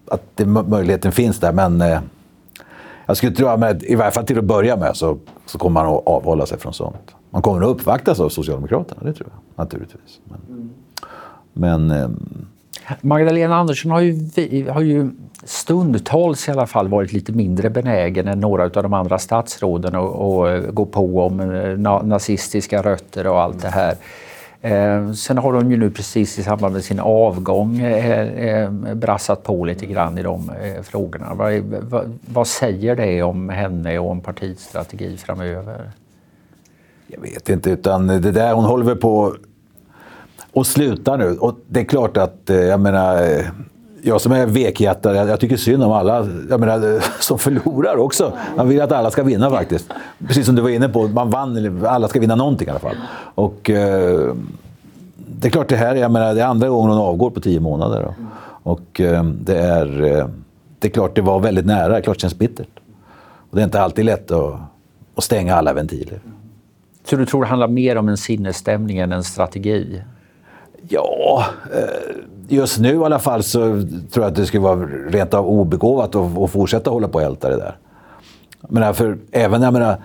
att 0.08 0.22
det, 0.34 0.46
möjligheten 0.46 1.12
finns 1.12 1.40
där, 1.40 1.52
men 1.52 1.80
eh, 1.80 2.00
jag 3.06 3.16
skulle 3.16 3.32
tro 3.32 3.46
att 3.46 3.82
i 3.82 3.94
varje 3.94 4.10
fall 4.10 4.26
till 4.26 4.38
att 4.38 4.44
börja 4.44 4.76
med 4.76 4.96
så, 4.96 5.18
så 5.46 5.58
kommer 5.58 5.82
man 5.82 5.94
att 5.94 6.06
avhålla 6.06 6.46
sig 6.46 6.58
från 6.58 6.74
sånt. 6.74 7.14
Man 7.30 7.42
kommer 7.42 7.62
att 7.62 7.68
uppvaktas 7.68 8.20
av 8.20 8.28
Socialdemokraterna, 8.28 9.02
det 9.04 9.12
tror 9.12 9.28
jag 9.32 9.64
naturligtvis. 9.64 10.20
Men, 10.24 10.70
men 11.52 11.90
eh, 11.90 12.08
Magdalena 13.00 13.56
Andersson 13.56 13.90
har 13.90 14.00
ju, 14.00 14.70
har 14.70 14.80
ju 14.80 15.10
stundtals 15.44 16.48
i 16.48 16.50
alla 16.50 16.66
fall 16.66 16.88
varit 16.88 17.12
lite 17.12 17.32
mindre 17.32 17.70
benägen 17.70 18.28
än 18.28 18.40
några 18.40 18.64
av 18.64 18.70
de 18.70 18.92
andra 18.92 19.18
statsråden 19.18 19.94
att 19.94 20.74
gå 20.74 20.86
på 20.86 21.26
om 21.26 21.40
eh, 21.40 21.78
nazistiska 22.02 22.82
rötter 22.82 23.26
och 23.26 23.40
allt 23.40 23.62
det 23.62 23.68
här. 23.68 23.94
Eh, 24.60 25.12
sen 25.12 25.38
har 25.38 25.52
de 25.52 25.70
ju 25.70 25.76
nu 25.76 25.90
precis 25.90 26.38
i 26.38 26.42
samband 26.42 26.72
med 26.72 26.84
sin 26.84 27.00
avgång 27.00 27.80
eh, 27.80 28.20
eh 28.20 28.70
brassat 28.94 29.42
på 29.42 29.64
lite 29.64 29.86
grann 29.86 30.18
i 30.18 30.22
de 30.22 30.50
eh, 30.50 30.82
frågorna. 30.82 31.34
Vad, 31.34 31.60
vad, 31.62 32.18
vad 32.26 32.46
säger 32.46 32.96
det 32.96 33.22
om 33.22 33.48
henne 33.48 33.98
och 33.98 34.10
om 34.10 34.20
partiets 34.20 34.64
strategi 34.64 35.16
framöver? 35.16 35.90
Jag 37.06 37.20
vet 37.20 37.48
inte, 37.48 37.70
utan 37.70 38.06
det 38.06 38.18
där, 38.18 38.52
hon 38.52 38.64
håller 38.64 38.84
väl 38.84 38.96
på 38.96 39.34
och 40.56 40.66
slutar 40.66 41.18
nu. 41.18 41.36
Och 41.36 41.58
det 41.68 41.80
är 41.80 41.84
klart 41.84 42.16
att, 42.16 42.50
eh, 42.50 42.56
jag 42.56 42.80
menar, 42.80 43.22
eh, 43.22 43.46
jag 44.02 44.20
som 44.20 44.32
är 44.32 44.46
vekhjärtad, 44.46 45.16
jag, 45.16 45.28
jag 45.28 45.40
tycker 45.40 45.56
synd 45.56 45.82
om 45.82 45.92
alla 45.92 46.28
jag 46.50 46.60
menar, 46.60 47.02
som 47.22 47.38
förlorar 47.38 47.96
också. 47.96 48.32
Man 48.56 48.68
vill 48.68 48.80
att 48.80 48.92
alla 48.92 49.10
ska 49.10 49.22
vinna 49.22 49.50
faktiskt. 49.50 49.90
Precis 50.26 50.46
som 50.46 50.54
du 50.54 50.62
var 50.62 50.70
inne 50.70 50.88
på, 50.88 51.08
man 51.08 51.30
vann, 51.30 51.84
alla 51.86 52.08
ska 52.08 52.20
vinna 52.20 52.34
någonting 52.34 52.68
i 52.68 52.70
alla 52.70 52.78
fall. 52.80 52.96
Och, 53.34 53.70
eh, 53.70 54.34
det 55.16 55.48
är 55.48 55.50
klart, 55.50 55.68
det 55.68 55.76
här 55.76 55.94
jag 55.94 56.10
menar, 56.10 56.34
det 56.34 56.40
är 56.40 56.46
andra 56.46 56.68
gången 56.68 56.90
hon 56.90 57.00
avgår 57.00 57.30
på 57.30 57.40
tio 57.40 57.60
månader. 57.60 58.02
Då. 58.02 58.14
Och 58.70 59.00
eh, 59.00 59.24
det, 59.24 59.58
är, 59.58 60.02
eh, 60.02 60.26
det 60.78 60.88
är 60.88 60.92
klart, 60.92 61.14
det 61.14 61.22
var 61.22 61.40
väldigt 61.40 61.66
nära. 61.66 61.88
Det 61.88 61.96
är 61.96 62.00
klart 62.00 62.16
det 62.16 62.20
känns 62.20 62.38
bittert. 62.38 62.80
Och 63.50 63.56
det 63.56 63.60
är 63.60 63.64
inte 63.64 63.80
alltid 63.80 64.04
lätt 64.04 64.30
att, 64.30 64.54
att 65.14 65.24
stänga 65.24 65.54
alla 65.54 65.72
ventiler. 65.72 66.20
Så 67.04 67.16
du 67.16 67.26
tror 67.26 67.42
det 67.42 67.48
handlar 67.48 67.68
mer 67.68 67.96
om 67.96 68.08
en 68.08 68.16
sinnesstämning 68.16 68.98
än 68.98 69.12
en 69.12 69.24
strategi? 69.24 70.02
Ja, 70.88 71.44
eh, 71.74 72.16
just 72.48 72.78
nu 72.78 72.94
i 72.94 73.04
alla 73.04 73.18
fall 73.18 73.42
så 73.42 73.58
tror 73.60 74.24
jag 74.24 74.24
att 74.24 74.34
det 74.34 74.46
skulle 74.46 74.62
vara 74.62 74.86
rent 74.86 75.34
av 75.34 75.46
obegåvat 75.48 76.14
att, 76.14 76.38
att 76.38 76.50
fortsätta 76.50 76.90
hålla 76.90 77.08
på 77.08 77.18
och 77.18 77.24
älta 77.24 77.50
det 77.50 77.56
där. 77.56 77.76
Men 78.68 78.94
för 78.94 79.18
även, 79.30 79.62
jag 79.62 79.72
menar, 79.72 79.96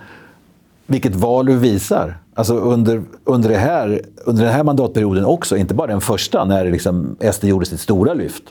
vilket 0.86 1.14
val 1.14 1.46
du 1.46 1.56
visar. 1.56 2.18
Alltså 2.34 2.54
under, 2.54 3.02
under, 3.24 3.48
det 3.48 3.56
här, 3.56 4.00
under 4.24 4.44
den 4.44 4.52
här 4.52 4.64
mandatperioden 4.64 5.24
också, 5.24 5.56
inte 5.56 5.74
bara 5.74 5.86
den 5.86 6.00
första 6.00 6.44
när 6.44 6.70
liksom 6.70 7.16
SD 7.32 7.44
gjorde 7.44 7.66
sitt 7.66 7.80
stora 7.80 8.14
lyft 8.14 8.42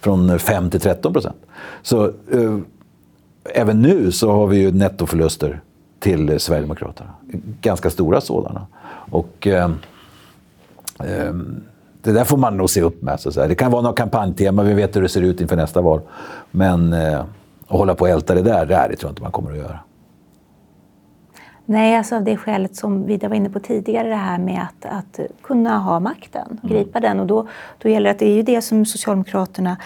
från 0.00 0.38
5 0.38 0.70
till 0.70 0.80
13 0.80 1.12
procent. 1.12 1.36
Så 1.82 2.04
eh, 2.04 2.58
även 3.44 3.82
nu 3.82 4.12
så 4.12 4.32
har 4.32 4.46
vi 4.46 4.58
ju 4.58 4.72
nettoförluster 4.72 5.60
till 5.98 6.40
Sverigedemokraterna. 6.40 7.10
Ganska 7.60 7.90
stora 7.90 8.20
sådana. 8.20 8.66
Och 9.10 9.46
eh, 9.46 9.70
det 12.02 12.12
där 12.12 12.24
får 12.24 12.36
man 12.36 12.56
nog 12.56 12.70
se 12.70 12.82
upp 12.82 13.02
med. 13.02 13.20
Så 13.20 13.30
Det 13.30 13.54
kan 13.54 13.70
vara 13.70 13.82
något 13.82 13.96
kampanjtema, 13.96 14.62
vi 14.62 14.74
vet 14.74 14.96
hur 14.96 15.02
det 15.02 15.08
ser 15.08 15.22
ut 15.22 15.40
inför 15.40 15.56
nästa 15.56 15.80
val. 15.80 16.00
Men 16.50 16.92
eh, 16.92 17.20
att 17.20 17.78
hålla 17.78 17.94
på 17.94 18.02
och 18.04 18.08
älta 18.08 18.34
det 18.34 18.42
där, 18.42 18.66
det, 18.66 18.74
tror 18.74 19.08
jag 19.08 19.10
inte 19.10 19.22
man 19.22 19.32
kommer 19.32 19.50
att 19.50 19.58
göra. 19.58 19.78
Nej, 21.64 21.96
alltså 21.96 22.16
av 22.16 22.24
det 22.24 22.36
skälet 22.36 22.76
som 22.76 23.06
vi 23.06 23.16
var 23.16 23.34
inne 23.34 23.50
på 23.50 23.60
tidigare, 23.60 24.08
det 24.08 24.14
här 24.14 24.38
med 24.38 24.62
att, 24.62 24.92
att 24.92 25.20
kunna 25.42 25.78
ha 25.78 26.00
makten, 26.00 26.60
gripa 26.62 26.98
mm. 26.98 27.10
den. 27.10 27.20
Och 27.20 27.26
då, 27.26 27.48
då 27.78 27.88
gäller 27.88 28.04
det 28.04 28.10
att 28.10 28.18
det 28.18 28.26
är 28.26 28.34
ju 28.34 28.42
det 28.42 28.62
som 28.62 28.86
Socialdemokraterna 28.86 29.76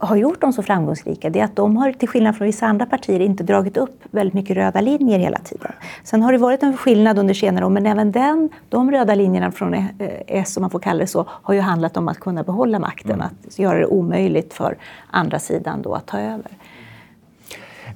har 0.00 0.16
gjort 0.16 0.40
dem 0.40 0.52
så 0.52 0.62
framgångsrika 0.62 1.30
det 1.30 1.40
är 1.40 1.44
att 1.44 1.56
de 1.56 1.76
har 1.76 1.92
till 1.92 2.08
skillnad 2.08 2.36
från 2.36 2.46
vissa 2.46 2.66
andra 2.66 2.86
partier 2.86 3.20
inte 3.20 3.44
dragit 3.44 3.76
upp 3.76 4.02
väldigt 4.10 4.34
mycket 4.34 4.56
röda 4.56 4.80
linjer 4.80 5.18
hela 5.18 5.38
tiden. 5.38 5.72
Sen 6.04 6.22
har 6.22 6.32
det 6.32 6.38
varit 6.38 6.62
en 6.62 6.76
skillnad 6.76 7.18
under 7.18 7.34
senare 7.34 7.66
år 7.66 7.70
men 7.70 7.86
även 7.86 8.12
den, 8.12 8.48
de 8.68 8.90
röda 8.90 9.14
linjerna 9.14 9.52
från 9.52 9.74
eh, 9.74 9.84
S, 10.26 10.56
om 10.56 10.60
man 10.60 10.70
får 10.70 10.78
kalla 10.78 10.98
det 10.98 11.06
så, 11.06 11.26
har 11.28 11.54
ju 11.54 11.60
handlat 11.60 11.96
om 11.96 12.08
att 12.08 12.20
kunna 12.20 12.42
behålla 12.42 12.78
makten, 12.78 13.10
mm. 13.10 13.26
att 13.26 13.58
göra 13.58 13.78
det 13.78 13.86
omöjligt 13.86 14.54
för 14.54 14.76
andra 15.10 15.38
sidan 15.38 15.82
då 15.82 15.94
att 15.94 16.06
ta 16.06 16.20
över. 16.20 16.50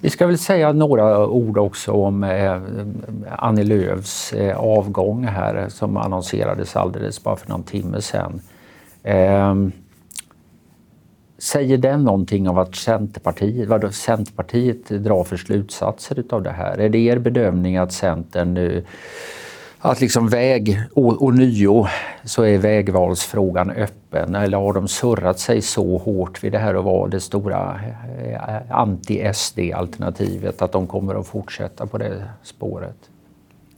Vi 0.00 0.10
ska 0.10 0.26
väl 0.26 0.38
säga 0.38 0.72
några 0.72 1.26
ord 1.26 1.58
också 1.58 1.92
om 1.92 2.24
eh, 2.24 2.60
Annie 3.38 3.64
Lööfs 3.64 4.32
eh, 4.32 4.56
avgång 4.56 5.24
här 5.24 5.68
som 5.68 5.96
annonserades 5.96 6.76
alldeles 6.76 7.22
bara 7.22 7.36
för 7.36 7.48
någon 7.48 7.62
timme 7.62 8.00
sedan. 8.00 8.40
Säger 11.44 11.78
den 11.78 12.04
någonting 12.04 12.48
om 12.48 12.56
vad 12.56 12.74
Centerpartiet, 12.74 13.68
vad 13.68 13.94
Centerpartiet 13.94 14.88
drar 14.88 15.24
för 15.24 15.36
slutsatser 15.36 16.24
av 16.30 16.42
det 16.42 16.50
här? 16.50 16.80
Är 16.80 16.88
det 16.88 16.98
er 16.98 17.18
bedömning 17.18 17.76
att 17.76 17.92
Centern 17.92 18.54
nu 18.54 18.84
att 19.78 20.00
liksom 20.00 20.28
väg, 20.28 20.80
och, 20.94 21.22
och 21.22 21.34
nio 21.34 21.86
så 22.24 22.42
är 22.42 22.58
vägvalsfrågan 22.58 23.70
öppen 23.70 24.34
eller 24.34 24.58
har 24.58 24.72
de 24.72 24.88
surrat 24.88 25.38
sig 25.38 25.62
så 25.62 25.98
hårt 25.98 26.44
vid 26.44 26.52
det 26.52 26.58
här 26.58 26.76
och 26.76 26.84
vara 26.84 27.08
det 27.08 27.20
stora 27.20 27.80
eh, 28.18 28.70
anti-SD-alternativet 28.70 30.62
att 30.62 30.72
de 30.72 30.86
kommer 30.86 31.14
att 31.20 31.26
fortsätta 31.26 31.86
på 31.86 31.98
det 31.98 32.22
spåret? 32.42 33.10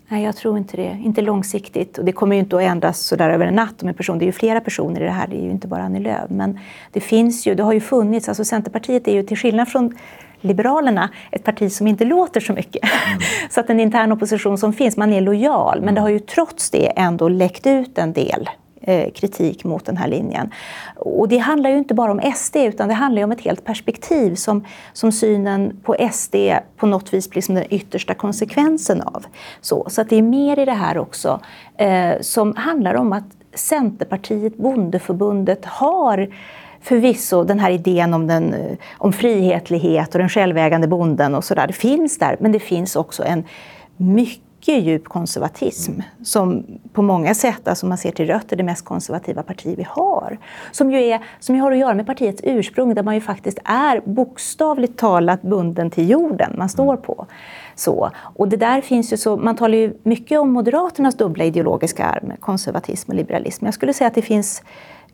Nej, 0.09 0.25
jag 0.25 0.37
tror 0.37 0.59
inte 0.59 0.77
det. 0.77 0.99
Inte 1.05 1.23
långsiktigt. 1.23 1.99
Och 1.99 2.05
det 2.05 2.12
kommer 2.12 2.37
ju 2.37 2.40
inte 2.40 2.57
att 2.57 2.62
ändras 2.62 3.01
så 3.01 3.16
där 3.16 3.31
över 3.31 3.47
en 3.47 3.55
natt 3.55 3.83
om 3.83 3.88
en 3.88 3.95
person. 3.95 4.19
Det 4.19 4.25
är 4.25 4.27
ju 4.27 4.33
flera 4.33 4.61
personer 4.61 5.01
i 5.01 5.05
det 5.05 5.11
här, 5.11 5.27
det 5.27 5.37
är 5.37 5.42
ju 5.42 5.51
inte 5.51 5.69
bara 5.69 5.83
Annie 5.83 6.01
Lööf. 6.01 6.31
Men 6.31 6.59
det 6.92 7.01
finns 7.01 7.47
ju, 7.47 7.55
det 7.55 7.62
har 7.62 7.73
ju 7.73 7.81
funnits, 7.81 8.29
alltså 8.29 8.45
Centerpartiet 8.45 9.09
är 9.09 9.12
ju 9.12 9.23
till 9.23 9.37
skillnad 9.37 9.69
från 9.69 9.99
Liberalerna 10.40 11.11
ett 11.31 11.45
parti 11.45 11.73
som 11.73 11.87
inte 11.87 12.05
låter 12.05 12.40
så 12.40 12.53
mycket. 12.53 12.85
Mm. 12.85 13.21
så 13.51 13.61
att 13.61 13.66
den 13.66 13.81
intern 13.81 14.12
opposition 14.12 14.59
som 14.59 14.73
finns, 14.73 14.97
man 14.97 15.12
är 15.12 15.21
lojal. 15.21 15.81
Men 15.83 15.95
det 15.95 16.01
har 16.01 16.09
ju 16.09 16.19
trots 16.19 16.71
det 16.71 16.87
ändå 16.87 17.29
läckt 17.29 17.66
ut 17.66 17.99
en 17.99 18.12
del 18.12 18.49
Eh, 18.88 19.11
kritik 19.11 19.64
mot 19.64 19.85
den 19.85 19.96
här 19.96 20.09
linjen. 20.09 20.51
Och 20.96 21.29
det 21.29 21.38
handlar 21.38 21.70
ju 21.70 21.79
inte 21.79 21.94
bara 21.94 22.12
om 22.12 22.33
SD 22.37 22.57
utan 22.57 22.88
det 22.88 22.94
handlar 22.94 23.22
om 23.22 23.33
ett 23.33 23.40
helt 23.40 23.64
perspektiv 23.64 24.35
som, 24.35 24.64
som 24.92 25.12
synen 25.12 25.81
på 25.83 25.96
SD 26.12 26.35
på 26.77 26.87
något 26.87 27.14
vis 27.14 27.31
blir 27.31 27.42
som 27.42 27.55
den 27.55 27.64
yttersta 27.70 28.14
konsekvensen 28.14 29.03
av. 29.03 29.25
Så, 29.61 29.87
så 29.88 30.01
att 30.01 30.11
det 30.11 30.16
är 30.16 30.22
mer 30.22 30.59
i 30.59 30.64
det 30.64 30.72
här 30.72 30.99
också 30.99 31.40
eh, 31.77 32.20
som 32.20 32.57
handlar 32.57 32.94
om 32.94 33.12
att 33.12 33.25
Centerpartiet, 33.55 34.57
Bondeförbundet 34.57 35.64
har 35.64 36.29
förvisso 36.81 37.44
den 37.44 37.59
här 37.59 37.70
idén 37.70 38.14
om, 38.14 38.27
den, 38.27 38.55
eh, 38.55 38.77
om 38.99 39.12
frihetlighet 39.12 40.14
och 40.14 40.18
den 40.18 40.29
självägande 40.29 40.88
bonden 40.88 41.35
och 41.35 41.44
sådär, 41.44 41.66
det 41.66 41.72
finns 41.72 42.18
där, 42.18 42.37
men 42.40 42.53
det 42.53 42.61
finns 42.61 42.96
också 42.96 43.25
en 43.25 43.44
mycket 43.96 44.46
mycket 44.66 44.85
djup 44.85 45.05
konservatism 45.05 45.92
som 46.22 46.64
på 46.92 47.02
många 47.02 47.35
sätt, 47.35 47.68
alltså 47.68 47.87
man 47.87 47.98
ser 47.98 48.11
till 48.11 48.26
rött, 48.26 48.52
är 48.52 48.57
det 48.57 48.62
mest 48.62 48.85
konservativa 48.85 49.42
parti 49.42 49.74
vi 49.79 49.87
har. 49.88 50.38
Som 50.72 50.90
ju, 50.90 51.05
är, 51.05 51.20
som 51.40 51.55
ju 51.55 51.61
har 51.61 51.72
att 51.72 51.79
göra 51.79 51.94
med 51.94 52.07
partiets 52.07 52.40
ursprung 52.44 52.94
där 52.94 53.02
man 53.02 53.14
ju 53.14 53.20
faktiskt 53.20 53.59
är 53.64 54.00
bokstavligt 54.05 54.98
talat 54.98 55.42
bunden 55.42 55.90
till 55.90 56.11
jorden 56.11 56.55
man 56.59 56.68
står 56.68 56.96
på. 56.96 57.26
Så, 57.74 58.11
och 58.37 58.48
det 58.48 58.57
där 58.57 58.81
finns 58.81 59.12
ju 59.12 59.16
så, 59.16 59.37
man 59.37 59.57
talar 59.57 59.79
ju 59.79 59.92
mycket 60.02 60.40
om 60.40 60.52
Moderaternas 60.52 61.14
dubbla 61.14 61.44
ideologiska 61.44 62.05
arm, 62.05 62.33
konservatism 62.40 63.11
och 63.11 63.16
liberalism. 63.16 63.64
Jag 63.64 63.74
skulle 63.74 63.92
säga 63.92 64.09
att 64.09 64.14
det 64.14 64.22
finns 64.22 64.62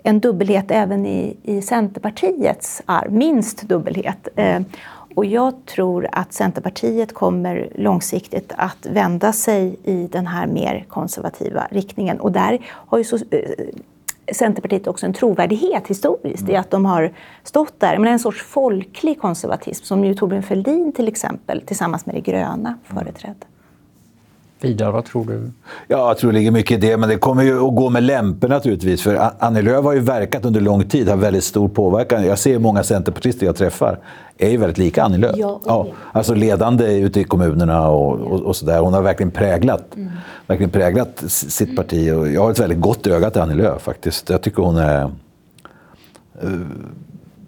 en 0.02 0.20
dubbelhet 0.20 0.70
även 0.70 1.06
i, 1.06 1.36
i 1.42 1.62
Centerpartiets 1.62 2.82
arv, 2.86 3.12
minst 3.12 3.62
dubbelhet. 3.62 4.28
Eh, 4.36 4.60
och 5.14 5.24
jag 5.24 5.66
tror 5.66 6.08
att 6.12 6.32
Centerpartiet 6.32 7.14
kommer 7.14 7.68
långsiktigt 7.74 8.52
att 8.56 8.86
vända 8.86 9.32
sig 9.32 9.76
i 9.84 10.08
den 10.12 10.26
här 10.26 10.46
mer 10.46 10.84
konservativa 10.88 11.66
riktningen. 11.70 12.20
Och 12.20 12.32
där 12.32 12.58
har 12.70 12.98
ju 12.98 13.04
så, 13.04 13.16
eh, 13.16 13.40
Centerpartiet 14.32 14.86
också 14.86 15.06
en 15.06 15.12
trovärdighet 15.12 15.88
historiskt 15.88 16.48
i 16.48 16.56
att 16.56 16.70
de 16.70 16.86
har 16.86 17.12
stått 17.42 17.80
där. 17.80 17.98
Men 17.98 18.12
en 18.12 18.18
sorts 18.18 18.42
folklig 18.42 19.20
konservatism 19.20 19.84
som 19.84 20.04
ju 20.04 20.14
Torbjörn 20.14 20.42
Fälldin 20.42 20.92
till 20.92 21.08
exempel 21.08 21.60
tillsammans 21.60 22.06
med 22.06 22.14
det 22.14 22.20
gröna 22.20 22.78
företrädde. 22.84 23.46
Vidar, 24.62 24.90
vad 24.90 25.04
tror 25.04 25.24
du? 25.24 25.50
Ja, 25.88 26.08
jag 26.08 26.18
tror 26.18 26.32
det 26.32 26.38
ligger 26.38 26.50
mycket 26.50 26.84
i 26.84 26.88
det, 26.88 26.96
men 26.96 27.08
det 27.08 27.16
kommer 27.16 27.42
ju 27.42 27.68
att 27.68 27.74
gå 27.74 27.90
med 27.90 28.02
lämpor 28.02 28.48
naturligtvis. 28.48 29.02
För 29.02 29.30
Annie 29.38 29.62
Lööf 29.62 29.84
har 29.84 29.92
ju 29.92 30.00
verkat 30.00 30.44
under 30.44 30.60
lång 30.60 30.84
tid, 30.84 31.08
har 31.08 31.16
väldigt 31.16 31.44
stor 31.44 31.68
påverkan. 31.68 32.24
Jag 32.24 32.38
ser 32.38 32.58
många 32.58 32.82
centerpartister 32.82 33.46
jag 33.46 33.56
träffar 33.56 33.98
är 34.38 34.50
ju 34.50 34.56
väldigt 34.56 34.78
lika 34.78 35.02
Annie 35.02 35.18
Lööf. 35.18 35.36
Ja, 35.38 35.60
ja, 35.64 35.86
alltså 36.12 36.34
ledande 36.34 36.98
ute 36.98 37.20
i 37.20 37.24
kommunerna 37.24 37.88
och, 37.88 38.20
och, 38.20 38.40
och 38.40 38.56
sådär. 38.56 38.80
Hon 38.80 38.92
har 38.92 39.02
verkligen 39.02 39.30
präglat, 39.30 39.96
mm. 39.96 40.10
verkligen 40.46 40.70
präglat 40.70 41.24
sitt 41.26 41.76
parti. 41.76 42.12
Och 42.12 42.28
jag 42.28 42.40
har 42.40 42.50
ett 42.50 42.60
väldigt 42.60 42.80
gott 42.80 43.06
öga 43.06 43.30
till 43.30 43.40
Annie 43.40 43.54
Lööf 43.54 43.82
faktiskt. 43.82 44.30
Jag 44.30 44.42
tycker 44.42 44.62
hon 44.62 44.76
är... 44.76 45.04
Uh, 46.44 46.66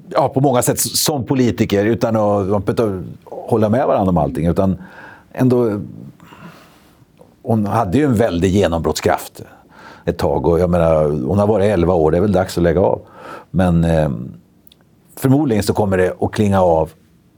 ja, 0.08 0.28
på 0.28 0.40
många 0.40 0.62
sätt 0.62 0.80
som 0.80 1.24
politiker, 1.24 1.84
utan 1.84 2.16
att, 2.16 2.80
att 2.80 2.90
hålla 3.24 3.68
med 3.68 3.86
varandra 3.86 4.10
om 4.10 4.18
allting. 4.18 4.46
Utan 4.46 4.76
ändå... 5.32 5.80
Hon 7.44 7.66
hade 7.66 7.98
ju 7.98 8.04
en 8.04 8.14
väldig 8.14 8.50
genombrottskraft 8.50 9.42
ett 10.04 10.18
tag. 10.18 10.46
Och 10.46 10.58
jag 10.58 10.70
menar, 10.70 11.04
hon 11.04 11.38
har 11.38 11.46
varit 11.46 11.72
11 11.72 11.94
år, 11.94 12.10
det 12.10 12.16
är 12.16 12.20
väl 12.20 12.32
dags 12.32 12.58
att 12.58 12.64
lägga 12.64 12.80
av. 12.80 13.00
Men 13.50 13.84
eh, 13.84 14.10
förmodligen 15.16 15.62
så 15.62 15.74
kommer 15.74 15.96
det 15.96 16.14
att 16.20 16.32
klinga 16.32 16.60
av 16.60 16.90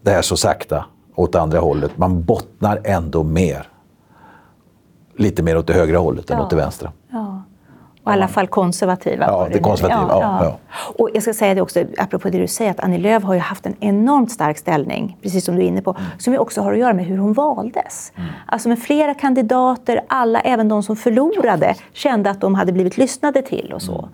det 0.03 0.11
här 0.11 0.23
så 0.23 0.37
sakta 0.37 0.85
åt 1.15 1.35
andra 1.35 1.59
hållet. 1.59 1.99
Man 1.99 2.25
bottnar 2.25 2.81
ändå 2.85 3.23
mer. 3.23 3.69
Lite 5.17 5.43
mer 5.43 5.57
åt 5.57 5.67
det 5.67 5.73
högra 5.73 5.99
hållet 5.99 6.31
än 6.31 6.41
åt 6.41 6.51
det 6.51 6.57
vänstra. 6.57 6.93
Ja. 7.11 7.26
Och 8.07 8.13
I 8.13 8.15
alla 8.15 8.29
fall 8.29 8.47
konservativa. 8.47 9.27
Ja, 9.27 9.49
det 9.53 9.59
konservativa. 9.59 10.09
Ja, 10.11 10.45
ja. 10.45 10.59
Och 10.99 11.11
jag 11.15 11.23
ska 11.23 11.35
säga 11.35 11.55
det 11.55 11.61
också, 11.61 11.85
apropå 11.99 12.29
det 12.31 12.39
du 12.39 12.47
säger, 12.47 12.71
att 12.71 12.81
Annie 12.81 12.99
Lööf 12.99 13.23
har 13.23 13.35
ju 13.35 13.41
haft 13.41 13.67
en 13.67 13.75
enormt 13.81 14.33
stark 14.33 14.59
ställning, 14.59 15.17
precis 15.23 15.45
som 15.45 15.57
du 15.57 15.63
är 15.63 15.67
inne 15.67 15.83
på, 15.83 15.91
mm. 15.91 16.03
som 16.19 16.33
ju 16.33 16.39
också 16.39 16.61
har 16.61 16.73
att 16.73 16.79
göra 16.79 16.93
med 16.93 17.05
hur 17.05 17.19
hon 17.19 17.33
valdes. 17.33 18.13
Mm. 18.17 18.29
Alltså 18.47 18.69
med 18.69 18.79
flera 18.79 19.15
kandidater, 19.15 20.01
alla, 20.09 20.41
även 20.41 20.69
de 20.69 20.83
som 20.83 20.97
förlorade, 20.97 21.75
kände 21.93 22.31
att 22.31 22.41
de 22.41 22.55
hade 22.55 22.73
blivit 22.73 22.97
lyssnade 22.97 23.43
till 23.43 23.73
och 23.73 23.83
så. 23.83 23.99
Mm. 23.99 24.11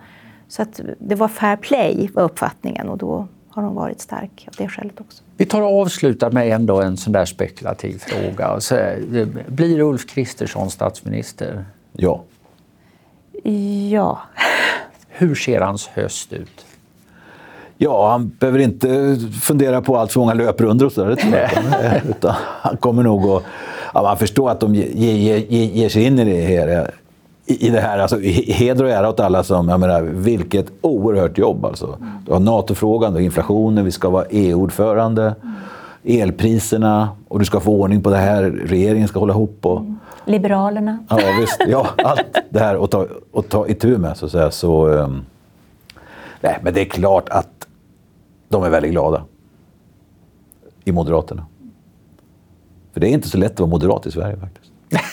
Så 0.47 0.61
att 0.61 0.79
det 0.99 1.15
var 1.15 1.27
fair 1.27 1.55
play, 1.55 2.09
var 2.13 2.23
uppfattningen, 2.23 2.89
och 2.89 2.97
då 2.97 3.27
har 3.49 3.63
hon 3.63 3.75
varit 3.75 4.01
stark 4.01 4.47
av 4.47 4.53
det 4.57 4.69
skälet 4.69 5.01
också. 5.01 5.23
Vi 5.37 5.45
tar 5.45 5.61
och 5.61 5.81
avslutar 5.81 6.31
med 6.31 6.47
ändå 6.51 6.81
en 6.81 6.97
sån 6.97 7.13
där 7.13 7.25
spekulativ 7.25 7.97
fråga. 7.97 8.59
Så, 8.59 8.75
eh, 8.75 9.27
blir 9.47 9.79
Ulf 9.79 10.07
Kristersson 10.07 10.69
statsminister? 10.69 11.65
Ja. 11.91 12.23
Ja. 13.91 14.19
Hur 15.09 15.35
ser 15.35 15.61
hans 15.61 15.87
höst 15.87 16.33
ut? 16.33 16.65
Ja, 17.77 18.11
han 18.11 18.31
behöver 18.39 18.59
inte 18.59 19.17
fundera 19.41 19.81
på 19.81 19.97
allt 19.97 20.11
för 20.11 20.19
många 20.19 20.33
löprundor 20.33 20.85
och 20.85 20.91
sådär, 20.91 21.11
utan 22.09 22.33
han 22.61 22.77
kommer 22.77 23.03
nog 23.03 23.25
att... 23.25 23.43
Ja, 23.93 24.01
man 24.01 24.17
förstår 24.17 24.49
att 24.49 24.59
de 24.59 24.75
ger, 24.75 25.15
ger, 25.15 25.37
ger 25.49 25.89
sig 25.89 26.03
in 26.03 26.19
i 26.19 26.25
det 26.25 26.41
här. 26.41 26.91
I 27.45 27.69
det 27.69 27.79
här 27.79 27.99
alltså, 27.99 28.19
heder 28.19 28.83
och 28.83 28.89
ära 28.89 29.09
åt 29.09 29.19
alla 29.19 29.43
som... 29.43 29.69
Jag 29.69 29.79
menar, 29.79 30.01
vilket 30.01 30.65
oerhört 30.81 31.37
jobb 31.37 31.65
alltså. 31.65 31.97
Du 32.25 32.31
har 32.31 32.39
NATO-frågan, 32.39 33.19
inflationen, 33.19 33.85
vi 33.85 33.91
ska 33.91 34.09
vara 34.09 34.25
EU-ordförande, 34.29 35.35
elpriserna 36.03 37.09
och 37.27 37.39
du 37.39 37.45
ska 37.45 37.59
få 37.59 37.71
ordning 37.81 38.03
på 38.03 38.09
det 38.09 38.17
här, 38.17 38.43
regeringen 38.43 39.07
ska 39.07 39.19
hålla 39.19 39.33
ihop. 39.33 39.65
Och, 39.65 39.81
Liberalerna. 40.25 41.05
Ja, 41.09 41.19
visst. 41.39 41.61
Ja, 41.67 41.87
allt 41.97 42.37
det 42.49 42.59
här 42.59 42.83
att 42.83 42.91
ta, 42.91 43.07
att 43.33 43.49
ta 43.49 43.67
itu 43.67 43.97
med, 43.97 44.17
så 44.17 44.25
att 44.25 44.31
säga. 44.31 44.51
Så, 44.51 44.87
um, 44.87 45.25
nej, 46.41 46.59
men 46.61 46.73
det 46.73 46.81
är 46.81 46.85
klart 46.85 47.29
att 47.29 47.67
de 48.49 48.63
är 48.63 48.69
väldigt 48.69 48.91
glada 48.91 49.25
i 50.83 50.91
Moderaterna. 50.91 51.45
För 52.93 52.99
det 52.99 53.07
är 53.07 53.11
inte 53.11 53.29
så 53.29 53.37
lätt 53.37 53.51
att 53.51 53.59
vara 53.59 53.69
moderat 53.69 54.05
i 54.05 54.11
Sverige 54.11 54.37
faktiskt. 54.37 54.71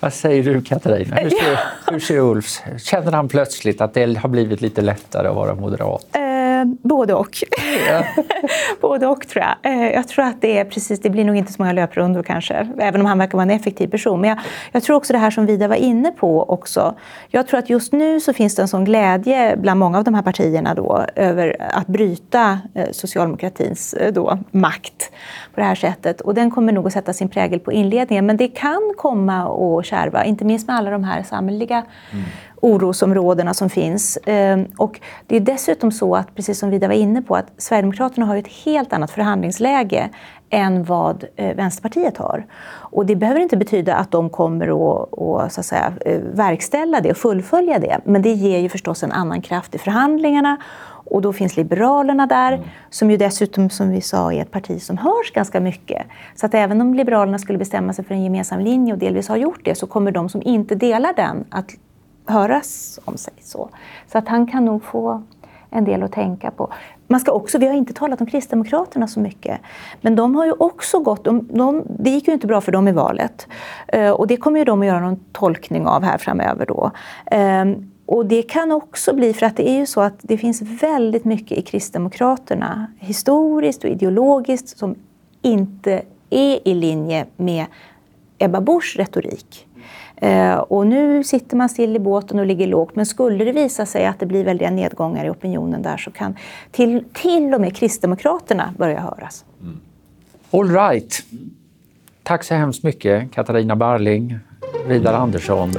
Vad 0.00 0.12
säger 0.12 0.42
du 0.42 0.62
Katarina? 0.62 1.16
Hur 1.16 1.30
ser, 1.30 1.58
hur 1.90 2.00
ser 2.00 2.18
Ulf? 2.18 2.60
Känner 2.78 3.12
han 3.12 3.28
plötsligt 3.28 3.80
att 3.80 3.94
det 3.94 4.18
har 4.18 4.28
blivit 4.28 4.60
lite 4.60 4.80
lättare 4.80 5.28
att 5.28 5.34
vara 5.34 5.54
moderat? 5.54 6.06
Både 6.82 7.14
och. 7.14 7.36
Ja. 7.88 8.04
både 8.80 9.06
och 9.06 9.28
tror 9.28 9.44
jag. 9.44 9.72
Eh, 9.72 9.90
jag 9.90 10.08
tror 10.08 10.24
att 10.24 10.40
det 10.40 10.58
är 10.58 10.64
precis, 10.64 11.00
det 11.00 11.10
blir 11.10 11.24
nog 11.24 11.36
inte 11.36 11.52
så 11.52 11.62
många 11.62 11.72
löprundor 11.72 12.22
kanske, 12.22 12.68
även 12.78 13.00
om 13.00 13.06
han 13.06 13.18
verkar 13.18 13.38
vara 13.38 13.42
en 13.42 13.50
effektiv 13.50 13.88
person. 13.88 14.20
Men 14.20 14.30
jag, 14.30 14.38
jag, 14.72 14.82
tror 14.82 14.96
också 14.96 15.12
det 15.12 15.18
här 15.18 15.30
som 15.30 15.46
Vida 15.46 15.68
var 15.68 15.76
inne 15.76 16.10
på 16.10 16.50
också. 16.50 16.94
Jag 17.28 17.48
tror 17.48 17.58
att 17.58 17.70
just 17.70 17.92
nu 17.92 18.20
så 18.20 18.32
finns 18.32 18.54
det 18.54 18.62
en 18.62 18.68
sån 18.68 18.84
glädje 18.84 19.56
bland 19.56 19.80
många 19.80 19.98
av 19.98 20.04
de 20.04 20.14
här 20.14 20.22
partierna 20.22 20.74
då 20.74 21.04
över 21.16 21.56
att 21.60 21.86
bryta 21.86 22.58
eh, 22.74 22.88
socialdemokratins 22.92 23.94
eh, 23.94 24.12
då, 24.12 24.38
makt 24.50 25.12
på 25.54 25.60
det 25.60 25.66
här 25.66 25.74
sättet. 25.74 26.20
Och 26.20 26.34
den 26.34 26.50
kommer 26.50 26.72
nog 26.72 26.86
att 26.86 26.92
sätta 26.92 27.12
sin 27.12 27.28
prägel 27.28 27.60
på 27.60 27.72
inledningen. 27.72 28.26
Men 28.26 28.36
det 28.36 28.48
kan 28.48 28.94
komma 28.96 29.42
att 29.42 29.86
kärva, 29.86 30.24
inte 30.24 30.44
minst 30.44 30.66
med 30.66 30.76
alla 30.76 30.90
de 30.90 31.04
här 31.04 31.22
samhälleliga 31.22 31.84
mm 32.12 32.24
orosområdena 32.62 33.54
som 33.54 33.70
finns. 33.70 34.18
Ehm, 34.24 34.66
och 34.76 35.00
det 35.26 35.36
är 35.36 35.40
dessutom 35.40 35.92
så 35.92 36.16
att, 36.16 36.34
precis 36.34 36.58
som 36.58 36.70
Vida 36.70 36.88
var 36.88 36.94
inne 36.94 37.22
på, 37.22 37.36
att 37.36 37.52
Sverigedemokraterna 37.56 38.26
har 38.26 38.36
ett 38.36 38.48
helt 38.64 38.92
annat 38.92 39.10
förhandlingsläge 39.10 40.10
än 40.50 40.84
vad 40.84 41.24
eh, 41.36 41.56
Vänsterpartiet 41.56 42.16
har. 42.16 42.46
Och 42.68 43.06
det 43.06 43.16
behöver 43.16 43.40
inte 43.40 43.56
betyda 43.56 43.94
att 43.94 44.10
de 44.10 44.30
kommer 44.30 44.68
att, 44.68 45.18
att, 45.18 45.52
så 45.52 45.60
att 45.60 45.66
säga, 45.66 45.92
eh, 46.00 46.20
verkställa 46.20 47.00
det 47.00 47.10
och 47.10 47.16
fullfölja 47.16 47.78
det. 47.78 48.00
Men 48.04 48.22
det 48.22 48.32
ger 48.32 48.58
ju 48.58 48.68
förstås 48.68 49.02
en 49.02 49.12
annan 49.12 49.42
kraft 49.42 49.74
i 49.74 49.78
förhandlingarna. 49.78 50.56
Och 51.04 51.22
då 51.22 51.32
finns 51.32 51.56
Liberalerna 51.56 52.26
där, 52.26 52.52
mm. 52.52 52.68
som 52.90 53.10
ju 53.10 53.16
dessutom, 53.16 53.70
som 53.70 53.90
vi 53.90 54.00
sa, 54.00 54.32
är 54.32 54.42
ett 54.42 54.50
parti 54.50 54.82
som 54.82 54.98
hörs 54.98 55.32
ganska 55.34 55.60
mycket. 55.60 56.06
Så 56.34 56.46
att 56.46 56.54
även 56.54 56.80
om 56.80 56.94
Liberalerna 56.94 57.38
skulle 57.38 57.58
bestämma 57.58 57.92
sig 57.92 58.04
för 58.04 58.14
en 58.14 58.24
gemensam 58.24 58.60
linje 58.60 58.92
och 58.92 58.98
delvis 58.98 59.28
har 59.28 59.36
gjort 59.36 59.60
det, 59.64 59.74
så 59.74 59.86
kommer 59.86 60.10
de 60.10 60.28
som 60.28 60.42
inte 60.42 60.74
delar 60.74 61.12
den 61.16 61.44
att 61.50 61.70
höras 62.26 63.00
om 63.04 63.16
sig. 63.16 63.34
Så, 63.40 63.68
så 64.12 64.18
att 64.18 64.28
han 64.28 64.46
kan 64.46 64.64
nog 64.64 64.84
få 64.84 65.22
en 65.70 65.84
del 65.84 66.02
att 66.02 66.12
tänka 66.12 66.50
på. 66.50 66.72
Man 67.06 67.20
ska 67.20 67.32
också, 67.32 67.58
vi 67.58 67.66
har 67.66 67.74
inte 67.74 67.92
talat 67.92 68.20
om 68.20 68.26
Kristdemokraterna 68.26 69.08
så 69.08 69.20
mycket, 69.20 69.60
men 70.00 70.16
de 70.16 70.36
har 70.36 70.46
ju 70.46 70.52
också 70.52 70.98
gått... 70.98 71.24
De, 71.24 71.48
de, 71.52 71.82
det 71.98 72.10
gick 72.10 72.28
ju 72.28 72.34
inte 72.34 72.46
bra 72.46 72.60
för 72.60 72.72
dem 72.72 72.88
i 72.88 72.92
valet. 72.92 73.48
Eh, 73.88 74.10
och 74.10 74.26
det 74.26 74.36
kommer 74.36 74.58
ju 74.58 74.64
de 74.64 74.80
att 74.80 74.86
göra 74.86 75.00
någon 75.00 75.24
tolkning 75.32 75.86
av 75.86 76.02
här 76.02 76.18
framöver. 76.18 76.66
Då. 76.66 76.90
Ehm, 77.26 77.90
och 78.06 78.26
det 78.26 78.42
kan 78.42 78.72
också 78.72 79.14
bli, 79.14 79.32
för 79.32 79.46
att 79.46 79.56
det 79.56 79.70
är 79.70 79.78
ju 79.78 79.86
så 79.86 80.00
att 80.00 80.14
det 80.22 80.38
finns 80.38 80.62
väldigt 80.62 81.24
mycket 81.24 81.58
i 81.58 81.62
Kristdemokraterna, 81.62 82.86
historiskt 82.98 83.84
och 83.84 83.90
ideologiskt, 83.90 84.78
som 84.78 84.94
inte 85.42 86.02
är 86.30 86.68
i 86.68 86.74
linje 86.74 87.26
med 87.36 87.66
Ebba 88.38 88.60
Buschs 88.60 88.96
retorik. 88.96 89.66
Eh, 90.22 90.54
och 90.54 90.86
nu 90.86 91.24
sitter 91.24 91.56
man 91.56 91.68
still 91.68 91.96
i 91.96 91.98
båten 91.98 92.38
och 92.38 92.46
ligger 92.46 92.66
lågt. 92.66 92.96
Men 92.96 93.06
skulle 93.06 93.44
det 93.44 93.52
visa 93.52 93.86
sig 93.86 94.06
att 94.06 94.20
det 94.20 94.26
blir 94.26 94.44
väldiga 94.44 94.70
nedgångar 94.70 95.24
i 95.24 95.30
opinionen 95.30 95.82
där 95.82 95.96
så 95.96 96.10
kan 96.10 96.36
till, 96.70 97.04
till 97.12 97.54
och 97.54 97.60
med 97.60 97.76
Kristdemokraterna 97.76 98.74
börja 98.78 99.00
höras. 99.00 99.44
Mm. 99.60 99.80
All 100.50 100.70
right. 100.70 101.24
Tack 102.22 102.44
så 102.44 102.54
hemskt 102.54 102.82
mycket 102.82 103.32
Katarina 103.32 103.76
Barling, 103.76 104.38
Vidar 104.86 105.14
Andersson 105.14 105.72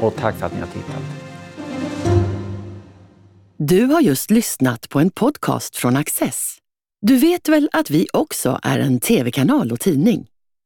och 0.00 0.16
tack 0.16 0.34
för 0.34 0.46
att 0.46 0.54
ni 0.54 0.60
har 0.60 0.66
tittat. 0.66 1.02
Du 3.56 3.84
har 3.84 4.00
just 4.00 4.30
lyssnat 4.30 4.88
på 4.88 5.00
en 5.00 5.10
podcast 5.10 5.76
från 5.76 5.96
Access. 5.96 6.56
Du 7.02 7.16
vet 7.16 7.48
väl 7.48 7.68
att 7.72 7.90
vi 7.90 8.06
också 8.12 8.58
är 8.62 8.78
en 8.78 9.00
tv-kanal 9.00 9.72
och 9.72 9.80
tidning? 9.80 10.29